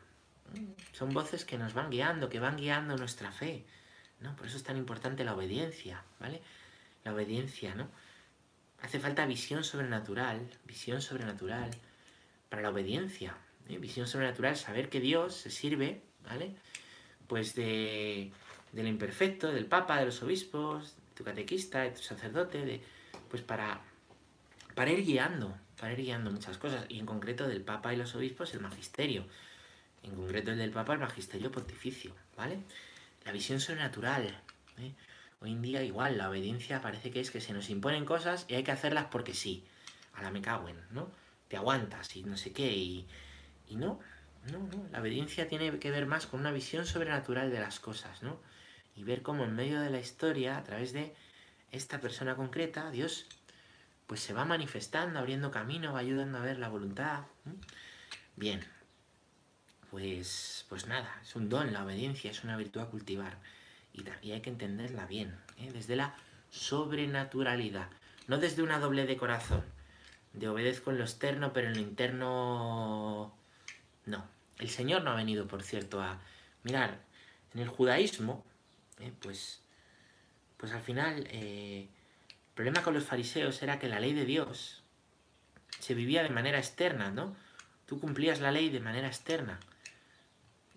Son 0.93 1.11
voces 1.15 1.45
que 1.45 1.59
nos 1.59 1.75
van 1.75 1.91
guiando, 1.91 2.29
que 2.29 2.41
van 2.41 2.57
guiando 2.57 2.97
nuestra 2.97 3.31
fe. 3.31 3.65
¿no? 4.21 4.35
Por 4.37 4.47
eso 4.47 4.57
es 4.57 4.63
tan 4.63 4.77
importante 4.77 5.25
la 5.25 5.35
obediencia, 5.35 6.03
¿vale? 6.19 6.43
La 7.05 7.13
obediencia, 7.13 7.75
¿no? 7.75 7.89
Hace 8.83 8.99
falta 8.99 9.27
visión 9.27 9.63
sobrenatural, 9.63 10.49
visión 10.65 11.03
sobrenatural 11.03 11.71
para 12.49 12.63
la 12.63 12.71
obediencia, 12.71 13.37
¿eh? 13.69 13.79
visión 13.79 14.07
sobrenatural, 14.07 14.57
saber 14.57 14.89
que 14.89 15.01
Dios 15.01 15.35
se 15.35 15.51
sirve, 15.51 16.01
¿vale? 16.25 16.55
Pues 17.27 17.55
de, 17.55 18.33
del 18.73 18.87
imperfecto, 18.89 19.53
del 19.53 19.67
papa, 19.67 19.99
de 19.99 20.07
los 20.07 20.23
obispos, 20.23 20.97
de 20.97 21.15
tu 21.15 21.25
catequista, 21.25 21.83
de 21.83 21.91
tu 21.91 22.03
sacerdote, 22.03 22.81
pues 23.31 23.43
para, 23.43 23.81
para 24.75 24.91
ir 24.91 25.05
guiando, 25.05 25.55
para 25.79 25.93
ir 25.93 26.01
guiando 26.01 26.31
muchas 26.31 26.59
cosas, 26.59 26.87
y 26.89 26.99
en 26.99 27.07
concreto 27.07 27.47
del 27.47 27.63
papa 27.63 27.93
y 27.93 27.97
los 27.97 28.15
obispos 28.15 28.55
el 28.55 28.61
magisterio, 28.61 29.25
en 30.03 30.15
concreto 30.15 30.53
el 30.53 30.59
del 30.59 30.71
papa 30.71 30.95
el 30.95 31.01
magisterio 31.01 31.53
pontificio, 31.53 32.15
¿vale? 32.37 32.61
La 33.25 33.33
visión 33.33 33.61
sobrenatural, 33.61 34.41
¿eh? 34.79 34.93
Hoy 35.43 35.53
en 35.53 35.63
día 35.63 35.83
igual, 35.83 36.19
la 36.19 36.29
obediencia 36.29 36.83
parece 36.83 37.11
que 37.11 37.21
es 37.21 37.31
que 37.31 37.41
se 37.41 37.55
nos 37.55 37.71
imponen 37.71 38.05
cosas 38.05 38.45
y 38.47 38.55
hay 38.55 38.63
que 38.63 38.73
hacerlas 38.73 39.07
porque 39.11 39.33
sí. 39.33 39.65
A 40.13 40.23
la 40.23 40.31
me 40.31 40.43
caguen, 40.43 40.77
¿no? 40.91 41.11
Te 41.49 41.57
aguantas 41.57 42.15
y 42.15 42.23
no 42.23 42.37
sé 42.37 42.53
qué 42.53 42.71
y, 42.71 43.07
y 43.67 43.77
no, 43.77 44.01
no, 44.53 44.59
no. 44.59 44.87
La 44.93 45.01
obediencia 45.01 45.49
tiene 45.49 45.79
que 45.79 45.91
ver 45.91 46.05
más 46.05 46.27
con 46.27 46.41
una 46.41 46.53
visión 46.53 46.85
sobrenatural 46.85 47.51
de 47.51 47.59
las 47.59 47.81
cosas, 47.81 48.23
¿no? 48.23 48.39
Y 48.95 49.05
ver 49.05 49.23
cómo 49.23 49.45
en 49.45 49.57
medio 49.57 49.81
de 49.81 49.89
la 49.89 49.99
historia, 49.99 50.59
a 50.59 50.63
través 50.63 50.93
de 50.93 51.15
esta 51.73 52.01
persona 52.01 52.37
concreta, 52.37 52.91
Dios 52.91 53.27
pues 54.07 54.21
se 54.21 54.35
va 54.35 54.45
manifestando, 54.45 55.21
abriendo 55.21 55.51
camino, 55.51 55.93
va 55.95 56.01
ayudando 56.01 56.37
a 56.37 56.43
ver 56.43 56.59
la 56.59 56.69
voluntad. 56.69 57.23
Bien, 58.37 58.61
pues, 59.91 60.67
pues 60.69 60.87
nada, 60.87 61.19
es 61.23 61.35
un 61.37 61.49
don 61.49 61.73
la 61.73 61.85
obediencia, 61.85 62.31
es 62.31 62.45
una 62.45 62.57
virtud 62.57 62.81
a 62.81 62.87
cultivar. 62.87 63.39
Y, 63.93 64.31
hay 64.31 64.41
que 64.41 64.51
entenderla 64.51 65.07
bien, 65.07 65.37
¿eh? 65.59 65.71
desde 65.73 65.97
la 65.97 66.15
sobrenaturalidad. 66.51 67.89
No 68.27 68.39
desde 68.39 68.63
una 68.63 68.79
doble 68.79 69.07
de 69.07 69.17
corazón, 69.17 69.65
de 70.33 70.49
obedezco 70.49 70.91
en 70.91 70.99
lo 70.99 71.05
externo, 71.05 71.53
pero 71.53 71.69
en 71.69 71.75
lo 71.75 71.81
interno 71.81 73.35
no. 74.07 74.25
El 74.59 74.69
Señor 74.69 75.03
no 75.03 75.11
ha 75.11 75.17
venido, 75.17 75.47
por 75.47 75.63
cierto, 75.63 76.01
a 76.01 76.21
mirar. 76.63 77.01
En 77.55 77.61
el 77.61 77.69
judaísmo, 77.69 78.45
eh, 78.99 79.13
pues, 79.21 79.63
pues 80.57 80.73
al 80.73 80.83
final, 80.83 81.27
eh, 81.31 81.89
el 81.89 82.55
problema 82.55 82.83
con 82.83 82.95
los 82.95 83.05
fariseos 83.05 83.63
era 83.63 83.79
que 83.79 83.89
la 83.89 84.01
ley 84.01 84.13
de 84.13 84.25
Dios 84.25 84.83
se 85.79 85.95
vivía 85.95 86.23
de 86.23 86.31
manera 86.31 86.59
externa, 86.59 87.11
¿no? 87.11 87.35
Tú 87.87 87.99
cumplías 87.99 88.41
la 88.41 88.53
ley 88.53 88.69
de 88.69 88.81
manera 88.81 89.09
externa. 89.09 89.59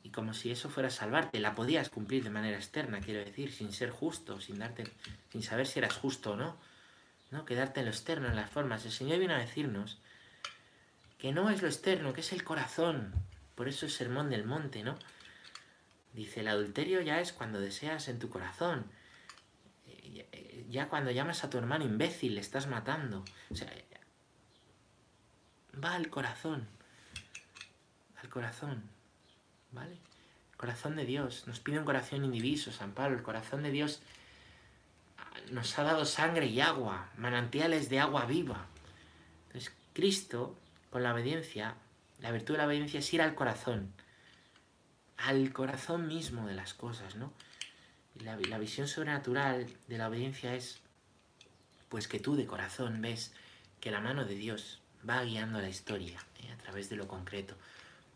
Y 0.03 0.09
como 0.09 0.33
si 0.33 0.51
eso 0.51 0.69
fuera 0.69 0.89
salvarte, 0.89 1.39
la 1.39 1.55
podías 1.55 1.89
cumplir 1.89 2.23
de 2.23 2.29
manera 2.29 2.57
externa, 2.57 2.99
quiero 2.99 3.23
decir, 3.23 3.53
sin 3.53 3.71
ser 3.71 3.89
justo, 3.89 4.41
sin 4.41 4.59
darte, 4.59 4.83
sin 5.31 5.41
saber 5.41 5.65
si 5.65 5.79
eras 5.79 5.93
justo 5.93 6.33
o 6.33 6.35
no. 6.35 6.57
¿No? 7.31 7.45
Quedarte 7.45 7.79
en 7.79 7.87
lo 7.87 7.91
externo, 7.91 8.27
en 8.27 8.35
las 8.35 8.49
formas. 8.49 8.85
El 8.85 8.91
Señor 8.91 9.17
viene 9.17 9.33
a 9.33 9.39
decirnos 9.39 9.97
que 11.17 11.31
no 11.31 11.49
es 11.49 11.61
lo 11.61 11.67
externo, 11.67 12.13
que 12.13 12.21
es 12.21 12.31
el 12.33 12.43
corazón. 12.43 13.13
Por 13.55 13.67
eso 13.67 13.85
es 13.85 13.93
sermón 13.95 14.29
del 14.29 14.45
monte, 14.45 14.83
¿no? 14.83 14.99
Dice, 16.13 16.41
el 16.41 16.49
adulterio 16.49 17.01
ya 17.01 17.21
es 17.21 17.33
cuando 17.33 17.59
deseas 17.59 18.07
en 18.07 18.19
tu 18.19 18.29
corazón. 18.29 18.85
Ya 20.69 20.89
cuando 20.89 21.11
llamas 21.11 21.43
a 21.43 21.49
tu 21.49 21.57
hermano 21.57 21.85
imbécil, 21.85 22.35
le 22.35 22.41
estás 22.41 22.67
matando. 22.67 23.23
O 23.49 23.55
sea, 23.55 23.71
va 25.83 25.95
al 25.95 26.09
corazón 26.09 26.67
el 28.23 28.29
corazón, 28.29 28.81
¿vale? 29.73 29.97
Corazón 30.57 30.95
de 30.95 31.05
Dios. 31.05 31.45
Nos 31.47 31.59
pide 31.59 31.79
un 31.79 31.85
corazón 31.85 32.23
indiviso, 32.23 32.71
San 32.71 32.93
Pablo. 32.93 33.17
El 33.17 33.23
corazón 33.23 33.63
de 33.63 33.71
Dios 33.71 34.01
nos 35.51 35.77
ha 35.77 35.83
dado 35.83 36.05
sangre 36.05 36.45
y 36.47 36.61
agua, 36.61 37.09
manantiales 37.17 37.89
de 37.89 37.99
agua 37.99 38.25
viva. 38.25 38.65
Entonces, 39.47 39.73
Cristo, 39.93 40.57
con 40.89 41.03
la 41.03 41.13
obediencia, 41.13 41.75
la 42.19 42.31
virtud 42.31 42.53
de 42.53 42.59
la 42.59 42.67
obediencia 42.67 42.99
es 42.99 43.13
ir 43.13 43.21
al 43.21 43.35
corazón, 43.35 43.91
al 45.17 45.51
corazón 45.51 46.07
mismo 46.07 46.47
de 46.47 46.53
las 46.53 46.73
cosas, 46.73 47.15
¿no? 47.15 47.33
Y 48.15 48.21
la, 48.21 48.37
la 48.37 48.59
visión 48.59 48.87
sobrenatural 48.87 49.67
de 49.87 49.97
la 49.97 50.07
obediencia 50.07 50.55
es, 50.55 50.79
pues 51.89 52.07
que 52.07 52.19
tú 52.19 52.35
de 52.35 52.45
corazón 52.45 53.01
ves 53.01 53.33
que 53.79 53.91
la 53.91 53.99
mano 53.99 54.23
de 54.23 54.35
Dios 54.35 54.79
va 55.07 55.23
guiando 55.23 55.59
la 55.59 55.69
historia 55.69 56.19
¿eh? 56.41 56.51
a 56.51 56.57
través 56.57 56.89
de 56.89 56.95
lo 56.95 57.07
concreto. 57.07 57.55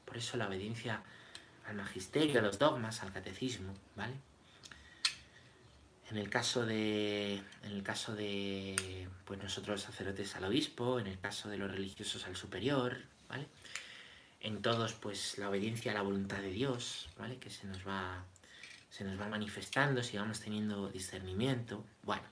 Por 0.05 0.18
eso 0.18 0.38
la 0.38 0.47
obediencia 0.47 1.01
al 1.68 1.76
magisterio, 1.76 2.39
a 2.39 2.43
los 2.43 2.57
dogmas, 2.57 3.03
al 3.03 3.11
catecismo, 3.11 3.74
¿vale? 3.95 4.13
En 6.09 6.18
el 6.18 6.30
caso 6.30 6.65
de, 6.65 7.36
en 7.63 7.72
el 7.72 7.84
caso 7.84 8.15
de 8.15 9.07
pues 9.26 9.41
nosotros 9.43 9.82
sacerdotes 9.82 10.36
al 10.38 10.45
obispo, 10.45 10.99
en 10.99 11.07
el 11.07 11.20
caso 11.20 11.49
de 11.49 11.57
los 11.57 11.70
religiosos 11.70 12.26
al 12.26 12.38
superior, 12.38 12.97
¿vale? 13.28 13.47
En 14.39 14.61
todos, 14.61 14.93
pues 14.93 15.38
la 15.38 15.49
obediencia 15.49 15.91
a 15.91 15.95
la 15.95 16.01
voluntad 16.01 16.39
de 16.39 16.51
Dios, 16.51 17.09
¿vale? 17.18 17.38
Que 17.38 17.49
se 17.49 17.68
nos 17.68 17.86
va, 17.86 18.24
se 18.89 19.03
nos 19.03 19.20
va 19.20 19.28
manifestando 19.28 20.01
si 20.01 20.18
vamos 20.18 20.39
teniendo 20.39 20.88
discernimiento. 20.89 21.86
Bueno, 22.03 22.24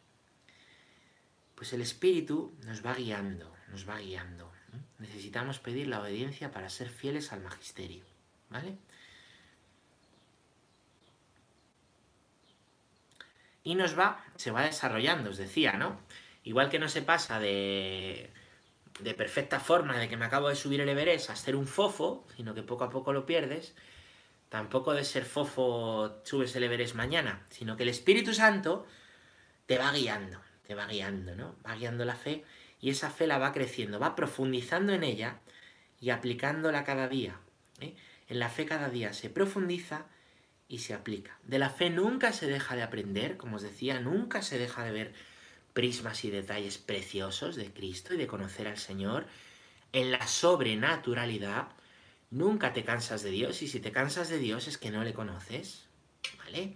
pues 1.56 1.74
el 1.74 1.82
Espíritu 1.82 2.54
nos 2.64 2.86
va 2.86 2.94
guiando, 2.94 3.54
nos 3.70 3.88
va 3.90 4.00
guiando. 4.00 4.50
Necesitamos 5.00 5.60
pedir 5.60 5.88
la 5.88 6.02
obediencia 6.02 6.52
para 6.52 6.70
ser 6.70 6.90
fieles 6.90 7.34
al 7.34 7.42
magisterio, 7.42 8.06
¿vale? 8.50 8.78
Y 13.66 13.76
nos 13.76 14.00
va, 14.00 14.24
se 14.38 14.52
va 14.52 14.64
desarrollando, 14.64 15.32
os 15.32 15.38
decía, 15.38 15.74
¿no? 15.74 16.00
Igual 16.46 16.70
que 16.70 16.80
no 16.80 16.88
se 16.88 17.02
pasa 17.02 17.40
de, 17.42 18.30
de 19.02 19.14
perfecta 19.14 19.60
forma 19.60 19.98
de 19.98 20.08
que 20.08 20.16
me 20.16 20.26
acabo 20.26 20.48
de 20.48 20.56
subir 20.56 20.80
el 20.80 20.88
Everest 20.88 21.30
a 21.30 21.36
ser 21.36 21.58
un 21.58 21.68
fofo, 21.68 22.26
sino 22.38 22.54
que 22.54 22.64
poco 22.64 22.86
a 22.86 22.90
poco 22.90 23.12
lo 23.12 23.26
pierdes, 23.26 23.76
tampoco 24.48 24.94
de 24.94 25.04
ser 25.04 25.26
fofo 25.26 26.22
subes 26.24 26.56
el 26.56 26.64
Everest 26.64 26.96
mañana, 26.96 27.46
sino 27.50 27.76
que 27.76 27.84
el 27.84 27.90
Espíritu 27.90 28.34
Santo 28.34 28.86
te 29.66 29.78
va 29.78 29.92
guiando, 29.92 30.40
te 30.66 30.76
va 30.76 30.86
guiando, 30.86 31.36
¿no? 31.36 31.56
Va 31.66 31.76
guiando 31.76 32.06
la 32.06 32.16
fe 32.16 32.46
y 32.80 32.90
esa 32.92 33.10
fe 33.10 33.28
la 33.28 33.40
va 33.40 33.52
creciendo, 33.52 34.00
va 34.00 34.16
profundizando 34.16 34.94
en 34.94 35.04
ella 35.04 35.40
y 36.00 36.12
aplicándola 36.12 36.84
cada 36.84 37.08
día. 37.08 37.40
¿eh? 37.80 37.96
En 38.30 38.40
la 38.40 38.50
fe 38.50 38.66
cada 38.66 38.90
día 38.90 39.14
se 39.14 39.30
profundiza 39.30 40.06
y 40.68 40.80
se 40.80 40.94
aplica. 40.94 41.38
De 41.44 41.60
la 41.60 41.70
fe 41.70 41.90
nunca 41.90 42.34
se 42.34 42.48
deja 42.48 42.76
de 42.76 42.84
aprender, 42.84 43.38
como 43.38 43.58
os 43.58 43.62
decía, 43.62 44.00
nunca 44.00 44.42
se 44.42 44.58
deja 44.58 44.84
de 44.84 44.92
ver 44.92 45.14
prismas 45.74 46.24
y 46.24 46.32
detalles 46.32 46.78
preciosos 46.78 47.56
de 47.56 47.72
Cristo 47.72 48.14
y 48.14 48.18
de 48.18 48.28
conocer 48.28 48.68
al 48.68 48.78
Señor. 48.78 49.28
En 49.94 50.12
la 50.12 50.26
sobrenaturalidad 50.28 51.68
nunca 52.32 52.74
te 52.74 52.84
cansas 52.84 53.24
de 53.24 53.32
Dios 53.32 53.62
y 53.62 53.68
si 53.68 53.80
te 53.80 53.92
cansas 53.92 54.30
de 54.30 54.40
Dios 54.40 54.68
es 54.68 54.78
que 54.78 54.92
no 54.92 55.04
le 55.04 55.14
conoces, 55.14 55.86
¿vale? 56.40 56.76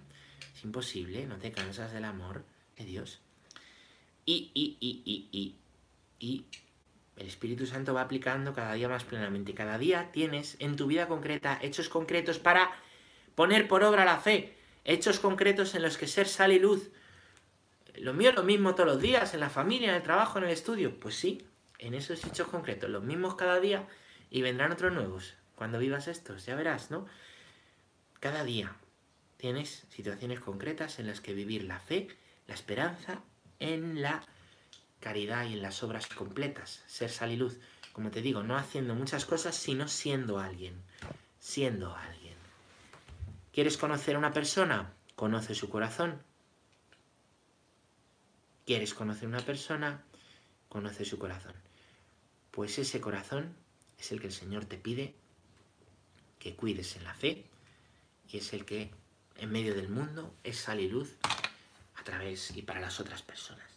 Es 0.55 0.63
imposible, 0.63 1.25
no 1.25 1.37
te 1.37 1.51
cansas 1.51 1.91
del 1.91 2.05
amor 2.05 2.45
de 2.77 2.85
Dios. 2.85 3.21
Y, 4.25 4.51
y, 4.53 4.77
y, 4.79 5.01
y, 5.05 5.29
y, 5.31 5.55
y 6.19 6.45
el 7.17 7.27
Espíritu 7.27 7.65
Santo 7.65 7.93
va 7.93 8.01
aplicando 8.01 8.53
cada 8.53 8.73
día 8.73 8.87
más 8.87 9.03
plenamente. 9.03 9.53
Cada 9.53 9.77
día 9.77 10.11
tienes 10.11 10.55
en 10.59 10.75
tu 10.75 10.87
vida 10.87 11.07
concreta 11.07 11.57
hechos 11.61 11.89
concretos 11.89 12.39
para 12.39 12.71
poner 13.39 13.69
por 13.69 13.85
obra 13.85 14.03
la 14.03 14.17
fe. 14.17 14.53
Hechos 14.83 15.21
concretos 15.21 15.73
en 15.73 15.81
los 15.81 15.97
que 15.97 16.07
ser 16.07 16.27
sal 16.27 16.51
y 16.51 16.59
luz. 16.59 16.89
Lo 17.95 18.13
mío 18.13 18.31
es 18.31 18.35
lo 18.35 18.43
mismo 18.43 18.75
todos 18.75 18.89
los 18.89 19.01
días, 19.01 19.33
en 19.33 19.39
la 19.39 19.49
familia, 19.49 19.91
en 19.91 19.95
el 19.95 20.03
trabajo, 20.03 20.39
en 20.39 20.43
el 20.43 20.49
estudio. 20.49 20.99
Pues 20.99 21.15
sí, 21.15 21.47
en 21.77 21.93
esos 21.93 22.25
hechos 22.25 22.49
concretos, 22.49 22.89
los 22.89 23.01
mismos 23.01 23.35
cada 23.35 23.61
día 23.61 23.87
y 24.29 24.41
vendrán 24.41 24.73
otros 24.73 24.91
nuevos. 24.91 25.35
Cuando 25.55 25.79
vivas 25.79 26.09
estos, 26.09 26.45
ya 26.45 26.55
verás, 26.55 26.91
¿no? 26.91 27.05
Cada 28.19 28.43
día 28.43 28.75
tienes 29.37 29.85
situaciones 29.89 30.41
concretas 30.41 30.99
en 30.99 31.07
las 31.07 31.21
que 31.21 31.33
vivir 31.33 31.63
la 31.63 31.79
fe, 31.79 32.09
la 32.45 32.55
esperanza 32.55 33.21
en 33.59 34.01
la 34.01 34.21
caridad 34.99 35.45
y 35.45 35.53
en 35.53 35.61
las 35.61 35.81
obras 35.81 36.07
completas, 36.07 36.83
ser 36.87 37.09
sal 37.09 37.31
y 37.31 37.37
luz. 37.37 37.57
Como 37.93 38.11
te 38.11 38.21
digo, 38.21 38.43
no 38.43 38.57
haciendo 38.57 38.95
muchas 38.95 39.23
cosas, 39.23 39.55
sino 39.55 39.87
siendo 39.87 40.39
alguien. 40.39 40.73
Siendo 41.39 41.95
alguien. 41.95 42.18
¿Quieres 43.59 43.75
conocer 43.75 44.15
a 44.15 44.19
una 44.19 44.31
persona? 44.31 44.93
Conoce 45.17 45.53
su 45.53 45.67
corazón. 45.67 46.23
¿Quieres 48.65 48.93
conocer 48.93 49.25
a 49.25 49.27
una 49.27 49.41
persona? 49.41 50.05
Conoce 50.69 51.03
su 51.03 51.19
corazón. 51.19 51.51
Pues 52.51 52.79
ese 52.79 53.01
corazón 53.01 53.53
es 53.97 54.13
el 54.13 54.21
que 54.21 54.27
el 54.27 54.33
Señor 54.33 54.63
te 54.63 54.77
pide 54.77 55.13
que 56.39 56.55
cuides 56.55 56.95
en 56.95 57.03
la 57.03 57.13
fe 57.13 57.47
y 58.29 58.37
es 58.37 58.53
el 58.53 58.63
que 58.63 58.91
en 59.35 59.51
medio 59.51 59.75
del 59.75 59.89
mundo 59.89 60.33
es 60.45 60.57
sal 60.57 60.79
y 60.79 60.87
luz 60.87 61.17
a 61.95 62.03
través 62.05 62.55
y 62.55 62.61
para 62.61 62.79
las 62.79 63.01
otras 63.01 63.23
personas. 63.23 63.68